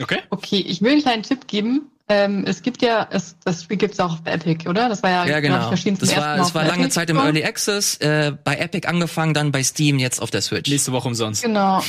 Okay. 0.00 0.20
Okay, 0.30 0.56
ich 0.66 0.80
will 0.80 0.92
einen 0.92 1.02
kleinen 1.02 1.22
Tipp 1.22 1.46
geben. 1.46 1.90
Ähm, 2.14 2.44
es 2.46 2.60
gibt 2.62 2.82
ja, 2.82 3.06
es, 3.10 3.36
das 3.44 3.62
Spiel 3.62 3.78
gibt's 3.78 3.98
auch 3.98 4.12
auf 4.12 4.20
Epic, 4.24 4.68
oder? 4.68 4.88
Das 4.88 5.02
war 5.02 5.10
ja, 5.10 5.24
Ja, 5.24 5.36
ich, 5.38 5.44
genau. 5.44 5.70
erschienen 5.70 5.98
zum 5.98 6.08
Das 6.08 6.16
war, 6.16 6.40
auf 6.42 6.54
war 6.54 6.64
lange 6.64 6.80
Epic 6.82 6.90
Zeit 6.94 7.08
im. 7.10 7.16
Early 7.16 7.42
Access, 7.44 7.96
äh, 7.98 8.32
bei 8.44 8.56
Epic 8.56 8.86
angefangen, 8.86 9.32
dann 9.34 9.50
bei 9.52 9.62
Steam, 9.62 9.98
jetzt 9.98 10.20
auf 10.20 10.30
der 10.30 10.42
Switch. 10.42 10.70
Nächste 10.70 10.92
Woche 10.92 11.08
umsonst. 11.08 11.42
Genau. 11.42 11.82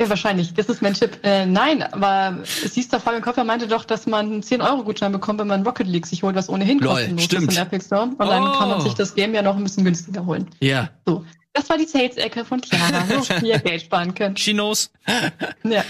Ja, 0.00 0.08
wahrscheinlich. 0.08 0.54
Das 0.54 0.66
ist 0.66 0.80
mein 0.82 0.94
Tipp. 0.94 1.18
Äh, 1.22 1.46
nein, 1.46 1.82
aber 1.82 2.38
es 2.64 2.74
hieß 2.74 2.88
doch, 2.88 3.00
Fabian 3.00 3.22
Kopper 3.22 3.44
meinte 3.44 3.66
doch, 3.66 3.84
dass 3.84 4.06
man 4.06 4.26
einen 4.26 4.42
10-Euro-Gutschein 4.42 5.12
bekommt, 5.12 5.40
wenn 5.40 5.48
man 5.48 5.62
Rocket 5.64 5.86
League 5.86 6.06
sich 6.06 6.22
holt, 6.22 6.36
was 6.36 6.48
ohnehin 6.48 6.78
Lol, 6.78 6.94
kostenlos 6.94 7.24
stimmt. 7.24 7.50
ist 7.52 7.56
im 7.58 7.62
Epic 7.62 7.84
Store. 7.86 8.02
Und 8.04 8.18
dann 8.18 8.42
Oh. 8.44 8.58
kann 8.58 8.68
man 8.68 8.80
sich 8.80 8.94
das 8.94 9.14
Game 9.14 9.34
ja 9.34 9.42
noch 9.42 9.56
ein 9.56 9.62
bisschen 9.64 9.84
günstiger 9.84 10.24
holen. 10.26 10.48
Ja. 10.60 10.90
So. 11.06 11.24
Das 11.52 11.68
war 11.70 11.78
die 11.78 11.86
Sales-Ecke 11.86 12.44
von 12.44 12.60
Chiara, 12.62 13.04
wo 13.08 13.46
ihr 13.46 13.58
Geld 13.58 13.82
sparen 13.82 14.14
könnt. 14.14 14.38
Chinos. 14.38 14.90
Ja. 15.64 15.84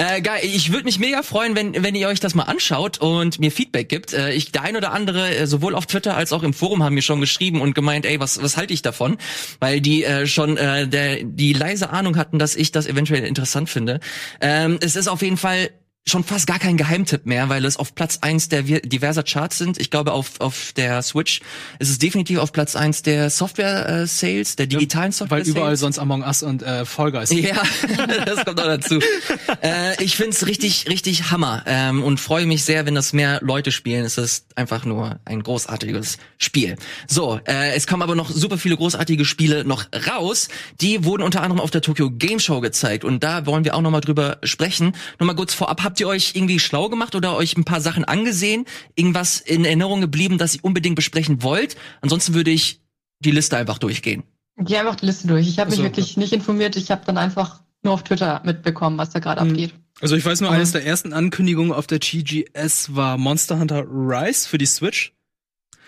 Äh, 0.00 0.22
geil, 0.22 0.40
ich 0.44 0.70
würde 0.70 0.84
mich 0.84 1.00
mega 1.00 1.24
freuen, 1.24 1.56
wenn, 1.56 1.82
wenn 1.82 1.96
ihr 1.96 2.06
euch 2.06 2.20
das 2.20 2.36
mal 2.36 2.44
anschaut 2.44 2.98
und 2.98 3.40
mir 3.40 3.50
Feedback 3.50 3.88
gibt. 3.88 4.12
Äh, 4.12 4.32
ich, 4.32 4.52
der 4.52 4.62
ein 4.62 4.76
oder 4.76 4.92
andere, 4.92 5.34
äh, 5.34 5.46
sowohl 5.48 5.74
auf 5.74 5.86
Twitter 5.86 6.16
als 6.16 6.32
auch 6.32 6.44
im 6.44 6.54
Forum, 6.54 6.84
haben 6.84 6.94
mir 6.94 7.02
schon 7.02 7.20
geschrieben 7.20 7.60
und 7.60 7.74
gemeint, 7.74 8.06
ey, 8.06 8.20
was, 8.20 8.40
was 8.40 8.56
halte 8.56 8.72
ich 8.72 8.82
davon? 8.82 9.18
Weil 9.58 9.80
die 9.80 10.04
äh, 10.04 10.28
schon 10.28 10.56
äh, 10.56 10.86
der, 10.86 11.24
die 11.24 11.52
leise 11.52 11.90
Ahnung 11.90 12.16
hatten, 12.16 12.38
dass 12.38 12.54
ich 12.54 12.70
das 12.70 12.86
eventuell 12.86 13.24
interessant 13.24 13.70
finde. 13.70 13.98
Ähm, 14.40 14.78
es 14.80 14.94
ist 14.94 15.08
auf 15.08 15.20
jeden 15.20 15.36
Fall 15.36 15.70
schon 16.10 16.24
fast 16.24 16.46
gar 16.46 16.58
kein 16.58 16.76
Geheimtipp 16.76 17.26
mehr, 17.26 17.48
weil 17.48 17.64
es 17.64 17.76
auf 17.76 17.94
Platz 17.94 18.18
eins 18.22 18.48
der 18.48 18.62
diverser 18.62 19.22
Charts 19.22 19.58
sind. 19.58 19.78
Ich 19.78 19.90
glaube, 19.90 20.12
auf, 20.12 20.40
auf 20.40 20.72
der 20.76 21.02
Switch 21.02 21.40
ist 21.78 21.90
es 21.90 21.98
definitiv 21.98 22.38
auf 22.38 22.52
Platz 22.52 22.76
eins 22.76 23.02
der 23.02 23.30
Software-Sales, 23.30 24.56
der 24.56 24.66
digitalen 24.66 25.06
Weil 25.06 25.12
Software-Sales. 25.12 25.48
überall 25.48 25.76
sonst 25.76 25.98
Among 25.98 26.22
Us 26.22 26.42
und 26.42 26.62
äh, 26.62 26.84
Fall 26.84 27.12
Guys. 27.12 27.30
Ja, 27.30 27.62
das 28.26 28.44
kommt 28.44 28.60
auch 28.60 28.66
dazu. 28.66 29.00
äh, 29.62 30.02
ich 30.02 30.16
find's 30.16 30.46
richtig, 30.46 30.88
richtig 30.88 31.30
Hammer 31.30 31.62
ähm, 31.66 32.02
und 32.02 32.18
freue 32.20 32.46
mich 32.46 32.64
sehr, 32.64 32.86
wenn 32.86 32.94
das 32.94 33.12
mehr 33.12 33.40
Leute 33.42 33.72
spielen. 33.72 34.04
Es 34.04 34.18
ist 34.18 34.46
einfach 34.56 34.84
nur 34.84 35.18
ein 35.24 35.42
großartiges 35.42 36.18
Spiel. 36.38 36.76
So, 37.06 37.40
äh, 37.46 37.74
es 37.74 37.86
kommen 37.86 38.02
aber 38.02 38.14
noch 38.14 38.30
super 38.30 38.58
viele 38.58 38.76
großartige 38.76 39.24
Spiele 39.24 39.64
noch 39.64 39.86
raus. 40.08 40.48
Die 40.80 41.04
wurden 41.04 41.22
unter 41.22 41.42
anderem 41.42 41.60
auf 41.60 41.70
der 41.70 41.82
Tokyo 41.82 42.10
Game 42.10 42.40
Show 42.40 42.60
gezeigt 42.60 43.04
und 43.04 43.22
da 43.22 43.46
wollen 43.46 43.64
wir 43.64 43.74
auch 43.74 43.82
noch 43.82 43.90
mal 43.90 44.00
drüber 44.00 44.38
sprechen. 44.42 44.92
Noch 45.18 45.26
mal 45.26 45.36
kurz 45.36 45.54
vorab, 45.54 45.82
habt 45.82 45.97
ihr 46.00 46.08
euch 46.08 46.32
irgendwie 46.34 46.58
schlau 46.58 46.88
gemacht 46.88 47.14
oder 47.14 47.36
euch 47.36 47.56
ein 47.56 47.64
paar 47.64 47.80
Sachen 47.80 48.04
angesehen? 48.04 48.64
Irgendwas 48.94 49.40
in 49.40 49.64
Erinnerung 49.64 50.00
geblieben, 50.00 50.38
das 50.38 50.56
ihr 50.56 50.64
unbedingt 50.64 50.96
besprechen 50.96 51.42
wollt? 51.42 51.76
Ansonsten 52.00 52.34
würde 52.34 52.50
ich 52.50 52.80
die 53.20 53.30
Liste 53.30 53.56
einfach 53.56 53.78
durchgehen. 53.78 54.22
Geh 54.56 54.76
einfach 54.76 54.96
die 54.96 55.06
Liste 55.06 55.28
durch. 55.28 55.48
Ich 55.48 55.58
habe 55.58 55.70
mich 55.70 55.78
Ach 55.80 55.84
so, 55.84 55.88
wirklich 55.88 56.16
nicht 56.16 56.32
informiert. 56.32 56.76
Ich 56.76 56.90
habe 56.90 57.02
dann 57.04 57.16
einfach 57.18 57.60
nur 57.82 57.94
auf 57.94 58.02
Twitter 58.02 58.42
mitbekommen, 58.44 58.98
was 58.98 59.10
da 59.10 59.20
gerade 59.20 59.44
Mhm. 59.44 59.50
abgeht. 59.50 59.74
Also 60.00 60.16
ich 60.16 60.24
weiß 60.24 60.40
nur, 60.40 60.50
eines 60.50 60.72
der 60.72 60.84
ersten 60.84 61.12
Ankündigungen 61.12 61.72
auf 61.72 61.86
der 61.86 62.00
TGS 62.00 62.94
war 62.94 63.18
Monster 63.18 63.58
Hunter 63.58 63.84
Rise 63.88 64.48
für 64.48 64.58
die 64.58 64.66
Switch. 64.66 65.12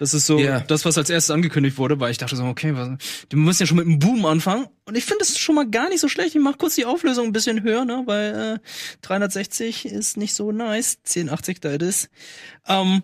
Das 0.01 0.15
ist 0.15 0.25
so 0.27 0.39
Ja. 0.39 0.61
das, 0.61 0.87
was 0.87 0.97
als 0.97 1.11
erstes 1.11 1.31
angekündigt 1.31 1.77
wurde, 1.77 2.01
weil 2.01 2.11
ich 2.11 2.17
dachte 2.17 2.35
so, 2.35 2.43
okay, 2.45 2.75
was, 2.75 2.89
die 3.31 3.37
müssen 3.37 3.63
ja 3.63 3.67
schon 3.67 3.77
mit 3.77 3.87
einem 3.87 3.99
Boom 3.99 4.25
anfangen. 4.25 4.67
Und 4.87 4.97
ich 4.97 5.05
finde 5.05 5.23
es 5.23 5.39
schon 5.39 5.55
mal 5.55 5.69
gar 5.69 5.91
nicht 5.91 6.01
so 6.01 6.09
schlecht. 6.09 6.35
Ich 6.35 6.41
mach 6.41 6.57
kurz 6.57 6.75
die 6.75 6.87
Auflösung 6.87 7.27
ein 7.27 7.33
bisschen 7.33 7.63
höher, 7.63 7.85
ne, 7.85 8.03
weil 8.07 8.55
äh, 8.57 8.59
360 9.03 9.85
ist 9.85 10.17
nicht 10.17 10.35
so 10.35 10.53
nice. 10.53 10.97
1080 11.07 11.61
da 11.61 11.75
it 11.75 11.83
is. 11.83 12.09
Ähm, 12.67 13.03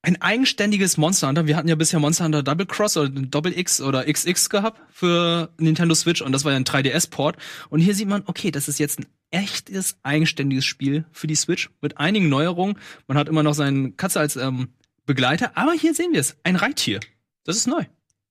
ein 0.00 0.20
eigenständiges 0.22 0.96
Monster 0.96 1.28
Hunter. 1.28 1.46
Wir 1.46 1.54
hatten 1.56 1.68
ja 1.68 1.74
bisher 1.74 2.00
Monster 2.00 2.24
Hunter 2.24 2.42
Double 2.42 2.64
Cross 2.66 2.96
oder 2.96 3.10
Double 3.10 3.56
X 3.56 3.82
oder 3.82 4.10
XX 4.10 4.48
gehabt 4.48 4.80
für 4.90 5.52
Nintendo 5.58 5.94
Switch 5.94 6.22
und 6.22 6.32
das 6.32 6.44
war 6.46 6.52
ja 6.52 6.56
ein 6.56 6.64
3DS-Port. 6.64 7.36
Und 7.68 7.80
hier 7.80 7.94
sieht 7.94 8.08
man, 8.08 8.22
okay, 8.24 8.50
das 8.50 8.68
ist 8.68 8.78
jetzt 8.78 8.98
ein 9.00 9.06
echtes, 9.30 9.96
eigenständiges 10.02 10.64
Spiel 10.64 11.04
für 11.12 11.26
die 11.26 11.36
Switch 11.36 11.68
mit 11.82 11.98
einigen 11.98 12.30
Neuerungen. 12.30 12.78
Man 13.06 13.18
hat 13.18 13.28
immer 13.28 13.42
noch 13.42 13.54
seinen 13.54 13.98
Katze 13.98 14.18
als 14.18 14.36
ähm, 14.36 14.68
Begleiter, 15.06 15.56
aber 15.56 15.72
hier 15.72 15.94
sehen 15.94 16.12
wir 16.12 16.20
es, 16.20 16.36
ein 16.44 16.56
Reittier. 16.56 17.00
Das 17.44 17.56
ist 17.56 17.66
neu, 17.66 17.84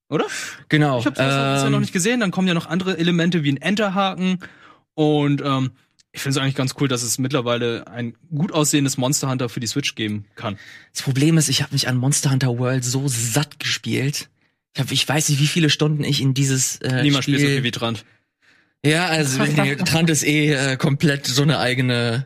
oder? 0.10 0.26
Genau. 0.70 1.00
Ich 1.00 1.06
habe 1.06 1.16
das 1.16 1.56
bisher 1.56 1.70
noch 1.70 1.80
nicht 1.80 1.94
gesehen. 1.94 2.20
Dann 2.20 2.32
kommen 2.32 2.48
ja 2.48 2.54
noch 2.54 2.68
andere 2.68 2.98
Elemente 2.98 3.44
wie 3.44 3.52
ein 3.52 3.58
Enterhaken 3.58 4.40
und 4.94 5.42
ähm, 5.42 5.72
ich 6.14 6.22
finde 6.22 6.38
es 6.38 6.44
eigentlich 6.44 6.56
ganz 6.56 6.76
cool, 6.80 6.88
dass 6.88 7.04
es 7.04 7.18
mittlerweile 7.20 7.88
ein 7.88 8.16
gut 8.36 8.52
aussehendes 8.52 8.98
Monster 8.98 9.30
Hunter 9.30 9.48
für 9.48 9.62
die 9.62 9.68
Switch 9.68 9.96
geben 9.96 10.26
kann. 10.36 10.58
Das 10.94 11.04
Problem 11.04 11.38
ist, 11.38 11.48
ich 11.48 11.62
habe 11.62 11.74
mich 11.74 11.88
an 11.88 11.96
Monster 11.98 12.32
Hunter 12.32 12.58
World 12.60 12.84
so 12.84 13.08
satt 13.08 13.60
gespielt. 13.60 14.30
Ich, 14.74 14.82
hab, 14.82 14.92
ich 14.92 15.08
weiß 15.08 15.30
nicht, 15.30 15.40
wie 15.40 15.48
viele 15.48 15.70
Stunden 15.70 16.04
ich 16.04 16.22
in 16.22 16.34
dieses 16.34 16.78
äh, 16.78 17.04
Niemand 17.04 17.24
Spiel... 17.24 17.36
spielt 17.36 17.40
so 17.40 17.56
viel 17.56 17.64
wie 17.64 17.72
Trant. 17.72 18.06
Ja, 18.84 19.08
also 19.08 19.44
nee, 19.44 19.76
Trant 19.76 20.10
ist 20.10 20.24
eh 20.24 20.54
äh, 20.54 20.76
komplett 20.76 21.28
so 21.28 21.44
eine 21.44 21.60
eigene, 21.60 22.26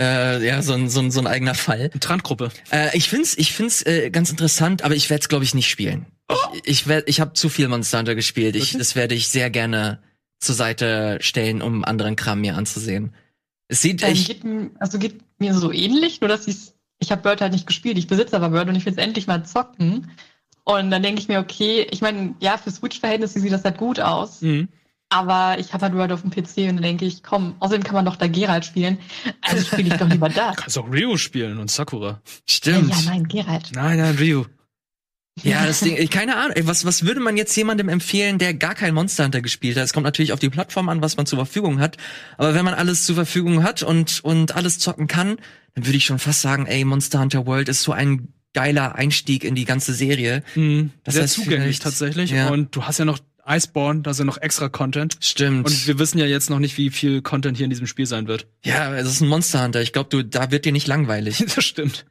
äh, 0.00 0.46
ja, 0.46 0.62
so 0.62 0.72
ein, 0.74 0.88
so 0.88 1.00
ein, 1.00 1.10
so 1.10 1.20
ein 1.20 1.26
eigener 1.26 1.54
Fall. 1.54 1.90
Trant-Gruppe. 1.90 2.50
Äh, 2.70 2.96
ich 2.96 3.08
find's, 3.08 3.36
ich 3.36 3.52
find's 3.52 3.82
äh, 3.82 4.10
ganz 4.10 4.30
interessant, 4.30 4.82
aber 4.82 4.94
ich 4.94 5.10
werde 5.10 5.22
es, 5.22 5.28
glaube 5.28 5.44
ich, 5.44 5.54
nicht 5.54 5.68
spielen. 5.68 6.06
Ich, 6.54 6.60
ich 6.64 6.86
werd, 6.88 7.08
ich 7.08 7.20
habe 7.20 7.32
zu 7.32 7.48
viel 7.48 7.68
Monster 7.68 7.98
Hunter 7.98 8.14
gespielt. 8.14 8.54
Ich, 8.56 8.70
Okay. 8.70 8.78
das 8.78 8.94
werde 8.96 9.14
ich 9.14 9.28
sehr 9.28 9.50
gerne 9.50 10.00
zur 10.40 10.54
Seite 10.54 11.18
stellen, 11.20 11.62
um 11.62 11.84
anderen 11.84 12.16
Kram 12.16 12.40
mir 12.40 12.56
anzusehen. 12.56 13.14
Es 13.68 13.80
sieht 13.82 14.02
Ähm, 14.02 14.12
echt. 14.12 14.26
geht, 14.28 14.42
also 14.78 14.98
geht 14.98 15.20
mir 15.38 15.54
so 15.54 15.72
ähnlich, 15.72 16.20
nur 16.20 16.28
dass 16.28 16.46
ich's, 16.46 16.74
ich 17.00 17.10
habe 17.10 17.22
Bird 17.22 17.40
halt 17.40 17.52
nicht 17.52 17.66
gespielt, 17.66 17.98
ich 17.98 18.06
besitze 18.06 18.36
aber 18.36 18.50
Bird 18.50 18.68
und 18.68 18.74
ich 18.76 18.84
will 18.86 18.92
es 18.92 18.98
endlich 18.98 19.26
mal 19.26 19.44
zocken. 19.44 20.10
Und 20.64 20.90
dann 20.90 21.02
denke 21.02 21.20
ich 21.20 21.28
mir, 21.28 21.38
okay, 21.40 21.86
ich 21.90 22.02
meine, 22.02 22.34
ja, 22.40 22.58
für 22.58 22.70
Switch-Verhältnisse 22.70 23.40
sieht 23.40 23.52
das 23.52 23.64
halt 23.64 23.78
gut 23.78 24.00
aus, 24.00 24.42
Mhm. 24.42 24.68
Aber 25.10 25.58
ich 25.58 25.72
habe 25.72 25.84
halt 25.84 25.94
Bird 25.94 26.12
auf 26.12 26.22
dem 26.22 26.30
PC 26.30 26.68
und 26.68 26.76
dann 26.76 26.82
denke 26.82 27.04
ich, 27.04 27.22
komm, 27.22 27.54
außerdem 27.60 27.82
kann 27.82 27.94
man 27.94 28.04
doch 28.04 28.16
da 28.16 28.26
Geralt 28.26 28.64
spielen, 28.64 28.98
also 29.42 29.64
spiele 29.64 29.88
ich 29.94 30.00
doch 30.00 30.08
lieber 30.08 30.28
das. 30.34 30.56
Kannst 30.56 30.78
auch 30.78 30.90
Ryu 30.90 31.16
spielen 31.16 31.58
und 31.58 31.70
Sakura. 31.70 32.08
Ja, 32.08 32.18
Stimmt. 32.48 32.90
ja, 32.90 32.96
nein, 33.10 33.26
Geralt. 33.28 33.70
Nein, 33.74 33.98
nein, 33.98 34.16
Ryu. 34.16 34.44
Ja, 35.44 35.64
das 35.66 35.80
Ding, 35.80 35.96
ich- 35.96 36.10
keine 36.10 36.36
Ahnung. 36.36 36.52
Ey, 36.56 36.66
Was, 36.66 36.84
was 36.84 37.04
würde 37.04 37.20
man 37.20 37.36
jetzt 37.36 37.54
jemandem 37.56 37.88
empfehlen, 37.88 38.38
der 38.38 38.54
gar 38.54 38.74
kein 38.74 38.92
Monster 38.92 39.24
Hunter 39.24 39.40
gespielt 39.40 39.76
hat? 39.76 39.84
Es 39.84 39.92
kommt 39.92 40.02
natürlich 40.04 40.32
auf 40.32 40.40
die 40.40 40.50
Plattform 40.50 40.88
an, 40.88 41.00
was 41.00 41.16
man 41.16 41.26
zur 41.26 41.38
Verfügung 41.38 41.78
hat. 41.78 41.96
Aber 42.38 42.54
wenn 42.54 42.64
man 42.64 42.74
alles 42.74 43.04
zur 43.06 43.14
Verfügung 43.14 43.62
hat 43.62 43.84
und, 43.84 44.18
und 44.24 44.56
alles 44.56 44.80
zocken 44.80 45.06
kann, 45.06 45.36
dann 45.74 45.86
würde 45.86 45.96
ich 45.96 46.04
schon 46.06 46.18
fast 46.18 46.40
sagen, 46.42 46.66
ey, 46.66 46.84
Monster 46.84 47.20
Hunter 47.20 47.46
World 47.46 47.68
ist 47.68 47.82
so 47.82 47.92
ein 47.92 48.32
geiler 48.52 48.96
Einstieg 48.96 49.44
in 49.44 49.54
die 49.54 49.64
ganze 49.64 49.94
Serie. 49.94 50.42
Mhm. 50.56 50.90
Das 51.04 51.14
Sehr 51.14 51.22
heißt 51.22 51.34
zugänglich 51.34 51.78
tatsächlich. 51.78 52.30
ja. 52.32 52.48
Und 52.48 52.74
du 52.74 52.82
hast 52.84 52.98
ja 52.98 53.04
noch 53.04 53.20
Iceborne, 53.48 54.02
da 54.02 54.12
ja 54.12 54.24
noch 54.24 54.38
extra 54.38 54.68
Content. 54.68 55.16
Stimmt. 55.20 55.66
Und 55.66 55.86
wir 55.86 55.98
wissen 55.98 56.18
ja 56.18 56.26
jetzt 56.26 56.50
noch 56.50 56.58
nicht, 56.58 56.76
wie 56.76 56.90
viel 56.90 57.22
Content 57.22 57.56
hier 57.56 57.64
in 57.64 57.70
diesem 57.70 57.86
Spiel 57.86 58.06
sein 58.06 58.28
wird. 58.28 58.46
ja, 58.64 58.94
es 58.94 59.06
ist 59.06 59.20
ein 59.20 59.28
Monster 59.28 59.64
Hunter. 59.64 59.80
Ich 59.80 59.92
glaube, 59.92 60.10
du, 60.10 60.22
da 60.22 60.50
wird 60.50 60.64
dir 60.64 60.72
nicht 60.72 60.86
langweilig. 60.86 61.44
das 61.54 61.64
stimmt. 61.64 62.04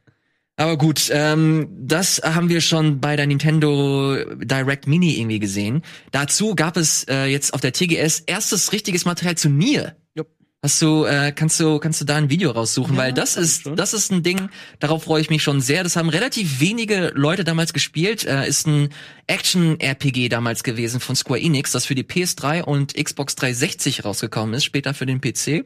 Aber 0.59 0.75
gut, 0.75 1.09
ähm, 1.11 1.69
das 1.79 2.19
haben 2.23 2.49
wir 2.49 2.61
schon 2.61 2.99
bei 2.99 3.15
der 3.15 3.27
Nintendo 3.27 4.17
Direct 4.37 4.87
Mini 4.87 5.19
irgendwie 5.19 5.37
gesehen. 5.37 5.83
Dazu 6.11 6.55
gab 6.55 6.77
es 6.77 7.03
äh, 7.07 7.25
jetzt 7.25 7.53
auf 7.53 7.61
der 7.61 7.73
TGS 7.73 8.21
erstes 8.21 8.71
richtiges 8.73 9.05
Material 9.05 9.37
zu 9.37 9.49
Nier. 9.49 9.95
Jupp. 10.15 10.29
Hast 10.63 10.81
du, 10.81 11.05
äh, 11.05 11.31
kannst 11.33 11.59
du, 11.59 11.77
kannst 11.77 12.01
du 12.01 12.05
da 12.05 12.15
ein 12.15 12.31
Video 12.31 12.49
raussuchen? 12.49 12.95
Ja, 12.95 13.01
Weil 13.03 13.13
das 13.13 13.37
ist, 13.37 13.63
schon. 13.63 13.75
das 13.75 13.93
ist 13.93 14.11
ein 14.11 14.23
Ding, 14.23 14.49
darauf 14.79 15.03
freue 15.03 15.21
ich 15.21 15.29
mich 15.29 15.43
schon 15.43 15.61
sehr. 15.61 15.83
Das 15.83 15.95
haben 15.95 16.09
relativ 16.09 16.59
wenige 16.59 17.11
Leute 17.13 17.43
damals 17.43 17.73
gespielt. 17.73 18.25
Äh, 18.25 18.47
ist 18.47 18.65
ein 18.65 18.89
Action-RPG 19.27 20.29
damals 20.29 20.63
gewesen 20.63 20.99
von 20.99 21.15
Square 21.15 21.39
Enix, 21.39 21.71
das 21.71 21.85
für 21.85 21.93
die 21.95 22.03
PS3 22.03 22.63
und 22.63 22.95
Xbox 22.95 23.35
360 23.35 24.03
rausgekommen 24.03 24.55
ist, 24.55 24.65
später 24.65 24.95
für 24.95 25.05
den 25.05 25.21
PC. 25.21 25.65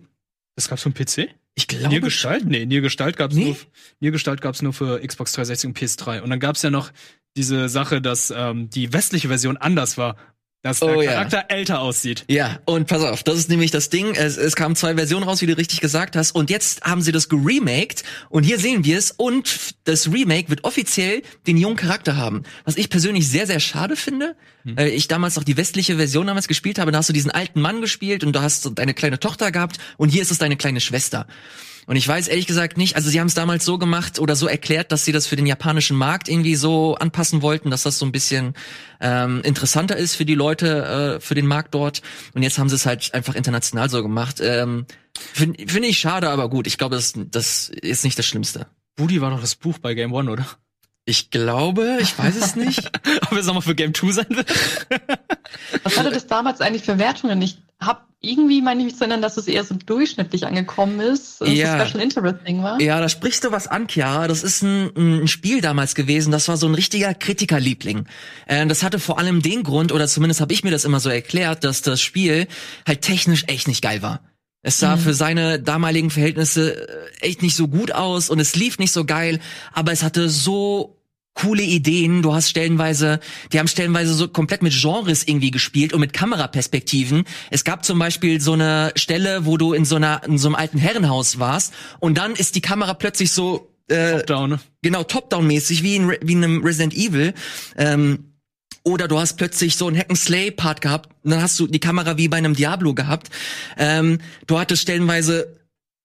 Das 0.56 0.68
gab's 0.68 0.84
vom 0.84 0.94
PC? 0.94 1.30
Ich 1.56 1.68
glaube. 1.68 1.88
Nier 1.88 2.02
Gestalt? 2.02 2.46
Nee, 2.46 2.66
Nier 2.66 2.82
Gestalt 2.82 3.16
gab's 3.16 3.34
Nee? 3.36 3.46
nur, 3.46 3.58
Nier 4.02 4.12
Gestalt 4.12 4.42
gab's 4.42 4.62
nur 4.62 4.74
für 4.74 5.00
Xbox 5.06 5.32
360 5.32 5.68
und 5.70 5.78
PS3. 5.78 6.22
Und 6.22 6.30
dann 6.30 6.40
gab's 6.40 6.62
ja 6.64 6.70
noch 6.70 6.92
diese 7.38 7.70
Sache, 7.70 8.02
dass 8.02 8.32
ähm, 8.36 8.70
die 8.70 8.92
westliche 8.92 9.30
Version 9.30 9.56
anders 9.56 9.98
war. 9.98 10.18
Dass 10.64 10.80
der 10.80 10.96
Oh, 10.96 11.02
ja. 11.02 11.14
Charakter 11.14 11.46
älter 11.50 11.80
aussieht. 11.82 12.24
Ja, 12.30 12.60
und 12.66 12.88
pass 12.88 13.02
auf, 13.02 13.24
das 13.24 13.40
ist 13.40 13.50
nämlich 13.50 13.72
das 13.72 13.90
Ding. 13.90 14.14
Es, 14.14 14.38
es 14.38 14.56
kamen 14.56 14.76
zwei 14.76 14.94
Versionen 14.96 15.24
raus, 15.24 15.42
wie 15.42 15.48
du 15.48 15.58
richtig 15.58 15.82
gesagt 15.82 16.16
hast. 16.16 16.34
Und 16.34 16.52
jetzt 16.52 16.84
haben 16.84 17.02
sie 17.02 17.12
das 17.12 17.30
geremaked. 17.30 18.04
Und 18.30 18.44
hier 18.44 18.60
sehen 18.60 18.84
wir 18.86 18.98
es. 19.00 19.10
Und 19.10 19.74
das 19.86 20.12
Remake 20.12 20.50
wird 20.50 20.64
offiziell 20.64 21.24
den 21.48 21.58
jungen 21.58 21.78
Charakter 21.78 22.16
haben. 22.16 22.44
Was 22.64 22.78
ich 22.78 22.90
persönlich 22.90 23.28
sehr, 23.28 23.48
sehr 23.48 23.60
schade 23.60 23.96
finde. 23.96 24.36
Äh, 24.78 24.90
ich 24.90 25.08
damals 25.08 25.36
noch 25.36 25.44
die 25.44 25.58
westliche 25.58 25.98
Version 25.98 26.28
damals 26.28 26.48
gespielt 26.48 26.78
habe. 26.78 26.92
Da 26.92 27.00
hast 27.00 27.10
du 27.10 27.14
diesen 27.14 27.32
alten 27.32 27.60
Mann 27.60 27.82
gespielt 27.82 28.24
und 28.24 28.34
du 28.36 28.42
hast 28.42 28.70
deine 28.76 28.94
kleine 28.94 29.20
Tochter 29.20 29.52
gehabt. 29.52 29.80
Und 29.98 30.10
hier 30.10 30.22
ist 30.22 30.30
es 30.30 30.38
deine 30.38 30.58
kleine 30.58 30.80
Schwester. 30.80 31.26
Und 31.92 31.98
ich 31.98 32.08
weiß 32.08 32.30
ehrlich 32.30 32.48
gesagt 32.48 32.78
nicht, 32.78 32.96
also 32.96 33.10
sie 33.10 33.20
haben 33.20 33.28
es 33.28 33.34
damals 33.34 33.66
so 33.66 33.78
gemacht 33.78 34.18
oder 34.18 34.38
so 34.38 34.48
erklärt, 34.48 34.94
dass 34.94 35.04
sie 35.04 35.12
das 35.12 35.28
für 35.28 35.36
den 35.36 35.46
japanischen 35.46 35.98
Markt 35.98 36.30
irgendwie 36.30 36.56
so 36.56 36.96
anpassen 36.96 37.42
wollten, 37.42 37.70
dass 37.70 37.84
das 37.84 38.00
so 38.00 38.06
ein 38.06 38.14
bisschen 38.14 38.54
ähm, 39.02 39.42
interessanter 39.44 39.98
ist 39.98 40.16
für 40.16 40.24
die 40.24 40.36
Leute, 40.36 41.18
äh, 41.18 41.20
für 41.20 41.36
den 41.36 41.46
Markt 41.46 41.74
dort. 41.76 42.02
Und 42.34 42.44
jetzt 42.44 42.58
haben 42.60 42.70
sie 42.70 42.76
es 42.76 42.86
halt 42.86 43.14
einfach 43.14 43.36
international 43.36 43.90
so 43.90 44.02
gemacht. 44.02 44.40
Ähm, 44.42 44.86
Finde 45.34 45.68
find 45.68 45.86
ich 45.86 46.00
schade, 46.00 46.30
aber 46.30 46.50
gut, 46.50 46.66
ich 46.66 46.78
glaube, 46.78 46.96
das, 46.96 47.12
das 47.14 47.68
ist 47.68 48.06
nicht 48.06 48.18
das 48.18 48.26
Schlimmste. 48.26 48.68
Booty 48.96 49.20
war 49.20 49.32
doch 49.32 49.42
das 49.42 49.56
Buch 49.56 49.78
bei 49.78 49.94
Game 49.94 50.14
One, 50.14 50.32
oder? 50.32 50.46
Ich 51.04 51.30
glaube, 51.30 51.98
ich 52.00 52.18
weiß 52.18 52.38
es 52.38 52.56
nicht. 52.56 52.90
Ob 53.30 53.34
es 53.34 53.48
nochmal 53.48 53.64
für 53.64 53.76
Game 53.76 53.94
2 53.94 54.12
sein 54.14 54.28
wird? 54.30 54.50
Was 55.84 56.00
hatte 56.00 56.12
das 56.12 56.26
damals 56.26 56.62
eigentlich 56.62 56.84
für 56.84 56.98
Wertungen? 56.98 57.42
Ich 57.42 57.58
hab 57.82 58.11
irgendwie 58.24 58.62
meine 58.62 58.82
ich 58.82 58.86
mich 58.86 58.96
zu 58.96 59.02
erinnern, 59.02 59.22
dass 59.24 59.36
es 59.38 59.48
eher 59.48 59.64
so 59.64 59.74
durchschnittlich 59.74 60.46
angekommen 60.46 61.00
ist, 61.00 61.42
Ja. 61.42 61.82
es 61.82 61.90
Special 61.90 62.04
Interesting 62.04 62.62
war. 62.62 62.80
Ja, 62.80 63.00
da 63.02 63.10
sprichst 63.10 63.44
du 63.44 63.52
was 63.52 63.68
an, 63.68 63.88
Chiara. 63.88 64.28
Das 64.28 64.44
ist 64.44 64.62
ein, 64.62 64.92
ein 65.24 65.28
Spiel 65.28 65.60
damals 65.62 65.96
gewesen, 65.96 66.32
das 66.32 66.48
war 66.48 66.56
so 66.58 66.68
ein 66.68 66.76
richtiger 66.76 67.14
Kritikerliebling. 67.16 68.06
Äh, 68.46 68.68
das 68.68 68.84
hatte 68.84 69.00
vor 69.00 69.18
allem 69.18 69.42
den 69.42 69.64
Grund, 69.64 69.92
oder 69.92 70.08
zumindest 70.08 70.40
habe 70.40 70.54
ich 70.54 70.64
mir 70.64 70.72
das 70.72 70.86
immer 70.86 71.00
so 71.00 71.10
erklärt, 71.10 71.64
dass 71.64 71.82
das 71.82 72.00
Spiel 72.02 72.48
halt 72.88 73.02
technisch 73.02 73.46
echt 73.48 73.68
nicht 73.68 73.82
geil 73.82 74.02
war. 74.04 74.22
Es 74.64 74.78
sah 74.80 74.96
Mhm. 74.96 75.00
für 75.02 75.14
seine 75.16 75.60
damaligen 75.60 76.12
Verhältnisse 76.12 76.88
äh, 76.88 77.08
echt 77.22 77.42
nicht 77.42 77.56
so 77.56 77.68
gut 77.68 77.92
aus 77.92 78.30
und 78.30 78.40
es 78.40 78.56
lief 78.56 78.78
nicht 78.78 78.92
so 78.92 79.06
geil, 79.06 79.40
aber 79.74 79.92
es 79.92 80.04
hatte 80.04 80.30
so 80.30 81.01
coole 81.34 81.64
Ideen. 81.64 82.22
Du 82.22 82.34
hast 82.34 82.50
stellenweise, 82.50 83.20
die 83.52 83.60
haben 83.60 83.68
stellenweise 83.68 84.14
so 84.14 84.28
komplett 84.28 84.62
mit 84.62 84.74
Genres 84.74 85.28
irgendwie 85.28 85.52
gespielt 85.52 85.94
und 85.94 86.00
mit 86.00 86.14
Kameraperspektiven. 86.14 87.24
Es 87.50 87.64
gab 87.64 87.86
zum 87.86 88.00
Beispiel 88.00 88.42
so 88.42 88.54
eine 88.54 88.92
Stelle, 88.96 89.46
wo 89.46 89.58
du 89.58 89.74
in 89.74 89.86
so 89.86 89.96
einer, 89.96 90.22
in 90.26 90.38
so 90.38 90.48
einem 90.48 90.56
alten 90.56 90.78
Herrenhaus 90.78 91.40
warst 91.40 91.74
und 92.00 92.18
dann 92.18 92.34
ist 92.34 92.56
die 92.56 92.62
Kamera 92.62 92.94
plötzlich 92.94 93.32
so, 93.32 93.72
äh, 93.88 94.24
Down, 94.24 94.52
ne? 94.52 94.60
genau, 94.82 95.04
top-down-mäßig, 95.04 95.84
wie 95.84 95.96
in, 95.96 96.12
wie 96.22 96.34
in 96.34 96.44
einem 96.44 96.64
Resident 96.64 96.94
Evil. 96.94 97.34
Ähm, 97.78 98.32
oder 98.84 99.08
du 99.08 99.20
hast 99.20 99.38
plötzlich 99.38 99.76
so 99.76 99.88
einen 99.88 99.98
Hack-and-Slay-Part 99.98 100.82
gehabt, 100.82 101.10
und 101.24 101.32
dann 101.32 101.42
hast 101.42 101.60
du 101.60 101.68
die 101.68 101.80
Kamera 101.80 102.18
wie 102.18 102.28
bei 102.28 102.38
einem 102.38 102.56
Diablo 102.56 102.94
gehabt. 102.94 103.30
Ähm, 103.78 104.20
du 104.48 104.60
hattest 104.60 104.82
stellenweise, 104.82 105.61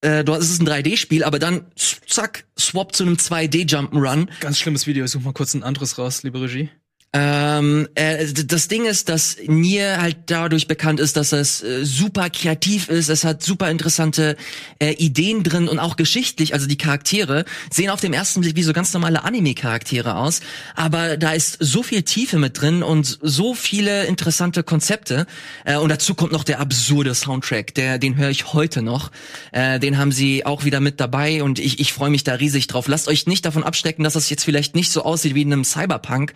äh, 0.06 0.24
du 0.24 0.32
hast, 0.32 0.44
es 0.44 0.50
ist 0.50 0.62
ein 0.62 0.68
3D-Spiel, 0.68 1.24
aber 1.24 1.38
dann, 1.38 1.66
zack, 2.06 2.44
swap 2.58 2.94
zu 2.94 3.02
einem 3.02 3.14
2D-Jump'n'Run. 3.14 4.28
Ganz 4.40 4.58
schlimmes 4.58 4.86
Video. 4.86 5.04
Ich 5.04 5.10
such 5.10 5.22
mal 5.22 5.32
kurz 5.32 5.54
ein 5.54 5.64
anderes 5.64 5.98
raus, 5.98 6.22
liebe 6.22 6.40
Regie. 6.40 6.70
Ähm, 7.18 7.88
äh, 7.94 8.26
das 8.26 8.68
Ding 8.68 8.84
ist, 8.84 9.08
dass 9.08 9.38
Nier 9.46 10.02
halt 10.02 10.18
dadurch 10.26 10.68
bekannt 10.68 11.00
ist, 11.00 11.16
dass 11.16 11.32
es 11.32 11.62
äh, 11.62 11.82
super 11.82 12.28
kreativ 12.28 12.90
ist. 12.90 13.08
Es 13.08 13.24
hat 13.24 13.42
super 13.42 13.70
interessante 13.70 14.36
äh, 14.80 14.92
Ideen 14.92 15.42
drin 15.42 15.66
und 15.66 15.78
auch 15.78 15.96
geschichtlich. 15.96 16.52
Also 16.52 16.66
die 16.66 16.76
Charaktere 16.76 17.46
sehen 17.70 17.88
auf 17.88 18.02
dem 18.02 18.12
ersten 18.12 18.42
Blick 18.42 18.54
wie 18.56 18.62
so 18.62 18.74
ganz 18.74 18.92
normale 18.92 19.24
Anime-Charaktere 19.24 20.16
aus, 20.16 20.40
aber 20.74 21.16
da 21.16 21.32
ist 21.32 21.56
so 21.58 21.82
viel 21.82 22.02
Tiefe 22.02 22.38
mit 22.38 22.60
drin 22.60 22.82
und 22.82 23.18
so 23.22 23.54
viele 23.54 24.04
interessante 24.04 24.62
Konzepte. 24.62 25.26
Äh, 25.64 25.76
und 25.76 25.88
dazu 25.88 26.14
kommt 26.14 26.32
noch 26.32 26.44
der 26.44 26.60
absurde 26.60 27.14
Soundtrack, 27.14 27.72
der 27.72 27.98
den 27.98 28.18
höre 28.18 28.28
ich 28.28 28.52
heute 28.52 28.82
noch. 28.82 29.10
Äh, 29.52 29.80
den 29.80 29.96
haben 29.96 30.12
sie 30.12 30.44
auch 30.44 30.66
wieder 30.66 30.80
mit 30.80 31.00
dabei 31.00 31.42
und 31.42 31.60
ich, 31.60 31.80
ich 31.80 31.94
freue 31.94 32.10
mich 32.10 32.24
da 32.24 32.34
riesig 32.34 32.66
drauf. 32.66 32.88
Lasst 32.88 33.08
euch 33.08 33.26
nicht 33.26 33.46
davon 33.46 33.64
abstecken, 33.64 34.04
dass 34.04 34.12
das 34.12 34.28
jetzt 34.28 34.44
vielleicht 34.44 34.74
nicht 34.74 34.92
so 34.92 35.02
aussieht 35.02 35.34
wie 35.34 35.42
in 35.42 35.52
einem 35.54 35.64
Cyberpunk. 35.64 36.34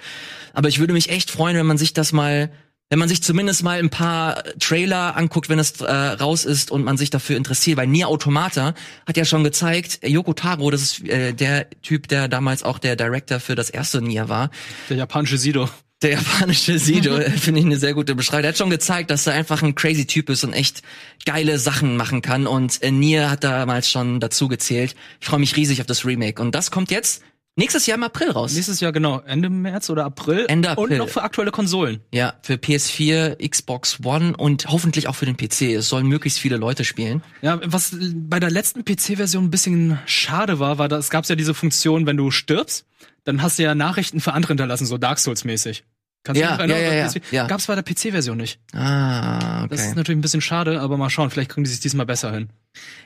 Aber 0.53 0.69
ich 0.70 0.78
würde 0.78 0.92
mich 0.92 1.11
echt 1.11 1.30
freuen, 1.30 1.56
wenn 1.56 1.66
man 1.66 1.76
sich 1.76 1.92
das 1.92 2.12
mal, 2.12 2.50
wenn 2.88 2.98
man 2.98 3.09
sich 3.09 3.22
zumindest 3.22 3.62
mal 3.62 3.78
ein 3.78 3.90
paar 3.90 4.42
Trailer 4.59 5.16
anguckt, 5.16 5.48
wenn 5.48 5.59
es 5.59 5.80
äh, 5.80 5.92
raus 5.92 6.44
ist 6.44 6.70
und 6.70 6.85
man 6.85 6.96
sich 6.96 7.11
dafür 7.11 7.37
interessiert. 7.37 7.76
Weil 7.76 7.88
Nier 7.88 8.09
Automata 8.09 8.74
hat 9.06 9.16
ja 9.16 9.24
schon 9.24 9.44
gezeigt, 9.44 10.00
Yoko 10.06 10.33
Taro, 10.33 10.70
das 10.70 10.83
ist 10.83 11.09
äh, 11.09 11.33
der 11.33 11.68
Typ, 11.83 12.09
der 12.09 12.28
damals 12.28 12.62
auch 12.62 12.78
der 12.78 12.96
Director 12.96 13.40
für 13.40 13.56
das 13.56 13.68
erste 13.68 14.00
Nier 14.00 14.28
war. 14.28 14.50
Der 14.88 14.96
japanische 14.96 15.38
Sido. 15.38 15.68
Der 16.02 16.12
japanische 16.12 16.78
Sido, 16.78 17.16
äh, 17.18 17.30
finde 17.30 17.61
ich 17.61 17.66
eine 17.66 17.76
sehr 17.76 17.92
gute 17.92 18.14
Beschreibung. 18.14 18.42
Der 18.42 18.50
hat 18.50 18.59
schon 18.59 18.70
gezeigt, 18.70 19.11
dass 19.11 19.26
er 19.26 19.35
einfach 19.35 19.62
ein 19.62 19.74
crazy 19.74 20.06
Typ 20.06 20.30
ist 20.30 20.44
und 20.44 20.54
echt 20.54 20.83
geile 21.26 21.59
Sachen 21.59 21.96
machen 21.96 22.22
kann. 22.22 22.46
Und 22.46 22.83
äh, 22.83 22.90
Nier 22.90 23.28
hat 23.30 23.44
damals 23.44 23.90
schon 23.90 24.18
dazu 24.20 24.48
gezählt. 24.48 24.94
Ich 25.20 25.26
freue 25.26 25.40
mich 25.40 25.56
riesig 25.56 25.80
auf 25.80 25.87
das 25.87 26.06
Remake. 26.06 26.40
Und 26.40 26.54
das 26.54 26.70
kommt 26.70 26.90
jetzt 26.90 27.22
nächstes 27.57 27.87
Jahr 27.87 27.97
im 27.99 28.03
April 28.05 28.31
raus. 28.31 28.55
Nächstes 28.55 28.81
Jahr, 28.81 28.93
genau. 28.93 29.21
Ende 29.21 29.51
März 29.51 29.91
oder 29.91 30.05
April. 30.05 30.47
Ende 30.49 30.71
April. 30.71 30.93
Und 30.93 30.99
noch 30.99 31.09
für 31.09 31.23
aktuelle 31.23 31.51
Konsolen. 31.51 32.01
Ja, 32.13 32.35
für 32.43 32.55
PS4, 32.55 33.47
Xbox 33.49 33.99
One 34.05 34.37
und 34.37 34.67
hoffentlich 34.69 35.09
auch 35.09 35.15
für 35.17 35.27
den 35.27 35.37
PC. 35.37 35.75
Es 35.77 35.89
sollen 35.89 36.07
möglichst 36.07 36.39
viele 36.39 36.57
Leute 36.57 36.85
spielen. 36.85 37.23
Ja, 37.43 37.61
was 37.65 37.95
bei 38.15 38.41
der 38.41 38.51
letzten 38.51 38.85
PC-Version 38.85 39.45
ein 39.45 39.51
bisschen 39.51 39.99
schade 40.07 40.59
war, 40.59 40.79
war, 40.79 40.91
es 40.93 41.11
gab 41.11 41.27
ja 41.27 41.35
diese 41.37 41.55
Funktion, 41.55 42.07
wenn 42.07 42.17
du 42.17 42.31
stirbst, 42.31 42.87
dann 43.25 43.43
hast 43.43 43.59
du 43.59 43.63
ja 43.65 43.75
Nachrichten 43.75 44.21
für 44.21 44.33
andere 44.33 44.53
hinterlassen, 44.53 44.87
so 44.87 44.97
Dark 44.99 45.19
Souls-mäßig. 45.19 45.85
Kannst 46.23 46.41
Ja, 46.41 46.57
du 46.59 46.67
ja, 46.69 46.77
ja, 46.79 46.93
ja, 46.93 47.11
ja. 47.31 47.47
Gab's 47.47 47.67
bei 47.67 47.75
der 47.75 47.83
PC-Version 47.83 48.37
nicht. 48.37 48.61
Ah, 48.75 49.67
Das 49.69 49.81
ist 49.81 49.87
okay. 49.89 49.97
natürlich 49.97 50.19
ein 50.19 50.23
bisschen 50.23 50.43
schade, 50.43 50.81
aber 50.81 50.97
mal 50.99 51.09
schauen, 51.09 51.31
vielleicht 51.31 51.51
kriegen 51.51 51.65
die 51.65 51.71
sich 51.71 51.81
diesmal 51.81 52.05
besser 52.05 52.31
hin. 52.33 52.51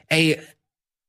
Ey, 0.09 0.41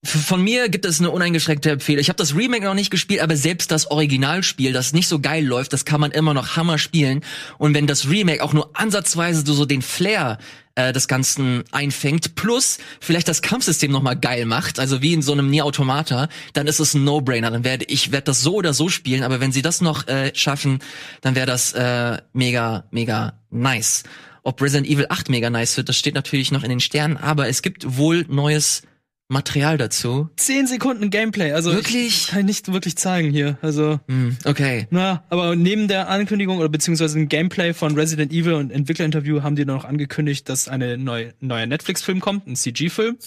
von 0.06 0.42
mir 0.42 0.70
gibt 0.70 0.86
es 0.86 1.00
eine 1.00 1.10
uneingeschränkte 1.10 1.72
Empfehlung. 1.72 2.02
Ich 2.02 2.10
habe 2.10 2.18
das 2.18 2.36
Remake 2.36 2.66
noch 2.66 2.74
nicht 2.74 2.92
gespielt, 2.92 3.22
aber 3.22 3.36
selbst 3.36 3.72
das 3.72 3.90
Originalspiel, 3.90 4.72
das 4.72 4.94
nicht 4.94 5.08
so 5.08 5.20
geil 5.20 5.44
läuft, 5.44 5.74
das 5.74 5.86
kann 5.86 6.00
man 6.00 6.12
immer 6.12 6.34
noch 6.34 6.56
Hammer 6.56 6.78
spielen. 6.78 7.22
Und 7.58 7.74
wenn 7.74 7.88
das 7.88 8.10
Remake 8.10 8.44
auch 8.44 8.54
nur 8.54 8.70
ansatzweise 8.74 9.44
so 9.46 9.66
den 9.66 9.82
Flair 9.82 10.38
äh, 10.76 10.94
des 10.94 11.08
Ganzen 11.08 11.64
einfängt, 11.72 12.36
plus 12.36 12.78
vielleicht 13.00 13.28
das 13.28 13.42
Kampfsystem 13.42 13.92
noch 13.92 14.04
mal 14.04 14.16
geil 14.16 14.46
macht, 14.46 14.80
also 14.80 15.02
wie 15.02 15.14
in 15.14 15.22
so 15.22 15.32
einem 15.32 15.50
Nier 15.50 15.66
Automata, 15.66 16.30
dann 16.54 16.68
ist 16.68 16.80
es 16.80 16.94
ein 16.94 17.04
No-Brainer. 17.04 17.50
Dann 17.50 17.64
werde 17.64 17.86
ich 17.86 18.12
werd 18.12 18.28
das 18.28 18.42
so 18.42 18.56
oder 18.56 18.74
so 18.74 18.90
spielen, 18.90 19.24
aber 19.24 19.40
wenn 19.40 19.52
sie 19.52 19.62
das 19.62 19.82
noch 19.82 20.08
äh, 20.08 20.32
schaffen, 20.36 20.80
dann 21.22 21.36
wäre 21.36 21.48
das 21.48 21.74
äh, 21.74 22.20
mega, 22.34 22.86
mega 22.92 23.34
nice. 23.50 24.04
Ob 24.44 24.62
Resident 24.62 24.88
Evil 24.88 25.08
8 25.10 25.30
mega 25.30 25.50
nice 25.50 25.76
wird, 25.78 25.90
das 25.90 25.98
steht 25.98 26.14
natürlich 26.14 26.52
noch 26.52 26.62
in 26.62 26.70
den 26.70 26.80
Sternen, 26.80 27.18
aber 27.18 27.48
es 27.48 27.64
gibt 27.64 27.98
wohl 27.98 28.26
neues 28.28 28.84
Material 29.28 29.78
dazu. 29.78 30.30
Zehn 30.38 30.68
Sekunden 30.68 31.10
Gameplay, 31.10 31.52
also 31.52 31.74
Wirklich? 31.74 32.08
Ich, 32.08 32.28
kann 32.28 32.42
ich 32.42 32.46
nicht 32.46 32.72
wirklich 32.74 32.96
zeigen 32.96 33.32
hier. 33.32 33.58
Also, 33.62 34.00
Hm, 34.08 34.38
okay. 34.46 34.88
na, 34.92 35.24
aber 35.30 35.56
neben 35.56 35.88
der 35.88 36.10
Ankündigung 36.10 36.60
oder 36.60 36.70
beziehungsweise 36.70 37.18
dem 37.18 37.28
Gameplay 37.28 37.74
von 37.74 37.96
Resident 37.96 38.32
Evil 38.32 38.54
und 38.54 38.72
Entwicklerinterview 38.72 39.42
haben 39.42 39.56
die 39.56 39.66
noch 39.66 39.84
angekündigt, 39.84 40.48
dass 40.48 40.68
eine 40.68 40.98
neue 41.00 41.34
neuer 41.40 41.66
Netflix-Film 41.66 42.20
kommt, 42.20 42.46
ein 42.48 42.56
CG-Film. 42.56 43.18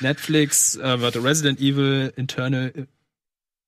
Netflix, 0.00 0.76
äh, 0.76 1.00
warte, 1.00 1.22
Resident 1.22 1.60
Evil 1.60 2.12
Internal 2.16 2.72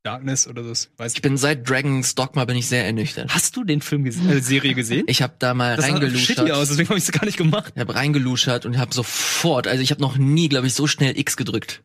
Darkness 0.07 0.47
oder 0.47 0.63
so. 0.63 0.89
Weiß 0.97 1.15
Ich 1.15 1.23
bin 1.23 1.37
seit 1.37 1.69
Dragon's 1.69 2.15
Dogma 2.15 2.45
bin 2.45 2.57
ich 2.57 2.69
sehr 2.69 2.87
ernüchtert. 2.87 3.35
Hast 3.35 3.57
du 3.57 3.65
den 3.65 3.81
Film 3.81 4.05
gesehen, 4.05 4.31
äh, 4.31 4.41
Serie 4.41 4.75
gesehen? 4.75 5.05
Ich 5.09 5.21
habe 5.21 5.35
da 5.39 5.53
mal 5.53 5.77
das 5.77 5.87
sah 5.87 5.93
shitty 5.93 6.05
reingeluschert. 6.05 6.51
aus, 6.53 6.69
deswegen 6.69 6.89
habe 6.89 6.99
ich 6.99 7.05
es 7.05 7.13
gar 7.13 7.25
nicht 7.25 7.37
gemacht. 7.37 7.73
Ich 7.75 7.81
habe 7.81 7.95
reingeluschert 7.95 8.67
und 8.67 8.79
habe 8.79 8.95
sofort, 8.95 9.67
also 9.67 9.83
ich 9.83 9.91
habe 9.91 10.01
noch 10.01 10.17
nie, 10.17 10.49
glaube 10.49 10.69
ich, 10.69 10.75
so 10.75 10.87
schnell 10.87 11.19
X 11.19 11.37
gedrückt. 11.37 11.83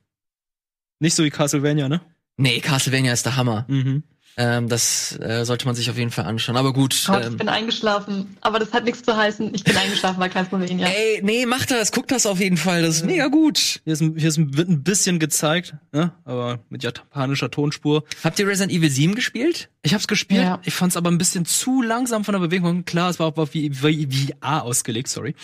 Nicht 1.00 1.16
so 1.16 1.24
wie 1.24 1.32
Castlevania, 1.32 1.90
ne? 1.90 2.02
Nee, 2.38 2.60
Castlevania 2.60 3.12
ist 3.12 3.26
der 3.26 3.38
Hammer. 3.38 3.66
Mhm. 3.68 4.04
Ähm, 4.38 4.70
das 4.70 5.20
äh, 5.20 5.44
sollte 5.46 5.66
man 5.66 5.76
sich 5.76 5.90
auf 5.90 5.98
jeden 5.98 6.10
Fall 6.12 6.26
anschauen. 6.26 6.56
Aber 6.56 6.72
gut. 6.74 7.04
Gott, 7.06 7.20
ich 7.22 7.28
ähm, 7.28 7.38
bin 7.38 7.50
eingeschlafen. 7.50 8.38
Aber 8.42 8.60
das 8.60 8.72
hat 8.72 8.86
nichts 8.86 9.04
zu 9.04 9.16
heißen. 9.16 9.54
Ich 9.54 9.64
bin 9.64 9.76
eingeschlafen 9.76 10.20
bei 10.20 10.30
Castlevania. 10.30 10.88
ey, 10.88 11.20
nee, 11.24 11.46
mach 11.46 11.66
das, 11.66 11.92
guck 11.92 12.08
das 12.08 12.26
auf 12.26 12.40
jeden 12.40 12.56
Fall. 12.58 12.82
Das 12.82 12.96
ist 12.98 13.06
mega 13.06 13.28
gut. 13.28 13.82
Hier, 13.84 13.94
ist, 13.94 14.02
ein- 14.02 14.16
hier 14.18 14.30
ist, 14.30 14.38
ein- 14.38 14.56
wird 14.56 14.70
ein 14.70 14.84
bisschen 14.84 15.20
gezeigt, 15.20 15.76
ne? 15.92 16.14
aber 16.24 16.60
mit 16.70 16.82
japanischer 16.84 17.52
Tonspur. 17.52 18.04
Habt 18.24 18.40
ihr 18.40 18.48
Resident 18.48 18.72
Evil 18.72 18.90
7 18.90 19.16
gespielt? 19.16 19.70
Ich 19.84 19.94
hab's 19.94 20.08
gespielt, 20.08 20.42
Ja. 20.44 20.60
ich 20.64 20.74
fand's 20.74 20.96
aber 20.96 21.12
ein 21.12 21.18
bisschen 21.18 21.46
zu 21.46 21.82
langsam 21.82 22.24
von 22.24 22.34
der 22.34 22.40
Bewegung. 22.40 22.86
Klar, 22.86 23.10
es 23.10 23.20
war 23.20 23.28
auch 23.28 23.38
auf 23.38 23.54
wie, 23.54 23.70
wie 23.84 24.34
VR 24.40 24.64
ausgelegt, 24.64 25.10
sorry. 25.10 25.36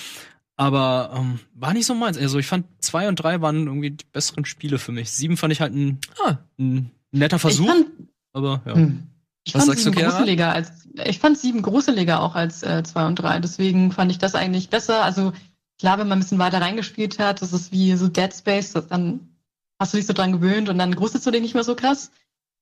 Aber 0.56 1.12
ähm, 1.16 1.40
war 1.54 1.74
nicht 1.74 1.86
so 1.86 1.94
meins. 1.94 2.18
Also 2.18 2.40
ich 2.40 2.48
fand 2.48 2.66
zwei 2.80 3.08
und 3.08 3.18
drei 3.18 3.42
waren 3.42 3.68
irgendwie 3.68 3.92
die 3.92 4.06
besseren 4.12 4.46
Spiele 4.46 4.80
für 4.80 4.92
mich. 4.92 5.12
Sieben 5.12 5.38
fand 5.38 5.54
ich 5.54 5.62
halt 5.62 5.74
ein, 5.74 6.00
Ah, 6.26 6.38
ein 6.58 6.90
netter 7.12 7.36
ich 7.36 7.42
Versuch, 7.42 7.68
fand, 7.68 7.86
aber 8.38 8.62
ja. 8.66 8.76
hm. 8.76 9.04
ich 9.44 9.54
Was 9.56 9.64
fand 9.66 9.72
sagst 9.74 9.86
du, 9.86 9.90
sieben 9.90 9.98
Chiara? 10.00 10.18
gruseliger 10.18 10.52
als 10.54 10.72
ich 11.06 11.20
fand 11.20 11.38
sieben 11.38 11.62
gruseliger 11.62 12.22
auch 12.22 12.34
als 12.36 12.64
äh, 12.64 12.82
zwei 12.84 13.06
und 13.06 13.16
drei. 13.16 13.40
Deswegen 13.40 13.92
fand 13.92 14.10
ich 14.12 14.18
das 14.18 14.34
eigentlich 14.36 14.70
besser. 14.70 15.04
Also 15.04 15.34
klar, 15.80 16.00
wenn 16.00 16.08
man 16.08 16.18
ein 16.18 16.22
bisschen 16.22 16.40
weiter 16.40 16.60
reingespielt 16.62 17.20
hat, 17.20 17.42
das 17.42 17.54
ist 17.54 17.72
wie 17.72 17.96
so 17.96 18.08
Dead 18.08 18.34
Space, 18.34 18.74
das 18.74 18.88
dann 18.88 19.20
hast 19.80 19.94
du 19.94 19.98
dich 19.98 20.08
so 20.08 20.14
dran 20.14 20.32
gewöhnt 20.32 20.70
und 20.70 20.78
dann 20.80 20.96
gruselst 20.96 21.26
du 21.28 21.32
dich 21.32 21.42
nicht 21.42 21.54
mehr 21.54 21.64
so 21.64 21.76
krass. 21.76 22.10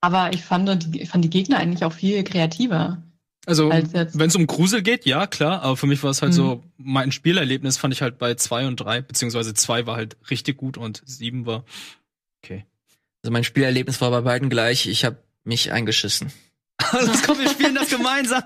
Aber 0.02 0.34
ich 0.34 0.44
fand, 0.44 0.94
die, 0.94 1.02
ich 1.02 1.10
fand 1.10 1.24
die 1.24 1.30
Gegner 1.30 1.58
eigentlich 1.58 1.86
auch 1.86 1.94
viel 1.94 2.24
kreativer. 2.26 3.02
Also, 3.48 3.70
Als 3.70 3.94
jetzt- 3.94 4.20
wenn 4.20 4.28
es 4.28 4.36
um 4.36 4.48
Grusel 4.48 4.82
geht, 4.82 5.06
ja, 5.06 5.28
klar, 5.28 5.62
aber 5.62 5.78
für 5.78 5.88
mich 5.88 6.04
war 6.04 6.10
es 6.10 6.22
halt 6.22 6.32
Mhm. 6.34 6.36
so, 6.36 6.64
mein 6.78 7.12
Spielerlebnis 7.14 7.78
fand 7.78 7.94
ich 7.94 8.02
halt 8.02 8.18
bei 8.18 8.34
zwei 8.36 8.68
und 8.68 8.76
drei, 8.78 9.02
beziehungsweise 9.02 9.54
zwei 9.54 9.86
war 9.88 9.96
halt 9.96 10.18
richtig 10.30 10.58
gut 10.58 10.78
und 10.78 11.02
sieben 11.06 11.46
war 11.46 11.64
okay. 12.44 12.66
also 13.24 13.32
mein 13.32 13.44
Spielerlebnis 13.46 14.02
war 14.02 14.12
bei 14.12 14.22
beiden 14.22 14.50
gleich. 14.50 14.88
Ich 14.88 15.06
habe 15.06 15.18
mich 15.46 15.72
eingeschissen. 15.72 16.32
Los, 16.92 17.24
komm, 17.26 17.40
wir 17.40 17.50
spielen 17.50 17.76
das 17.76 17.90
gemeinsam. 17.90 18.44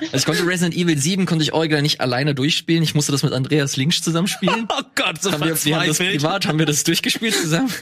Also 0.00 0.16
ich 0.16 0.24
konnte 0.26 0.46
Resident 0.46 0.74
Evil 0.76 0.98
7 0.98 1.24
konnte 1.24 1.42
ich 1.42 1.52
original 1.52 1.82
nicht 1.82 2.00
alleine 2.00 2.34
durchspielen. 2.34 2.82
Ich 2.82 2.94
musste 2.94 3.12
das 3.12 3.22
mit 3.22 3.32
Andreas 3.32 3.76
Links 3.76 4.02
zusammenspielen. 4.02 4.68
Oh 4.78 4.82
Gott, 4.94 5.22
so 5.22 5.32
haben 5.32 5.44
wir, 5.44 5.64
wir 5.64 5.76
haben 5.80 5.88
das 5.88 5.98
privat, 5.98 6.46
haben 6.46 6.58
wir 6.58 6.66
das 6.66 6.84
durchgespielt 6.84 7.34
zusammen. 7.34 7.72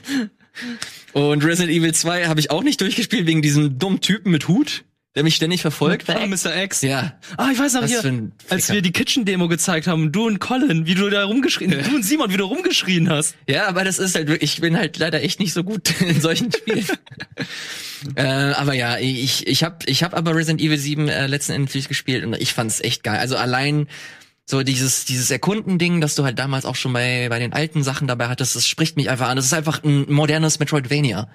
Und 1.13 1.45
Resident 1.45 1.77
Evil 1.77 1.93
2 1.93 2.27
habe 2.27 2.41
ich 2.41 2.51
auch 2.51 2.63
nicht 2.63 2.81
durchgespielt 2.81 3.27
wegen 3.27 3.43
diesem 3.43 3.79
dummen 3.79 4.01
Typen 4.01 4.31
mit 4.31 4.47
Hut, 4.49 4.85
der 5.15 5.23
mich 5.23 5.37
ständig 5.37 5.62
verfolgt. 5.62 6.09
Mit 6.09 6.17
Oh, 6.17 6.27
Mr. 6.27 6.62
X. 6.62 6.83
Ja, 6.83 7.19
Ah, 7.37 7.51
ich 7.53 7.59
weiß 7.59 7.75
noch 7.75 7.83
was 7.83 7.91
hier, 7.91 8.05
ein 8.05 8.33
als 8.49 8.71
wir 8.71 8.83
die 8.83 8.91
Kitchen-Demo 8.93 9.47
gezeigt 9.49 9.87
haben, 9.87 10.11
du 10.11 10.27
und 10.27 10.41
Colin, 10.41 10.87
wie 10.87 10.95
du 10.95 11.09
da 11.09 11.25
rumgeschrien, 11.25 11.71
du 11.71 11.95
und 11.95 12.03
Simon, 12.05 12.33
wie 12.33 12.37
du 12.37 12.45
rumgeschrien 12.45 13.09
hast. 13.09 13.37
Ja, 13.49 13.69
aber 13.69 13.85
das 13.85 13.99
ist 13.99 14.17
halt 14.17 14.29
wirklich, 14.29 14.55
ich 14.55 14.61
bin 14.61 14.77
halt 14.77 14.99
leider 14.99 15.23
echt 15.23 15.39
nicht 15.39 15.53
so 15.53 15.62
gut 15.62 16.01
in 16.01 16.21
solchen 16.21 16.51
Spielen. 16.51 16.87
äh, 18.17 18.23
aber 18.25 18.75
ja, 18.75 18.99
ich 18.99 19.47
ich 19.47 19.62
habe 19.62 19.79
ich 19.87 20.03
hab 20.03 20.15
aber 20.15 20.35
Resident 20.35 20.61
Evil 20.61 20.79
7 20.79 21.09
äh, 21.09 21.27
letzten 21.27 21.53
Endes 21.53 21.89
gespielt 21.89 22.25
und 22.25 22.35
ich 22.41 22.53
fand's 22.53 22.81
echt 22.81 23.05
geil. 23.05 23.19
Also 23.19 23.37
allein 23.37 23.87
so 24.47 24.62
dieses 24.62 25.05
dieses 25.05 25.31
Erkunden-Ding, 25.31 26.01
das 26.01 26.17
du 26.17 26.25
halt 26.25 26.39
damals 26.41 26.65
auch 26.67 26.77
schon 26.77 26.93
bei 26.93 27.29
bei 27.29 27.39
den 27.39 27.53
alten 27.53 27.85
Sachen 27.85 28.09
dabei 28.09 28.29
hattest, 28.29 28.57
das 28.57 28.67
spricht 28.67 28.97
mich 28.97 29.11
einfach 29.11 29.29
an. 29.29 29.37
Das 29.37 29.47
ist 29.47 29.55
einfach 29.55 29.85
ein 29.85 30.11
modernes 30.12 30.59
Metroidvania 30.59 31.29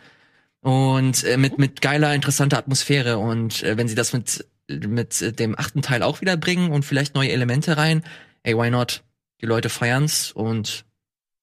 und 0.62 1.24
äh, 1.24 1.38
mit 1.38 1.57
mit 1.57 1.82
geiler 1.82 2.14
interessanter 2.14 2.57
Atmosphäre 2.57 3.18
und 3.18 3.64
äh, 3.64 3.78
wenn 3.78 3.88
sie 3.88 3.95
das 3.95 4.14
mit 4.14 4.45
mit 4.68 5.22
äh, 5.22 5.32
dem 5.34 5.57
achten 5.57 5.82
Teil 5.82 6.03
auch 6.03 6.22
wieder 6.22 6.38
bringen 6.38 6.72
und 6.72 6.84
vielleicht 6.86 7.16
neue 7.16 7.32
Elemente 7.32 7.78
rein, 7.78 8.03
ey, 8.43 8.55
why 8.57 8.70
not? 8.70 9.03
Die 9.41 9.45
Leute 9.45 9.70
feiern's 9.70 10.32
und 10.32 10.86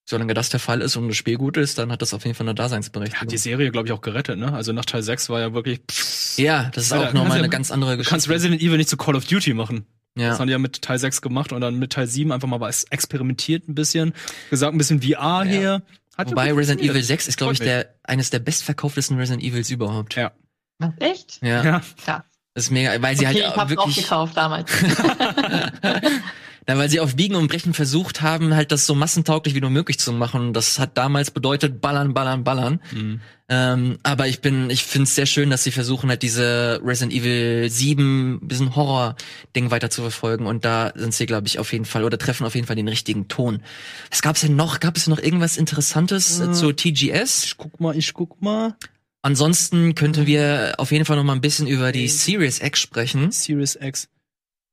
solange 0.05 0.35
das 0.35 0.51
der 0.51 0.61
Fall 0.61 0.83
ist 0.83 0.95
und 0.97 1.09
das 1.09 1.17
Spiel 1.17 1.37
gut 1.37 1.57
ist, 1.57 1.79
dann 1.79 1.91
hat 1.91 2.03
das 2.03 2.15
auf 2.15 2.25
jeden 2.25 2.37
Fall 2.37 2.45
eine 2.45 2.51
Hat 2.51 2.59
Daseinsberechtigung. 2.61 3.27
die 3.29 3.39
Serie, 3.39 3.71
glaube 3.73 3.89
ich, 3.89 3.93
auch 3.93 4.03
gerettet, 4.03 4.39
ne? 4.39 4.53
Also 4.53 4.73
nach 4.73 4.85
Teil 4.85 5.03
6 5.03 5.29
war 5.31 5.41
ja 5.41 5.53
wirklich, 5.55 5.81
pff, 5.91 6.39
Ja, 6.39 6.71
das 6.75 6.85
ist 6.85 6.93
Alter, 6.93 7.09
auch 7.09 7.13
nochmal 7.15 7.39
ja- 7.39 7.43
eine 7.43 7.49
ganz 7.49 7.73
andere 7.73 7.93
du 7.93 7.97
Geschichte. 7.97 8.11
kannst 8.13 8.29
Resident 8.29 8.61
Evil 8.63 8.77
nicht 8.77 8.89
zu 8.91 8.97
Call 8.97 9.17
of 9.17 9.25
Duty 9.25 9.55
machen. 9.55 9.87
Das 10.15 10.23
ja. 10.25 10.39
haben 10.39 10.47
die 10.47 10.53
ja 10.53 10.59
mit 10.59 10.81
Teil 10.83 10.99
6 10.99 11.21
gemacht 11.23 11.53
und 11.53 11.61
dann 11.61 11.79
mit 11.79 11.93
Teil 11.93 12.07
7 12.07 12.31
einfach 12.31 12.47
mal 12.47 12.61
was 12.61 12.85
experimentiert 12.85 13.69
ein 13.69 13.75
bisschen, 13.75 14.13
gesagt 14.51 14.73
ein 14.75 14.79
bisschen 14.79 15.03
VR 15.03 15.45
hier. 15.45 15.83
Hat 16.17 16.31
Wobei 16.31 16.53
Resident 16.53 16.81
Evil 16.81 16.93
funktioniert. 16.93 17.07
6 17.07 17.29
ist, 17.29 17.37
glaube 17.37 17.53
ich, 17.53 17.59
der 17.59 17.95
eines 18.05 18.31
der 18.31 18.39
bestverkauftesten 18.39 19.19
Resident 19.19 19.43
Evils 19.43 19.71
überhaupt. 19.71 20.15
Ja. 20.15 20.33
Was, 20.79 20.93
echt? 20.99 21.39
Ja, 21.43 21.63
Ja. 21.63 21.81
Krass. 22.05 22.25
das 22.55 22.65
ist 22.65 22.71
mega, 22.71 23.01
weil 23.03 23.17
sie 23.17 23.27
okay, 23.27 23.39
ich 23.39 23.45
halt 23.45 23.57
hab's 23.57 23.73
auch 23.73 23.87
wirklich, 23.87 23.97
gekauft 23.97 24.37
damals. 24.37 24.71
na, 26.67 26.77
weil 26.77 26.91
sie 26.91 26.99
auf 27.01 27.15
Biegen 27.15 27.37
und 27.37 27.47
Brechen 27.49 27.75
versucht 27.75 28.23
haben, 28.23 28.55
halt 28.55 28.73
das 28.73 28.87
so 28.87 28.95
massentauglich 28.95 29.55
wie 29.55 29.61
nur 29.61 29.71
möglich 29.71 29.99
zu 30.01 30.13
machen. 30.13 30.41
Und 30.49 30.53
das 30.55 30.79
hat 30.79 30.99
damals 30.99 31.31
bedeutet 31.31 31.81
ballern, 31.81 32.13
ballern, 32.13 32.43
ballern. 32.43 32.81
Mhm. 32.93 33.21
Ähm, 33.49 33.99
aber 34.03 34.27
ich 34.27 34.41
bin, 34.41 34.69
ich 34.71 34.83
finde 34.83 35.05
es 35.05 35.15
sehr 35.15 35.27
schön, 35.27 35.51
dass 35.51 35.63
sie 35.63 35.71
versuchen 35.71 36.11
halt 36.11 36.23
diese 36.23 36.81
Resident 36.85 37.13
Evil 37.13 37.71
7, 37.71 38.41
diesen 38.43 38.75
Horror-Ding 38.75 39.71
weiter 39.71 39.89
zu 39.91 40.03
verfolgen 40.03 40.47
und 40.47 40.65
da 40.65 40.93
sind 40.97 41.15
sie, 41.15 41.27
glaube 41.27 41.47
ich, 41.47 41.61
auf 41.61 41.73
jeden 41.73 41.85
Fall 41.85 42.03
oder 42.03 42.19
treffen 42.19 42.45
auf 42.45 42.57
jeden 42.57 42.67
Fall 42.67 42.75
den 42.75 42.89
richtigen 42.89 43.29
Ton. 43.29 43.63
Was 44.11 44.21
gab's 44.23 44.41
denn 44.41 44.57
noch? 44.57 44.81
Gab 44.81 44.97
es 44.97 45.07
noch 45.07 45.21
irgendwas 45.21 45.57
Interessantes 45.59 46.41
äh, 46.41 46.47
Äh. 46.47 46.53
zu 46.53 46.73
TGS? 46.73 47.45
Ich 47.45 47.57
guck 47.57 47.79
mal, 47.79 47.97
ich 47.97 48.13
guck 48.15 48.43
mal. 48.43 48.75
Ansonsten 49.23 49.95
könnten 49.95 50.27
wir 50.27 50.75
auf 50.79 50.91
jeden 50.91 51.05
Fall 51.05 51.17
noch 51.17 51.25
mal 51.25 51.35
ein 51.35 51.41
bisschen 51.41 51.69
über 51.69 51.93
die 51.93 52.09
Series 52.09 52.61
X 52.61 52.81
sprechen. 52.81 53.31
Series 53.31 53.79
X. 53.81 54.09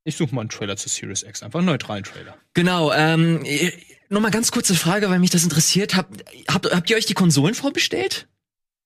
Ich 0.04 0.16
suche 0.16 0.34
mal 0.34 0.42
einen 0.42 0.50
Trailer 0.50 0.76
zu 0.76 0.88
Series 0.88 1.22
X, 1.22 1.42
einfach 1.42 1.60
einen 1.60 1.66
neutralen 1.66 2.04
Trailer. 2.04 2.36
Genau, 2.52 2.92
ähm, 2.92 3.42
äh, 3.44 3.72
noch 4.10 4.20
mal 4.20 4.30
ganz 4.30 4.52
kurze 4.52 4.74
Frage, 4.74 5.08
weil 5.08 5.18
mich 5.18 5.30
das 5.30 5.44
interessiert. 5.44 5.96
Habt, 5.96 6.24
habt, 6.48 6.70
habt 6.74 6.90
ihr 6.90 6.96
euch 6.96 7.06
die 7.06 7.14
Konsolen 7.14 7.54
vorbestellt? 7.54 8.28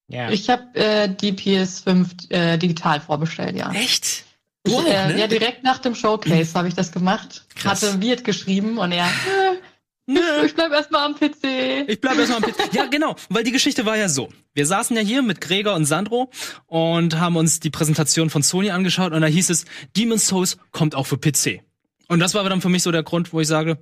Ja. 0.06 0.30
Ich 0.30 0.48
habe 0.48 0.74
äh, 0.74 1.08
die 1.08 1.32
PS5 1.32 2.30
äh, 2.30 2.56
digital 2.56 3.00
vorbestellt, 3.00 3.56
ja. 3.56 3.70
Echt? 3.72 4.04
Ich, 4.04 4.24
Du 4.64 4.78
auch, 4.78 4.86
äh, 4.86 5.12
ne? 5.12 5.18
Ja, 5.18 5.26
direkt 5.26 5.64
nach 5.64 5.78
dem 5.78 5.94
Showcase 5.94 6.54
habe 6.54 6.68
ich 6.68 6.74
das 6.74 6.92
gemacht. 6.92 7.44
Krass. 7.54 7.82
Hatte 7.82 8.00
Wirt 8.00 8.24
geschrieben 8.24 8.78
und 8.78 8.92
er, 8.92 9.08
Nö. 10.10 10.20
ich 10.46 10.54
bleib 10.54 10.72
erstmal 10.72 11.04
am 11.04 11.14
PC. 11.14 11.86
Ich 11.86 12.00
bleibe 12.00 12.20
erstmal 12.22 12.42
am 12.42 12.50
PC. 12.50 12.72
Ja, 12.72 12.86
genau, 12.86 13.14
weil 13.28 13.44
die 13.44 13.52
Geschichte 13.52 13.84
war 13.84 13.96
ja 13.96 14.08
so. 14.08 14.30
Wir 14.54 14.64
saßen 14.64 14.96
ja 14.96 15.02
hier 15.02 15.20
mit 15.20 15.42
Gregor 15.42 15.74
und 15.74 15.84
Sandro 15.84 16.30
und 16.66 17.20
haben 17.20 17.36
uns 17.36 17.60
die 17.60 17.68
Präsentation 17.68 18.30
von 18.30 18.42
Sony 18.42 18.70
angeschaut 18.70 19.12
und 19.12 19.20
da 19.20 19.26
hieß 19.26 19.50
es, 19.50 19.66
Demon's 19.96 20.26
Souls 20.26 20.56
kommt 20.72 20.94
auch 20.94 21.06
für 21.06 21.18
PC. 21.18 21.60
Und 22.08 22.20
das 22.20 22.32
war 22.32 22.42
dann 22.48 22.62
für 22.62 22.70
mich 22.70 22.82
so 22.82 22.90
der 22.90 23.02
Grund, 23.02 23.34
wo 23.34 23.40
ich 23.40 23.48
sage, 23.48 23.78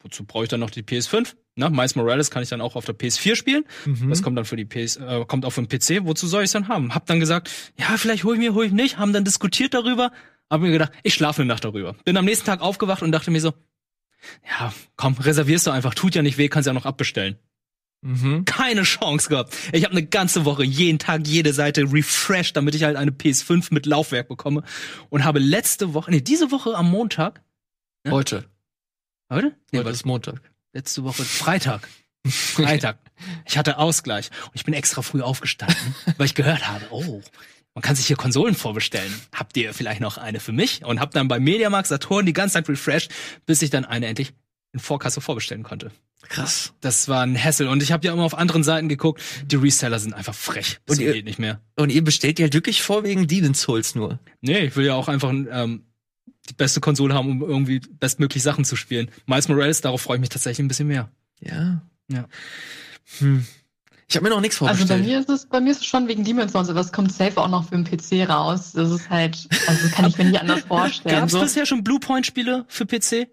wozu 0.00 0.24
brauche 0.24 0.42
ich 0.44 0.48
dann 0.48 0.60
noch 0.60 0.70
die 0.70 0.82
PS5? 0.82 1.34
Na, 1.54 1.70
Miles 1.70 1.94
Morales 1.94 2.30
kann 2.30 2.42
ich 2.42 2.48
dann 2.48 2.60
auch 2.60 2.74
auf 2.74 2.84
der 2.84 2.96
PS4 2.96 3.36
spielen. 3.36 3.64
Mhm. 3.84 4.10
Das 4.10 4.22
kommt 4.22 4.36
dann 4.36 4.44
für 4.44 4.56
die 4.56 4.64
PS, 4.64 4.96
äh, 4.96 5.24
kommt 5.26 5.44
auch 5.44 5.50
für 5.50 5.62
den 5.62 5.68
PC. 5.68 6.04
Wozu 6.06 6.26
soll 6.26 6.44
ich 6.44 6.50
dann 6.50 6.68
haben? 6.68 6.94
Hab 6.94 7.06
dann 7.06 7.20
gesagt, 7.20 7.50
ja, 7.78 7.96
vielleicht 7.96 8.24
hol 8.24 8.34
ich 8.34 8.40
mir, 8.40 8.54
hol 8.54 8.66
ich 8.66 8.72
nicht. 8.72 8.98
Haben 8.98 9.12
dann 9.12 9.24
diskutiert 9.24 9.74
darüber. 9.74 10.12
Hab 10.50 10.60
mir 10.60 10.70
gedacht, 10.70 10.92
ich 11.02 11.14
schlafe 11.14 11.42
eine 11.42 11.48
Nacht 11.48 11.64
darüber. 11.64 11.94
Bin 12.04 12.16
am 12.16 12.24
nächsten 12.24 12.46
Tag 12.46 12.60
aufgewacht 12.62 13.02
und 13.02 13.12
dachte 13.12 13.30
mir 13.30 13.40
so, 13.40 13.52
ja, 14.48 14.72
komm, 14.96 15.14
reservierst 15.14 15.66
du 15.66 15.70
einfach. 15.70 15.94
Tut 15.94 16.14
ja 16.14 16.22
nicht 16.22 16.38
weh, 16.38 16.48
kannst 16.48 16.66
ja 16.66 16.72
noch 16.72 16.86
abbestellen 16.86 17.38
Mhm. 18.00 18.44
keine 18.44 18.84
Chance 18.84 19.28
gehabt. 19.28 19.56
Ich 19.72 19.82
habe 19.84 19.90
eine 19.92 20.06
ganze 20.06 20.44
Woche 20.44 20.62
jeden 20.62 21.00
Tag 21.00 21.26
jede 21.26 21.52
Seite 21.52 21.82
refreshed, 21.92 22.56
damit 22.56 22.76
ich 22.76 22.84
halt 22.84 22.96
eine 22.96 23.10
PS5 23.10 23.74
mit 23.74 23.86
Laufwerk 23.86 24.28
bekomme 24.28 24.62
und 25.10 25.24
habe 25.24 25.40
letzte 25.40 25.94
Woche, 25.94 26.12
nee, 26.12 26.20
diese 26.20 26.52
Woche 26.52 26.76
am 26.76 26.88
Montag, 26.90 27.42
Ja. 28.06 28.12
Heute. 28.12 28.44
heute? 29.32 29.48
Nee, 29.72 29.78
Heute 29.78 29.84
warte, 29.86 29.90
ist 29.96 30.06
Montag. 30.06 30.40
letzte 30.72 31.02
Woche 31.02 31.24
Freitag. 31.24 31.88
Freitag. 32.26 32.98
Ich 33.46 33.58
hatte 33.58 33.78
Ausgleich 33.78 34.30
und 34.44 34.52
ich 34.54 34.64
bin 34.64 34.74
extra 34.74 35.02
früh 35.02 35.20
aufgestanden, 35.22 35.76
weil 36.18 36.26
ich 36.26 36.36
gehört 36.36 36.68
habe, 36.68 36.84
oh, 36.90 37.20
man 37.78 37.82
kann 37.84 37.94
sich 37.94 38.08
hier 38.08 38.16
Konsolen 38.16 38.56
vorbestellen. 38.56 39.14
Habt 39.32 39.56
ihr 39.56 39.72
vielleicht 39.72 40.00
noch 40.00 40.18
eine 40.18 40.40
für 40.40 40.50
mich? 40.50 40.84
Und 40.84 40.98
hab 40.98 41.12
dann 41.12 41.28
bei 41.28 41.38
Mediamarkt 41.38 41.86
Saturn 41.86 42.26
die 42.26 42.32
ganze 42.32 42.54
Zeit 42.54 42.68
refreshed, 42.68 43.12
bis 43.46 43.62
ich 43.62 43.70
dann 43.70 43.84
eine 43.84 44.06
endlich 44.06 44.32
in 44.72 44.80
Vorkasse 44.80 45.20
vorbestellen 45.20 45.62
konnte. 45.62 45.92
Krass. 46.28 46.72
Das 46.80 47.06
war 47.06 47.22
ein 47.22 47.40
Hassel. 47.40 47.68
Und 47.68 47.80
ich 47.80 47.92
habe 47.92 48.04
ja 48.04 48.12
immer 48.12 48.24
auf 48.24 48.36
anderen 48.36 48.64
Seiten 48.64 48.88
geguckt. 48.88 49.22
Die 49.46 49.54
Reseller 49.54 50.00
sind 50.00 50.12
einfach 50.12 50.34
frech. 50.34 50.80
Das 50.86 50.98
Und 50.98 51.04
ihr- 51.04 51.12
geht 51.12 51.24
nicht 51.24 51.38
mehr. 51.38 51.60
Und 51.76 51.92
ihr 51.92 52.02
bestellt 52.02 52.40
halt 52.40 52.52
wirklich 52.52 52.82
vor 52.82 53.04
wegen 53.04 53.28
Demon's 53.28 53.60
Souls 53.60 53.94
nur. 53.94 54.18
Nee, 54.40 54.58
ich 54.58 54.74
will 54.74 54.84
ja 54.84 54.94
auch 54.94 55.06
einfach 55.06 55.30
ähm, 55.30 55.84
die 56.48 56.54
beste 56.54 56.80
Konsole 56.80 57.14
haben, 57.14 57.30
um 57.30 57.48
irgendwie 57.48 57.78
bestmöglich 57.78 58.42
Sachen 58.42 58.64
zu 58.64 58.74
spielen. 58.74 59.08
Miles 59.26 59.46
Morales, 59.46 59.82
darauf 59.82 60.02
freue 60.02 60.16
ich 60.16 60.20
mich 60.20 60.30
tatsächlich 60.30 60.64
ein 60.64 60.68
bisschen 60.68 60.88
mehr. 60.88 61.12
Ja. 61.38 61.80
Ja. 62.10 62.26
Hm. 63.20 63.46
Ich 64.10 64.16
habe 64.16 64.24
mir 64.24 64.30
noch 64.30 64.40
nichts 64.40 64.60
Also 64.62 64.86
bei 64.86 64.96
mir 64.96 65.20
ist 65.20 65.28
es, 65.28 65.46
bei 65.46 65.60
mir 65.60 65.70
ist 65.70 65.80
es 65.80 65.86
schon 65.86 66.08
wegen 66.08 66.24
Demon's 66.24 66.52
Souls, 66.52 66.70
aber 66.70 66.80
es 66.80 66.92
kommt 66.92 67.12
safe 67.12 67.38
auch 67.40 67.48
noch 67.48 67.68
für 67.68 67.76
den 67.76 67.84
PC 67.84 68.28
raus. 68.28 68.72
Das 68.72 68.90
ist 68.90 69.10
halt, 69.10 69.46
also 69.66 69.88
kann 69.90 70.06
ich 70.06 70.16
mir 70.16 70.24
nicht 70.24 70.40
anders 70.40 70.60
vorstellen. 70.68 71.14
Gab 71.16 71.26
es 71.26 71.32
So. 71.32 71.40
bisher 71.40 71.66
schon 71.66 71.84
Bluepoint-Spiele 71.84 72.64
für 72.68 72.86
PC? 72.86 73.28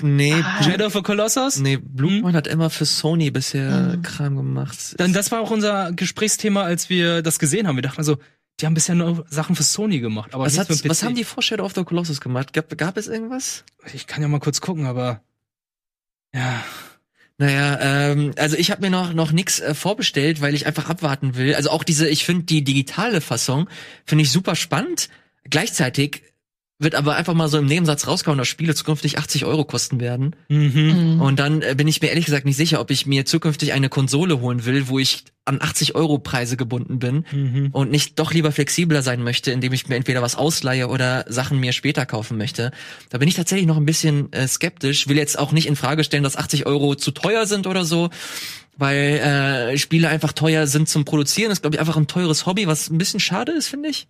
Nee, 0.00 0.34
Ah. 0.42 0.62
Shadow 0.62 0.86
of 0.86 0.92
the 0.94 1.02
Colossus? 1.02 1.58
nee, 1.58 1.76
Bluepoint 1.78 2.34
hat 2.36 2.46
immer 2.46 2.70
für 2.70 2.84
Sony 2.86 3.30
bisher 3.30 3.96
Mhm. 3.96 4.02
Kram 4.02 4.36
gemacht. 4.36 4.94
Dann, 4.98 5.12
das 5.12 5.30
war 5.30 5.40
auch 5.40 5.50
unser 5.50 5.92
Gesprächsthema, 5.92 6.62
als 6.62 6.88
wir 6.90 7.22
das 7.22 7.38
gesehen 7.38 7.66
haben. 7.66 7.76
Wir 7.76 7.82
dachten 7.82 7.98
also, 7.98 8.18
die 8.60 8.66
haben 8.66 8.74
bisher 8.74 8.94
nur 8.94 9.24
Sachen 9.30 9.56
für 9.56 9.62
Sony 9.62 10.00
gemacht. 10.00 10.34
Aber 10.34 10.44
was, 10.44 10.58
hat, 10.58 10.68
was 10.88 11.02
haben 11.02 11.14
die 11.14 11.24
vor 11.24 11.42
Shadow 11.42 11.64
of 11.64 11.74
the 11.74 11.84
Colossus 11.84 12.20
gemacht? 12.20 12.52
Gab, 12.52 12.76
gab 12.76 12.96
es 12.98 13.08
irgendwas? 13.08 13.64
Ich 13.94 14.06
kann 14.06 14.20
ja 14.22 14.28
mal 14.28 14.40
kurz 14.40 14.60
gucken, 14.60 14.86
aber 14.86 15.22
ja. 16.34 16.62
Naja, 17.38 18.10
ähm, 18.10 18.32
also 18.36 18.56
ich 18.56 18.70
habe 18.70 18.82
mir 18.82 18.90
noch 18.90 19.14
noch 19.14 19.32
nix 19.32 19.60
äh, 19.60 19.74
vorbestellt, 19.74 20.40
weil 20.40 20.54
ich 20.54 20.66
einfach 20.66 20.88
abwarten 20.88 21.34
will. 21.36 21.54
Also 21.54 21.70
auch 21.70 21.82
diese, 21.82 22.08
ich 22.08 22.24
finde 22.24 22.44
die 22.44 22.62
digitale 22.62 23.20
Fassung 23.20 23.68
finde 24.04 24.22
ich 24.22 24.30
super 24.30 24.54
spannend. 24.54 25.08
Gleichzeitig 25.48 26.22
wird 26.82 26.94
aber 26.94 27.16
einfach 27.16 27.34
mal 27.34 27.48
so 27.48 27.58
im 27.58 27.66
Nebensatz 27.66 28.06
rauskommen, 28.06 28.38
dass 28.38 28.48
Spiele 28.48 28.74
zukünftig 28.74 29.18
80 29.18 29.44
Euro 29.44 29.64
kosten 29.64 30.00
werden. 30.00 30.34
Mhm. 30.48 31.14
Mhm. 31.14 31.20
Und 31.20 31.38
dann 31.38 31.62
äh, 31.62 31.74
bin 31.76 31.88
ich 31.88 32.00
mir 32.02 32.08
ehrlich 32.08 32.26
gesagt 32.26 32.44
nicht 32.44 32.56
sicher, 32.56 32.80
ob 32.80 32.90
ich 32.90 33.06
mir 33.06 33.24
zukünftig 33.24 33.72
eine 33.72 33.88
Konsole 33.88 34.40
holen 34.40 34.64
will, 34.64 34.88
wo 34.88 34.98
ich 34.98 35.24
an 35.44 35.60
80 35.60 35.94
Euro 35.94 36.18
Preise 36.18 36.56
gebunden 36.56 36.98
bin 36.98 37.24
Mhm. 37.32 37.70
und 37.72 37.90
nicht 37.90 38.18
doch 38.18 38.32
lieber 38.32 38.52
flexibler 38.52 39.02
sein 39.02 39.22
möchte, 39.22 39.50
indem 39.50 39.72
ich 39.72 39.88
mir 39.88 39.96
entweder 39.96 40.22
was 40.22 40.36
ausleihe 40.36 40.88
oder 40.88 41.24
Sachen 41.28 41.58
mir 41.58 41.72
später 41.72 42.06
kaufen 42.06 42.38
möchte. 42.38 42.70
Da 43.10 43.18
bin 43.18 43.28
ich 43.28 43.34
tatsächlich 43.34 43.66
noch 43.66 43.76
ein 43.76 43.86
bisschen 43.86 44.32
äh, 44.32 44.46
skeptisch. 44.46 45.08
Will 45.08 45.16
jetzt 45.16 45.38
auch 45.38 45.52
nicht 45.52 45.66
in 45.66 45.76
Frage 45.76 46.04
stellen, 46.04 46.22
dass 46.22 46.36
80 46.36 46.66
Euro 46.66 46.94
zu 46.94 47.10
teuer 47.10 47.46
sind 47.46 47.66
oder 47.66 47.84
so, 47.84 48.10
weil 48.76 49.18
äh, 49.72 49.78
Spiele 49.78 50.08
einfach 50.08 50.32
teuer 50.32 50.66
sind 50.66 50.88
zum 50.88 51.04
Produzieren. 51.04 51.50
Das 51.50 51.58
ist, 51.58 51.62
glaube 51.62 51.76
ich, 51.76 51.80
einfach 51.80 51.96
ein 51.96 52.06
teures 52.06 52.46
Hobby, 52.46 52.66
was 52.66 52.88
ein 52.90 52.98
bisschen 52.98 53.20
schade 53.20 53.52
ist, 53.52 53.68
finde 53.68 53.88
ich. 53.88 54.06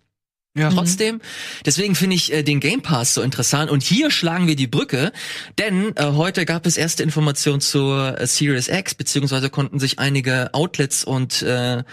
Ja. 0.55 0.69
Trotzdem, 0.69 1.19
deswegen 1.65 1.95
finde 1.95 2.15
ich 2.15 2.31
äh, 2.31 2.43
den 2.43 2.59
Game 2.59 2.83
Pass 2.83 3.15
so 3.15 3.23
interessant 3.23 3.71
und 3.71 3.81
hier 3.81 4.11
schlagen 4.11 4.45
wir 4.45 4.55
die 4.55 4.67
Brücke, 4.67 5.11
denn 5.57 5.97
äh, 5.97 6.11
heute 6.11 6.45
gab 6.45 6.67
es 6.67 6.77
erste 6.77 7.01
Informationen 7.01 7.59
zur 7.59 8.19
äh, 8.19 8.27
Series 8.27 8.67
X, 8.67 8.93
beziehungsweise 8.93 9.49
konnten 9.49 9.79
sich 9.79 9.97
einige 9.97 10.53
Outlets 10.53 11.03
und 11.03 11.41
äh, 11.41 11.83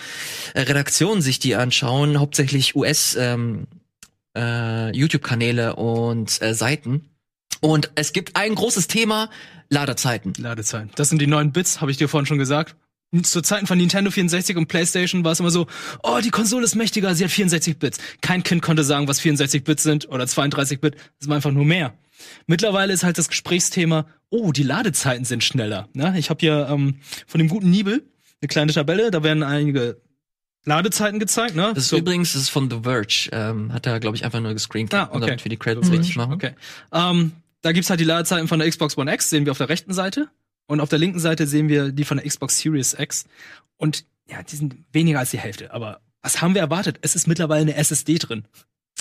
Redaktionen 0.54 1.22
sich 1.22 1.38
die 1.38 1.56
anschauen, 1.56 2.20
hauptsächlich 2.20 2.76
US 2.76 3.16
ähm, 3.18 3.66
äh, 4.36 4.94
YouTube-Kanäle 4.94 5.76
und 5.76 6.42
äh, 6.42 6.52
Seiten. 6.52 7.08
Und 7.61 7.90
es 7.94 8.12
gibt 8.12 8.36
ein 8.36 8.54
großes 8.54 8.88
Thema, 8.88 9.30
Ladezeiten. 9.70 10.34
Ladezeiten. 10.36 10.90
Das 10.96 11.08
sind 11.08 11.22
die 11.22 11.26
neuen 11.26 11.52
Bits, 11.52 11.80
habe 11.80 11.90
ich 11.90 11.96
dir 11.96 12.08
vorhin 12.08 12.26
schon 12.26 12.38
gesagt. 12.38 12.76
Zu 13.24 13.40
Zeiten 13.42 13.66
von 13.66 13.76
Nintendo 13.76 14.11
64 14.12 14.56
und 14.56 14.66
PlayStation 14.68 15.24
war 15.24 15.32
es 15.32 15.40
immer 15.40 15.50
so, 15.50 15.66
oh, 16.04 16.20
die 16.22 16.30
Konsole 16.30 16.64
ist 16.64 16.76
mächtiger, 16.76 17.12
sie 17.14 17.24
hat 17.24 17.30
64 17.32 17.76
Bits. 17.78 17.98
Kein 18.20 18.44
Kind 18.44 18.62
konnte 18.62 18.84
sagen, 18.84 19.08
was 19.08 19.18
64 19.18 19.64
Bits 19.64 19.82
sind 19.82 20.08
oder 20.08 20.26
32 20.28 20.80
Bit, 20.80 20.94
das 21.18 21.28
war 21.28 21.34
einfach 21.36 21.50
nur 21.50 21.64
mehr. 21.64 21.92
Mittlerweile 22.46 22.92
ist 22.92 23.02
halt 23.02 23.18
das 23.18 23.28
Gesprächsthema, 23.28 24.06
oh, 24.28 24.52
die 24.52 24.62
Ladezeiten 24.62 25.24
sind 25.24 25.42
schneller. 25.42 25.88
Ne? 25.92 26.14
Ich 26.18 26.30
habe 26.30 26.38
hier 26.38 26.68
ähm, 26.70 27.00
von 27.26 27.38
dem 27.40 27.48
guten 27.48 27.68
Nibel 27.70 28.04
eine 28.40 28.48
kleine 28.48 28.72
Tabelle, 28.72 29.11
da 29.11 29.24
werden 29.24 29.42
einige 29.42 30.00
Ladezeiten 30.64 31.18
gezeigt. 31.18 31.56
Ne? 31.56 31.72
Das 31.74 31.84
ist 31.84 31.88
So- 31.90 31.96
übrigens 31.98 32.34
das 32.34 32.42
ist 32.42 32.48
von 32.50 32.70
The 32.70 32.80
Verge, 32.84 33.28
ähm, 33.32 33.72
hat 33.72 33.86
er, 33.86 33.98
glaube 33.98 34.16
ich, 34.16 34.24
einfach 34.24 34.40
nur 34.40 34.52
gescreencappt, 34.52 35.12
Ah, 35.12 35.16
okay. 35.16 35.26
damit 35.26 35.44
wir 35.44 35.50
die 35.50 35.56
Credits 35.56 35.88
Mhm. 35.88 35.94
richtig 35.96 36.16
machen. 36.16 36.34
Okay. 36.34 36.52
Ähm, 36.92 37.32
da 37.62 37.72
gibt's 37.72 37.90
halt 37.90 37.98
die 37.98 38.04
Ladezeiten 38.04 38.46
von 38.46 38.61
der 38.61 38.68
Xbox 38.70 38.96
One 38.96 39.12
X, 39.12 39.30
sehen 39.30 39.46
wir 39.46 39.50
auf 39.52 39.58
der 39.58 39.68
rechten 39.68 39.92
Seite. 39.94 40.28
Und 40.70 40.80
auf 40.80 40.88
der 40.88 41.00
linken 41.00 41.18
Seite 41.18 41.48
sehen 41.48 41.68
wir 41.68 41.90
die 41.90 42.04
von 42.04 42.18
der 42.18 42.26
Xbox 42.28 42.58
Series 42.60 42.94
X. 42.96 43.24
Und 43.76 44.04
ja, 44.28 44.40
die 44.44 44.54
sind 44.54 44.76
weniger 44.92 45.18
als 45.18 45.32
die 45.32 45.38
Hälfte. 45.40 45.74
Aber 45.74 46.00
was 46.22 46.40
haben 46.40 46.54
wir 46.54 46.60
erwartet? 46.60 46.98
Es 47.02 47.16
ist 47.16 47.26
mittlerweile 47.26 47.62
eine 47.62 47.74
SSD 47.74 48.18
drin. 48.18 48.44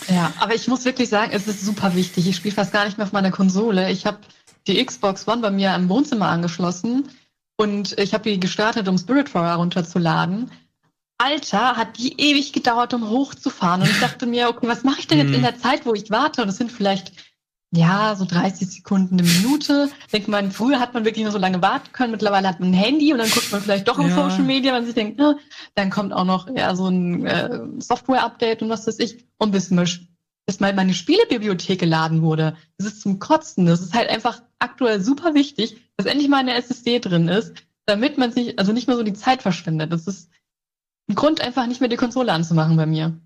Ja, 0.08 0.34
aber 0.40 0.56
ich 0.56 0.68
muss 0.68 0.84
wirklich 0.84 1.10
sagen, 1.10 1.32
es 1.32 1.48
ist 1.48 1.64
super 1.64 1.94
wichtig. 1.96 2.28
Ich 2.28 2.38
spiele 2.38 2.56
fast 2.56 2.74
gar 2.74 2.86
nicht 2.86 2.98
mehr 2.98 3.06
auf 3.06 3.14
meiner 3.14 3.30
Konsole. 3.30 3.92
Ich 3.92 4.08
habe 4.08 4.18
die 4.66 4.84
Xbox 4.84 5.28
One 5.28 5.42
bei 5.44 5.52
mir 5.52 5.76
im 5.76 5.90
Wohnzimmer 5.90 6.30
angeschlossen 6.30 7.08
und 7.56 7.96
ich 8.00 8.16
habe 8.16 8.28
die 8.28 8.40
gestartet, 8.40 8.88
um 8.88 8.98
Spiritfarer 8.98 9.58
runterzuladen. 9.58 10.50
Alter, 11.20 11.76
hat 11.76 12.00
die 12.00 12.20
ewig 12.20 12.52
gedauert, 12.52 12.96
um 12.96 13.10
hochzufahren. 13.10 13.82
Und 13.84 13.92
ich 13.92 14.00
dachte 14.00 14.26
mir, 14.26 14.50
okay, 14.50 14.68
was 14.68 14.84
mache 14.84 15.02
ich 15.02 15.08
denn 15.08 15.20
jetzt 15.20 15.28
Hm. 15.28 15.36
in 15.36 15.42
der 15.44 15.60
Zeit, 15.60 15.86
wo 15.86 15.94
ich 15.94 16.10
warte? 16.10 16.42
Und 16.42 16.50
es 16.50 16.58
sind 16.58 16.72
vielleicht, 16.72 17.12
ja, 17.72 18.16
so 18.16 18.26
30 18.26 18.68
Sekunden, 18.68 19.20
eine 19.20 19.28
Minute. 19.28 19.90
Denkt 20.12 20.28
man, 20.28 20.52
früher 20.52 20.80
hat 20.80 20.94
man 20.96 21.06
wirklich 21.06 21.24
nur 21.24 21.32
so 21.32 21.38
lange 21.38 21.62
warten 21.62 21.92
können. 21.92 22.12
Mittlerweile 22.12 22.48
hat 22.48 22.60
man 22.60 22.72
ein 22.72 22.74
Handy 22.74 23.12
und 23.12 23.20
dann 23.20 23.30
guckt 23.30 23.52
man 23.52 23.62
vielleicht 23.62 23.88
doch 23.88 24.00
im 24.00 24.10
Ja. 24.10 24.16
Social 24.16 24.44
Media, 24.44 24.74
wenn 24.74 24.80
man 24.80 24.86
sich 24.86 24.96
denkt, 24.96 25.20
ne, 25.20 25.38
dann 25.76 25.92
kommt 25.92 26.12
auch 26.12 26.24
noch 26.24 26.50
ja, 26.56 26.76
so 26.76 26.88
ein 26.88 27.26
äh, 27.28 27.60
Software-Update 27.78 28.64
und 28.64 28.70
was 28.70 28.88
weiß 28.88 28.98
ich. 29.00 29.24
Und 29.38 29.52
bis, 29.52 29.70
mir, 29.70 29.86
bis 30.48 30.60
mal 30.60 30.74
meine 30.74 30.96
Spielebibliothek 30.96 31.80
geladen 31.80 32.24
wurde. 32.24 32.58
Das 32.80 32.88
ist 32.88 33.02
zum 33.02 33.20
Kotzen. 33.20 33.68
Das 33.68 33.82
ist 33.82 33.94
halt 33.94 34.10
einfach 34.10 34.42
aktuell 34.58 35.00
super 35.00 35.36
wichtig, 35.36 35.78
dass 35.96 36.08
endlich 36.08 36.28
mal 36.28 36.40
eine 36.40 36.56
SSD 36.56 37.00
drin 37.00 37.28
ist, 37.28 37.54
damit 37.86 38.18
man 38.18 38.32
sich, 38.32 38.58
also 38.58 38.74
nicht 38.74 38.88
mehr 38.88 38.98
so 38.98 39.04
die 39.04 39.14
Zeit 39.14 39.44
verschwendet. 39.44 39.94
Das 39.94 40.08
ist 40.08 40.32
ein 41.08 41.14
Grund, 41.16 41.42
einfach 41.42 41.68
nicht 41.68 41.82
mehr 41.82 41.90
die 41.90 41.98
Konsole 41.98 42.32
anzumachen 42.32 42.78
bei 42.78 42.88
mir. 42.88 43.20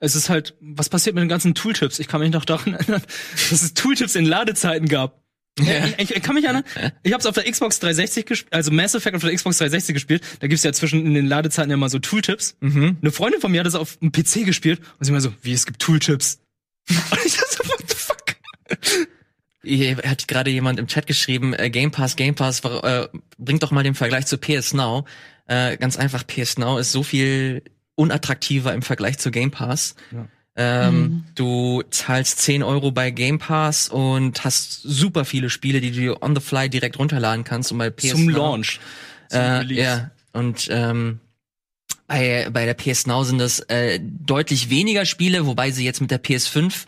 Es 0.00 0.14
ist 0.14 0.28
halt, 0.28 0.54
was 0.60 0.88
passiert 0.88 1.14
mit 1.14 1.22
den 1.22 1.28
ganzen 1.28 1.54
Tooltips? 1.54 1.98
Ich 1.98 2.08
kann 2.08 2.20
mich 2.20 2.32
noch 2.32 2.44
daran 2.44 2.74
erinnern, 2.74 3.02
dass 3.50 3.62
es 3.62 3.74
Tooltips 3.74 4.14
in 4.14 4.24
Ladezeiten 4.24 4.88
gab. 4.88 5.22
Ja. 5.58 5.86
Ich, 5.96 6.14
ich 6.14 6.22
kann 6.22 6.34
mich 6.34 6.44
erinnern, 6.44 6.64
ich 7.02 7.12
habe 7.12 7.20
es 7.20 7.26
auf 7.26 7.34
der 7.34 7.50
Xbox 7.50 7.80
360 7.80 8.26
gespielt, 8.26 8.52
also 8.52 8.70
Mass 8.70 8.94
Effect 8.94 9.16
auf 9.16 9.22
der 9.22 9.34
Xbox 9.34 9.56
360 9.56 9.94
gespielt. 9.94 10.22
Da 10.40 10.48
gibt's 10.48 10.62
ja 10.64 10.72
zwischen 10.72 11.06
in 11.06 11.14
den 11.14 11.26
Ladezeiten 11.26 11.70
ja 11.70 11.78
mal 11.78 11.88
so 11.88 11.98
Tooltips. 11.98 12.56
Mhm. 12.60 12.98
Eine 13.00 13.10
Freundin 13.10 13.40
von 13.40 13.50
mir 13.50 13.60
hat 13.60 13.66
das 13.66 13.74
auf 13.74 13.96
dem 13.96 14.12
PC 14.12 14.44
gespielt 14.44 14.80
und 14.98 15.06
sie 15.06 15.12
mal 15.12 15.20
so, 15.20 15.32
wie 15.42 15.52
es 15.52 15.64
gibt 15.64 15.80
Tooltips. 15.80 16.40
Und 16.88 17.18
ich 17.24 17.36
dachte 17.36 17.50
so, 17.50 17.68
what 17.68 17.80
the 17.88 17.96
fuck? 17.96 18.36
Hier 19.64 19.96
hat 19.96 20.28
gerade 20.28 20.50
jemand 20.50 20.78
im 20.78 20.86
Chat 20.86 21.08
geschrieben, 21.08 21.52
äh, 21.52 21.68
Game 21.68 21.90
Pass, 21.90 22.14
Game 22.14 22.36
Pass, 22.36 22.60
äh, 22.60 23.08
bringt 23.38 23.62
doch 23.64 23.72
mal 23.72 23.82
den 23.82 23.96
Vergleich 23.96 24.26
zu 24.26 24.38
PS 24.38 24.74
Now. 24.74 25.04
Äh, 25.48 25.76
ganz 25.78 25.96
einfach, 25.96 26.24
PS 26.24 26.58
Now 26.58 26.78
ist 26.78 26.92
so 26.92 27.02
viel 27.02 27.62
unattraktiver 27.96 28.72
im 28.72 28.82
Vergleich 28.82 29.18
zu 29.18 29.30
Game 29.30 29.50
Pass. 29.50 29.96
Ja. 30.12 30.28
Ähm, 30.58 31.00
Mhm. 31.00 31.24
Du 31.34 31.82
zahlst 31.90 32.38
10 32.38 32.62
Euro 32.62 32.90
bei 32.90 33.10
Game 33.10 33.38
Pass 33.38 33.88
und 33.88 34.42
hast 34.44 34.80
super 34.82 35.24
viele 35.24 35.50
Spiele, 35.50 35.80
die 35.80 35.90
du 35.90 36.22
on 36.22 36.34
the 36.34 36.40
fly 36.40 36.70
direkt 36.70 36.98
runterladen 36.98 37.44
kannst. 37.44 37.72
Und 37.72 37.78
bei 37.78 37.90
PS 37.90 38.10
Zum 38.12 38.26
Now, 38.26 38.36
Launch. 38.38 38.80
Zum 39.28 39.40
Äh, 39.40 39.64
ja, 39.74 40.10
und 40.32 40.68
ähm, 40.70 41.20
bei, 42.06 42.48
bei 42.50 42.64
der 42.64 42.74
PS 42.74 43.06
Now 43.06 43.24
sind 43.24 43.38
das 43.38 43.60
äh, 43.60 43.98
deutlich 44.00 44.70
weniger 44.70 45.04
Spiele, 45.04 45.46
wobei 45.46 45.72
sie 45.72 45.84
jetzt 45.84 46.00
mit 46.00 46.10
der 46.10 46.22
PS5 46.22 46.84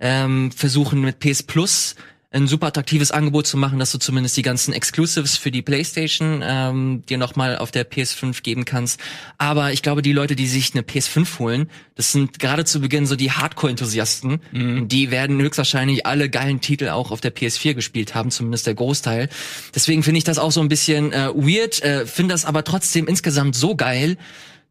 ähm, 0.00 0.50
versuchen, 0.52 1.00
mit 1.00 1.20
PS 1.20 1.42
Plus 1.42 1.94
ein 2.36 2.46
super 2.46 2.66
attraktives 2.66 3.10
Angebot 3.10 3.46
zu 3.46 3.56
machen, 3.56 3.78
dass 3.78 3.92
du 3.92 3.98
zumindest 3.98 4.36
die 4.36 4.42
ganzen 4.42 4.74
Exclusives 4.74 5.36
für 5.36 5.50
die 5.50 5.62
PlayStation 5.62 6.42
ähm, 6.44 7.02
dir 7.08 7.18
nochmal 7.18 7.56
auf 7.58 7.70
der 7.70 7.90
PS5 7.90 8.42
geben 8.42 8.64
kannst. 8.64 9.00
Aber 9.38 9.72
ich 9.72 9.82
glaube, 9.82 10.02
die 10.02 10.12
Leute, 10.12 10.36
die 10.36 10.46
sich 10.46 10.74
eine 10.74 10.82
PS5 10.82 11.38
holen, 11.38 11.70
das 11.94 12.12
sind 12.12 12.38
gerade 12.38 12.64
zu 12.64 12.80
Beginn 12.80 13.06
so 13.06 13.16
die 13.16 13.32
Hardcore-Enthusiasten. 13.32 14.40
Mhm. 14.52 14.88
Die 14.88 15.10
werden 15.10 15.40
höchstwahrscheinlich 15.40 16.04
alle 16.04 16.28
geilen 16.28 16.60
Titel 16.60 16.88
auch 16.90 17.10
auf 17.10 17.22
der 17.22 17.34
PS4 17.34 17.74
gespielt 17.74 18.14
haben, 18.14 18.30
zumindest 18.30 18.66
der 18.66 18.74
Großteil. 18.74 19.30
Deswegen 19.74 20.02
finde 20.02 20.18
ich 20.18 20.24
das 20.24 20.38
auch 20.38 20.52
so 20.52 20.60
ein 20.60 20.68
bisschen 20.68 21.12
äh, 21.12 21.28
weird, 21.34 21.82
äh, 21.82 22.06
finde 22.06 22.34
das 22.34 22.44
aber 22.44 22.64
trotzdem 22.64 23.06
insgesamt 23.06 23.56
so 23.56 23.76
geil, 23.76 24.18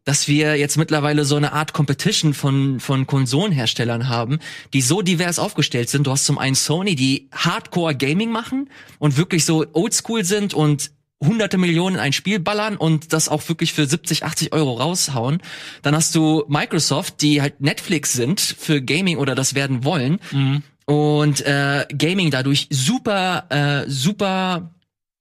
dass 0.06 0.28
wir 0.28 0.56
jetzt 0.56 0.78
mittlerweile 0.78 1.24
so 1.26 1.36
eine 1.36 1.52
Art 1.52 1.72
Competition 1.74 2.32
von, 2.32 2.80
von 2.80 3.06
Konsolenherstellern 3.06 4.08
haben, 4.08 4.38
die 4.72 4.80
so 4.80 5.02
divers 5.02 5.38
aufgestellt 5.38 5.90
sind. 5.90 6.06
Du 6.06 6.12
hast 6.12 6.24
zum 6.24 6.38
einen 6.38 6.54
Sony, 6.54 6.94
die 6.94 7.28
Hardcore 7.32 7.94
Gaming 7.94 8.30
machen 8.30 8.70
und 9.00 9.16
wirklich 9.18 9.44
so 9.44 9.66
oldschool 9.72 10.24
sind 10.24 10.54
und 10.54 10.92
hunderte 11.22 11.58
Millionen 11.58 11.96
in 11.96 12.00
ein 12.00 12.12
Spiel 12.12 12.38
ballern 12.38 12.76
und 12.76 13.12
das 13.12 13.28
auch 13.28 13.48
wirklich 13.48 13.72
für 13.72 13.84
70, 13.86 14.22
80 14.24 14.52
Euro 14.52 14.74
raushauen. 14.74 15.42
Dann 15.82 15.96
hast 15.96 16.14
du 16.14 16.44
Microsoft, 16.46 17.20
die 17.20 17.42
halt 17.42 17.60
Netflix 17.60 18.12
sind 18.12 18.40
für 18.40 18.80
Gaming 18.80 19.16
oder 19.18 19.34
das 19.34 19.54
werden 19.54 19.82
wollen 19.82 20.20
Mhm. 20.30 20.62
und 20.84 21.40
äh, 21.44 21.84
Gaming 21.98 22.30
dadurch 22.30 22.68
super, 22.70 23.46
äh, 23.48 23.90
super 23.90 24.72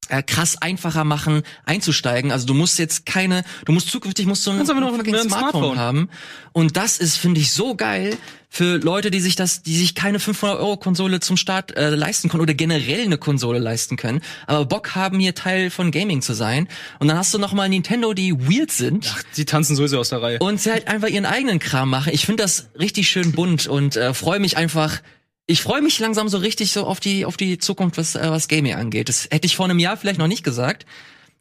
äh, 0.10 0.24
krass 0.24 0.62
einfacher 0.62 1.04
machen, 1.04 1.44
einzusteigen. 1.66 2.32
Also 2.32 2.46
du 2.46 2.54
musst 2.54 2.80
jetzt 2.80 3.06
keine, 3.06 3.44
du 3.66 3.72
musst 3.72 3.90
zukünftig 3.90 4.26
musst 4.26 4.46
du 4.46 4.52
ein, 4.52 4.58
Kannst 4.58 4.74
mit 4.74 5.08
einem 5.16 5.30
Smartphone. 5.30 5.78
haben. 5.78 6.10
Und 6.54 6.78
das 6.78 6.98
ist, 6.98 7.18
finde 7.18 7.42
ich, 7.42 7.52
so 7.52 7.76
geil 7.76 8.18
für 8.56 8.78
Leute, 8.78 9.12
die 9.12 9.20
sich 9.20 9.36
das, 9.36 9.64
die 9.64 9.76
sich 9.76 9.96
keine 9.96 10.20
500 10.20 10.60
Euro 10.60 10.78
Konsole 10.78 11.20
zum 11.20 11.36
Start 11.36 11.76
äh, 11.76 11.90
leisten 11.90 12.30
können 12.30 12.42
oder 12.42 12.54
generell 12.54 13.02
eine 13.02 13.18
Konsole 13.18 13.60
leisten 13.60 13.98
können, 13.98 14.22
aber 14.48 14.64
Bock 14.66 14.96
haben 14.96 15.20
hier 15.20 15.36
Teil 15.36 15.70
von 15.70 15.92
Gaming 15.92 16.22
zu 16.22 16.34
sein. 16.34 16.70
Und 17.00 17.10
dann 17.10 17.18
hast 17.18 17.34
du 17.34 17.38
noch 17.38 17.52
mal 17.52 17.68
Nintendo, 17.68 18.14
die 18.14 18.34
weird 18.34 18.72
sind 18.72 19.14
Ach, 19.14 19.24
die 19.36 19.44
tanzen 19.44 19.76
sowieso 19.76 20.00
aus 20.00 20.10
der 20.10 20.22
Reihe. 20.22 20.40
und 20.40 20.62
sie 20.62 20.72
halt 20.72 20.88
einfach 20.88 21.10
ihren 21.10 21.26
eigenen 21.26 21.60
Kram 21.60 21.90
machen. 21.90 22.14
Ich 22.14 22.26
finde 22.26 22.44
das 22.44 22.70
richtig 22.80 23.10
schön 23.10 23.34
bunt 23.34 23.68
und 23.68 23.98
äh, 23.98 24.14
freue 24.14 24.40
mich 24.40 24.56
einfach. 24.56 25.02
Ich 25.48 25.62
freue 25.62 25.82
mich 25.82 26.00
langsam 26.00 26.28
so 26.28 26.38
richtig 26.38 26.72
so 26.72 26.86
auf 26.86 27.00
die 27.00 27.26
auf 27.26 27.38
die 27.38 27.58
Zukunft, 27.58 27.98
was 27.98 28.16
äh, 28.16 28.30
was 28.30 28.48
Gaming 28.48 28.74
angeht. 28.74 29.10
Das 29.10 29.28
hätte 29.32 29.46
ich 29.46 29.56
vor 29.56 29.66
einem 29.66 29.80
Jahr 29.80 29.98
vielleicht 29.98 30.20
noch 30.20 30.28
nicht 30.28 30.44
gesagt, 30.44 30.86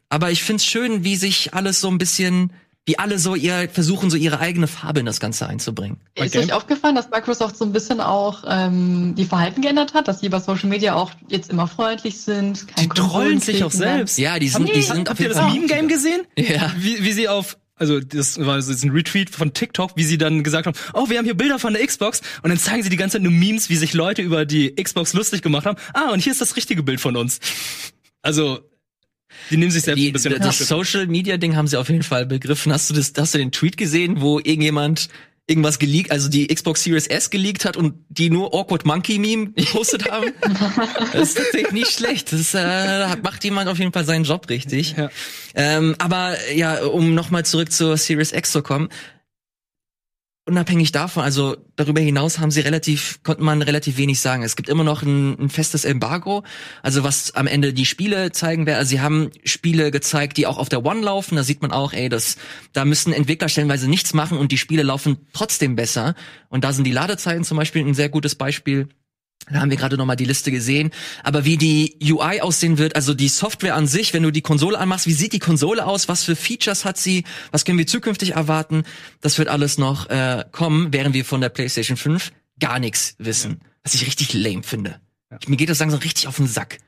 aber 0.09 0.31
ich 0.31 0.43
find's 0.43 0.65
schön, 0.65 1.03
wie 1.03 1.15
sich 1.15 1.53
alles 1.53 1.81
so 1.81 1.89
ein 1.89 1.97
bisschen 1.97 2.51
wie 2.87 2.99
alle 2.99 3.17
so 3.17 3.33
ihr 3.33 3.67
versuchen, 3.67 4.11
so 4.11 4.17
ihre 4.17 4.39
eigene 4.39 4.67
Farbe 4.67 4.99
in 4.99 5.07
das 5.07 5.19
Ganze 5.19 5.47
einzubringen. 5.47 5.97
Ist 6.13 6.35
euch 6.35 6.53
aufgefallen, 6.53 6.95
dass 6.95 7.09
Microsoft 7.09 7.57
so 7.57 7.65
ein 7.65 7.71
bisschen 7.71 7.99
auch 7.99 8.43
ähm, 8.47 9.15
die 9.15 9.25
Verhalten 9.25 9.61
geändert 9.61 9.95
hat, 9.95 10.07
dass 10.07 10.19
sie 10.19 10.29
bei 10.29 10.39
Social 10.39 10.69
Media 10.69 10.93
auch 10.93 11.09
jetzt 11.27 11.49
immer 11.49 11.67
freundlich 11.67 12.21
sind? 12.21 12.67
Die 12.79 12.87
trollen 12.87 13.41
sich 13.41 13.63
auch 13.63 13.71
selbst. 13.71 14.19
Ja, 14.19 14.37
die 14.37 14.49
sind, 14.49 14.69
die 14.69 14.83
sind 14.83 15.09
Habt 15.09 15.19
ihr 15.19 15.29
das 15.29 15.51
Meme-Game 15.51 15.87
gesehen? 15.87 16.27
Ja. 16.37 16.71
Wie, 16.77 17.03
wie 17.03 17.11
sie 17.11 17.27
auf 17.27 17.57
also 17.77 17.99
das 17.99 18.43
war 18.43 18.61
so 18.61 18.87
ein 18.87 18.91
Retweet 18.91 19.29
von 19.29 19.53
TikTok, 19.53 19.91
wie 19.95 20.03
sie 20.03 20.17
dann 20.17 20.43
gesagt 20.43 20.65
haben, 20.65 20.77
oh, 20.93 21.09
wir 21.09 21.17
haben 21.17 21.25
hier 21.25 21.35
Bilder 21.35 21.59
von 21.59 21.73
der 21.73 21.85
Xbox 21.85 22.21
und 22.41 22.49
dann 22.49 22.57
zeigen 22.57 22.83
sie 22.83 22.89
die 22.89 22.95
ganze 22.95 23.17
Zeit 23.17 23.23
nur 23.23 23.31
Memes, 23.31 23.69
wie 23.69 23.75
sich 23.75 23.93
Leute 23.93 24.21
über 24.21 24.45
die 24.45 24.75
Xbox 24.75 25.13
lustig 25.13 25.41
gemacht 25.41 25.65
haben. 25.65 25.77
Ah, 25.93 26.11
und 26.11 26.19
hier 26.19 26.31
ist 26.31 26.41
das 26.41 26.55
richtige 26.55 26.83
Bild 26.83 27.01
von 27.01 27.17
uns. 27.17 27.39
Also 28.21 28.59
die 29.49 29.57
nehmen 29.57 29.71
sich 29.71 29.83
selbst 29.83 30.01
Die, 30.01 30.07
ein 30.07 30.13
bisschen 30.13 30.39
das 30.39 30.59
Social 30.59 31.07
Media 31.07 31.37
Ding 31.37 31.55
haben 31.55 31.67
sie 31.67 31.77
auf 31.77 31.89
jeden 31.89 32.03
Fall 32.03 32.25
begriffen. 32.25 32.71
Hast 32.71 32.89
du 32.89 32.93
das, 32.93 33.11
hast 33.17 33.33
du 33.33 33.37
den 33.37 33.51
Tweet 33.51 33.75
gesehen, 33.75 34.21
wo 34.21 34.39
irgendjemand 34.39 35.09
irgendwas 35.47 35.77
geleakt, 35.77 36.11
also 36.11 36.27
die 36.27 36.47
Xbox 36.47 36.83
Series 36.83 37.07
S 37.07 37.29
geleakt 37.29 37.65
hat 37.65 37.77
und 37.77 37.93
die 38.09 38.29
nur 38.29 38.53
Awkward 38.53 38.85
Monkey 38.85 39.19
Meme 39.19 39.51
gepostet 39.55 40.09
haben? 40.09 40.31
das 41.13 41.29
ist 41.29 41.37
tatsächlich 41.37 41.71
nicht 41.71 41.91
schlecht. 41.91 42.33
Das 42.33 42.53
äh, 42.53 43.15
macht 43.21 43.43
jemand 43.43 43.69
auf 43.69 43.77
jeden 43.77 43.93
Fall 43.93 44.05
seinen 44.05 44.23
Job 44.23 44.49
richtig. 44.49 44.95
Ja. 44.97 45.09
Ähm, 45.53 45.95
aber 45.99 46.35
ja, 46.53 46.83
um 46.83 47.13
nochmal 47.13 47.45
zurück 47.45 47.71
zur 47.71 47.97
Series 47.97 48.31
X 48.31 48.51
zu 48.51 48.63
kommen. 48.63 48.89
Unabhängig 50.47 50.91
davon, 50.91 51.23
also 51.23 51.57
darüber 51.75 52.01
hinaus 52.01 52.37
haben 52.37 52.51
sie 52.51 52.59
relativ, 52.59 53.19
konnte 53.23 53.41
man 53.41 53.63
relativ 53.63 53.97
wenig 53.97 54.19
sagen. 54.19 54.43
Es 54.43 54.55
gibt 54.55 54.69
immer 54.69 54.83
noch 54.83 55.01
ein, 55.01 55.39
ein 55.39 55.49
festes 55.49 55.85
Embargo, 55.85 56.43
also 56.83 57.03
was 57.03 57.33
am 57.33 57.47
Ende 57.47 57.73
die 57.73 57.87
Spiele 57.87 58.31
zeigen 58.31 58.67
werden. 58.67 58.77
Also 58.77 58.89
sie 58.89 59.01
haben 59.01 59.31
Spiele 59.43 59.89
gezeigt, 59.89 60.37
die 60.37 60.45
auch 60.45 60.59
auf 60.59 60.69
der 60.69 60.85
One 60.85 61.01
laufen. 61.01 61.35
Da 61.35 61.43
sieht 61.43 61.63
man 61.63 61.71
auch, 61.71 61.93
ey, 61.93 62.09
das, 62.09 62.37
da 62.73 62.85
müssen 62.85 63.11
Entwickler 63.11 63.49
stellenweise 63.49 63.89
nichts 63.89 64.13
machen 64.13 64.37
und 64.37 64.51
die 64.51 64.59
Spiele 64.59 64.83
laufen 64.83 65.17
trotzdem 65.33 65.75
besser. 65.75 66.13
Und 66.49 66.63
da 66.63 66.73
sind 66.73 66.83
die 66.83 66.91
Ladezeiten 66.91 67.43
zum 67.43 67.57
Beispiel 67.57 67.83
ein 67.83 67.95
sehr 67.95 68.09
gutes 68.09 68.35
Beispiel. 68.35 68.89
Da 69.51 69.59
haben 69.59 69.69
wir 69.69 69.77
gerade 69.77 69.97
noch 69.97 70.05
mal 70.05 70.15
die 70.15 70.25
Liste 70.25 70.51
gesehen. 70.51 70.91
Aber 71.23 71.45
wie 71.45 71.57
die 71.57 71.97
UI 72.01 72.41
aussehen 72.41 72.77
wird, 72.77 72.95
also 72.95 73.13
die 73.13 73.29
Software 73.29 73.75
an 73.75 73.85
sich, 73.85 74.13
wenn 74.13 74.23
du 74.23 74.31
die 74.31 74.41
Konsole 74.41 74.77
anmachst, 74.79 75.05
wie 75.05 75.13
sieht 75.13 75.33
die 75.33 75.39
Konsole 75.39 75.85
aus? 75.85 76.07
Was 76.07 76.23
für 76.23 76.35
Features 76.35 76.83
hat 76.83 76.97
sie? 76.97 77.25
Was 77.51 77.63
können 77.63 77.77
wir 77.77 77.85
zukünftig 77.87 78.31
erwarten? 78.31 78.83
Das 79.21 79.37
wird 79.37 79.47
alles 79.47 79.77
noch 79.77 80.09
äh, 80.09 80.45
kommen, 80.51 80.91
während 80.93 81.13
wir 81.13 81.25
von 81.25 81.41
der 81.41 81.49
PlayStation 81.49 81.97
5 81.97 82.31
gar 82.59 82.79
nichts 82.79 83.15
wissen. 83.19 83.61
Was 83.83 83.93
ich 83.93 84.05
richtig 84.07 84.33
lame 84.33 84.63
finde. 84.63 84.99
Mir 85.47 85.57
geht 85.57 85.69
das 85.69 85.79
langsam 85.79 85.99
richtig 85.99 86.27
auf 86.27 86.37
den 86.37 86.47
Sack. 86.47 86.79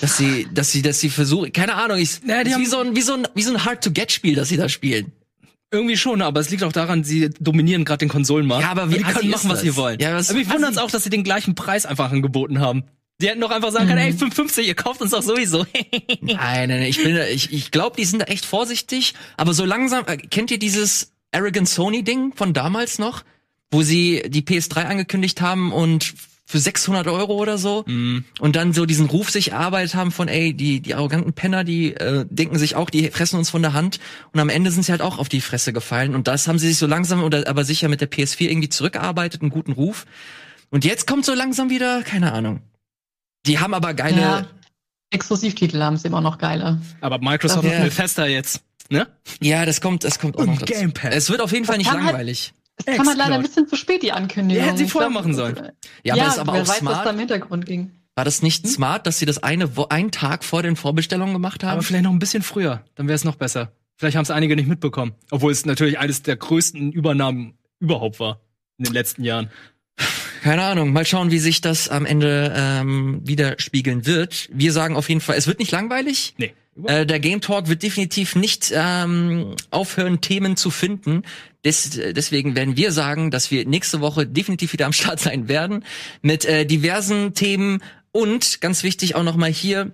Dass 0.00 0.16
sie, 0.16 0.48
dass 0.52 0.72
sie, 0.72 0.80
dass 0.80 1.00
sie 1.00 1.10
versuchen, 1.10 1.52
keine 1.52 1.74
Ahnung, 1.74 1.98
ich, 1.98 2.20
Ja, 2.26 2.42
die 2.42 2.50
ist 2.52 2.58
wie 2.58 2.66
so 2.66 2.78
ein, 2.78 2.96
wie 2.96 3.02
so 3.02 3.12
ein, 3.12 3.28
wie 3.34 3.42
so 3.42 3.52
ein 3.52 3.64
Hard-to-Get-Spiel, 3.64 4.34
das 4.34 4.48
sie 4.48 4.56
da 4.56 4.70
spielen. 4.70 5.12
Irgendwie 5.72 5.96
schon, 5.96 6.20
aber 6.22 6.38
es 6.40 6.50
liegt 6.50 6.62
auch 6.64 6.72
daran, 6.72 7.02
sie 7.02 7.30
dominieren 7.40 7.84
gerade 7.84 7.98
den 8.00 8.08
Konsolenmarkt. 8.10 8.62
Ja, 8.62 8.70
aber 8.72 8.82
assi 8.84 8.98
können 9.02 9.30
machen, 9.30 9.48
was 9.50 9.62
sie 9.62 9.74
wollen. 9.74 9.98
Ja, 10.00 10.14
was- 10.14 10.28
aber 10.30 10.38
mich 10.38 10.50
wundert 10.50 10.72
es 10.72 10.78
auch, 10.78 10.90
dass 10.90 11.02
sie 11.04 11.10
den 11.10 11.24
gleichen 11.24 11.54
Preis 11.54 11.86
einfach 11.86 12.12
angeboten 12.12 12.60
haben. 12.60 12.84
Die 13.20 13.28
hätten 13.28 13.40
doch 13.40 13.50
einfach 13.50 13.70
sagen 13.72 13.86
können, 13.86 13.98
ey, 13.98 14.12
5,50, 14.12 14.62
ihr 14.62 14.74
kauft 14.74 15.00
uns 15.00 15.12
doch 15.12 15.22
sowieso. 15.22 15.64
Nein, 16.20 16.36
nein, 16.68 16.68
nein, 16.68 16.82
ich 16.82 17.02
bin, 17.02 17.16
ich, 17.32 17.52
ich 17.52 17.70
glaube, 17.70 17.96
die 17.96 18.04
sind 18.04 18.20
da 18.20 18.26
echt 18.26 18.44
vorsichtig, 18.44 19.14
aber 19.36 19.54
so 19.54 19.64
langsam, 19.64 20.04
äh, 20.06 20.16
kennt 20.16 20.50
ihr 20.50 20.58
dieses 20.58 21.12
Arrogant 21.30 21.68
Sony 21.68 22.02
Ding 22.02 22.34
von 22.34 22.52
damals 22.52 22.98
noch, 22.98 23.22
wo 23.70 23.82
sie 23.82 24.22
die 24.26 24.42
PS3 24.42 24.84
angekündigt 24.84 25.40
haben 25.40 25.72
und 25.72 26.14
für 26.52 26.58
600 26.58 27.06
Euro 27.08 27.32
oder 27.34 27.56
so 27.56 27.82
und 27.86 28.24
dann 28.56 28.74
so 28.74 28.84
diesen 28.84 29.06
Ruf 29.06 29.30
sich 29.30 29.52
erarbeitet 29.52 29.94
haben 29.94 30.10
von, 30.12 30.28
ey, 30.28 30.52
die, 30.52 30.80
die 30.80 30.94
arroganten 30.94 31.32
Penner, 31.32 31.64
die 31.64 31.94
äh, 31.94 32.26
denken 32.28 32.58
sich 32.58 32.76
auch, 32.76 32.90
die 32.90 33.10
fressen 33.10 33.38
uns 33.38 33.48
von 33.48 33.62
der 33.62 33.72
Hand 33.72 33.98
und 34.34 34.40
am 34.40 34.50
Ende 34.50 34.70
sind 34.70 34.82
sie 34.84 34.92
halt 34.92 35.00
auch 35.00 35.18
auf 35.18 35.30
die 35.30 35.40
Fresse 35.40 35.72
gefallen 35.72 36.14
und 36.14 36.28
das 36.28 36.46
haben 36.48 36.58
sie 36.58 36.68
sich 36.68 36.76
so 36.76 36.86
langsam 36.86 37.22
oder 37.24 37.48
aber 37.48 37.64
sicher 37.64 37.88
mit 37.88 38.02
der 38.02 38.10
PS4 38.10 38.50
irgendwie 38.50 38.68
zurückgearbeitet, 38.68 39.40
einen 39.40 39.50
guten 39.50 39.72
Ruf 39.72 40.04
und 40.68 40.84
jetzt 40.84 41.06
kommt 41.06 41.24
so 41.24 41.32
langsam 41.32 41.70
wieder, 41.70 42.02
keine 42.02 42.32
Ahnung. 42.34 42.60
Die 43.46 43.58
haben 43.58 43.72
aber 43.72 43.94
geile, 43.94 44.20
Ja. 44.20 44.46
Exklusivtitel 45.10 45.80
haben 45.82 45.96
sie 45.96 46.08
immer 46.08 46.20
noch 46.20 46.36
geile. 46.38 46.80
aber 47.00 47.18
Microsoft 47.18 47.64
Ja. 47.66 47.78
und 47.78 47.84
Bethesda 47.84 48.26
jetzt, 48.26 48.60
ne? 48.90 49.06
Ja, 49.40 49.64
das 49.64 49.80
kommt, 49.80 50.04
das 50.04 50.18
kommt 50.18 50.36
auch 50.36 50.40
Und 50.40 50.46
noch 50.50 50.58
dazu. 50.58 50.72
Game 50.74 50.92
Pass. 50.92 51.14
Es 51.14 51.30
wird 51.30 51.40
auf 51.40 51.52
jeden 51.52 51.64
Fall 51.64 51.78
Das 51.78 51.84
nicht 51.86 51.90
kann 51.90 52.04
halt- 52.04 52.52
Es 52.76 52.96
kam 52.96 53.06
halt 53.06 53.18
leider 53.18 53.34
ein 53.34 53.42
bisschen 53.42 53.68
zu 53.68 53.76
spät, 53.76 54.02
die 54.02 54.12
Ankündigung. 54.12 54.62
Ja, 54.62 54.68
hätten 54.68 54.78
sie 54.78 54.88
vorher 54.88 55.10
glaub, 55.10 55.22
machen 55.22 55.34
sollen. 55.34 55.72
Ja, 56.02 56.14
aber 56.14 56.24
das 56.24 56.34
ist 56.34 56.38
aber 56.40 56.52
wer 56.54 56.62
auch 56.62 56.68
weiß, 56.68 56.68
was 56.68 56.78
da 56.78 57.02
smart. 57.02 57.12
im 57.12 57.18
Hintergrund 57.18 57.66
ging. 57.66 57.90
War 58.14 58.24
das 58.24 58.42
nicht 58.42 58.66
smart, 58.66 59.06
dass 59.06 59.18
sie 59.18 59.26
das 59.26 59.42
eine 59.42 59.76
Wo 59.76 59.86
einen 59.86 60.10
Tag 60.10 60.44
vor 60.44 60.62
den 60.62 60.76
Vorbestellungen 60.76 61.32
gemacht 61.32 61.64
haben? 61.64 61.72
Aber 61.72 61.82
vielleicht 61.82 62.04
noch 62.04 62.12
ein 62.12 62.18
bisschen 62.18 62.42
früher, 62.42 62.84
dann 62.94 63.08
wäre 63.08 63.16
es 63.16 63.24
noch 63.24 63.36
besser. 63.36 63.72
Vielleicht 63.96 64.16
haben 64.16 64.24
es 64.24 64.30
einige 64.30 64.56
nicht 64.56 64.68
mitbekommen. 64.68 65.14
Obwohl 65.30 65.52
es 65.52 65.64
natürlich 65.64 65.98
eines 65.98 66.22
der 66.22 66.36
größten 66.36 66.92
Übernahmen 66.92 67.58
überhaupt 67.78 68.20
war 68.20 68.40
in 68.78 68.84
den 68.84 68.94
letzten 68.94 69.22
Jahren. 69.22 69.50
Keine 70.42 70.62
Ahnung. 70.62 70.92
Mal 70.92 71.06
schauen, 71.06 71.30
wie 71.30 71.38
sich 71.38 71.60
das 71.60 71.88
am 71.88 72.04
Ende 72.04 72.52
ähm, 72.54 73.20
widerspiegeln 73.24 74.06
wird. 74.06 74.48
Wir 74.52 74.72
sagen 74.72 74.96
auf 74.96 75.08
jeden 75.08 75.20
Fall, 75.20 75.36
es 75.36 75.46
wird 75.46 75.60
nicht 75.60 75.70
langweilig. 75.70 76.34
Nee. 76.36 76.54
Äh, 76.84 77.06
der 77.06 77.20
Game 77.20 77.40
Talk 77.40 77.68
wird 77.68 77.82
definitiv 77.82 78.34
nicht 78.34 78.72
ähm, 78.74 79.54
aufhören, 79.70 80.20
Themen 80.20 80.56
zu 80.56 80.70
finden. 80.70 81.22
Des, 81.64 81.90
deswegen 81.90 82.56
werden 82.56 82.76
wir 82.76 82.92
sagen, 82.92 83.30
dass 83.30 83.50
wir 83.50 83.66
nächste 83.66 84.00
Woche 84.00 84.26
definitiv 84.26 84.72
wieder 84.72 84.86
am 84.86 84.92
Start 84.92 85.20
sein 85.20 85.48
werden 85.48 85.84
mit 86.22 86.44
äh, 86.44 86.64
diversen 86.64 87.34
Themen 87.34 87.82
und 88.10 88.60
ganz 88.60 88.82
wichtig 88.82 89.14
auch 89.14 89.22
noch 89.22 89.36
mal 89.36 89.50
hier. 89.50 89.92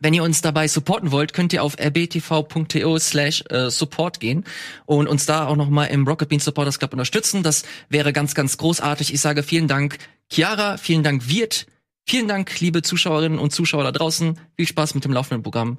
Wenn 0.00 0.14
ihr 0.14 0.24
uns 0.24 0.40
dabei 0.40 0.66
supporten 0.66 1.12
wollt, 1.12 1.32
könnt 1.32 1.52
ihr 1.52 1.62
auf 1.62 1.78
rbtv.to 1.78 2.98
slash 2.98 3.44
äh, 3.50 3.70
support 3.70 4.18
gehen 4.18 4.44
und 4.84 5.06
uns 5.06 5.26
da 5.26 5.46
auch 5.46 5.54
noch 5.54 5.68
mal 5.68 5.84
im 5.86 6.08
Rocket 6.08 6.28
Bean 6.28 6.40
Supporters 6.40 6.80
Club 6.80 6.92
unterstützen. 6.92 7.44
Das 7.44 7.62
wäre 7.88 8.12
ganz, 8.12 8.34
ganz 8.34 8.56
großartig. 8.56 9.14
Ich 9.14 9.20
sage 9.20 9.44
vielen 9.44 9.68
Dank, 9.68 9.98
Chiara, 10.28 10.76
vielen 10.76 11.04
Dank, 11.04 11.28
Wirt, 11.28 11.66
vielen 12.04 12.26
Dank, 12.26 12.58
liebe 12.58 12.82
Zuschauerinnen 12.82 13.38
und 13.38 13.52
Zuschauer 13.52 13.84
da 13.84 13.92
draußen. 13.92 14.40
Viel 14.56 14.66
Spaß 14.66 14.96
mit 14.96 15.04
dem 15.04 15.12
laufenden 15.12 15.44
Programm 15.44 15.78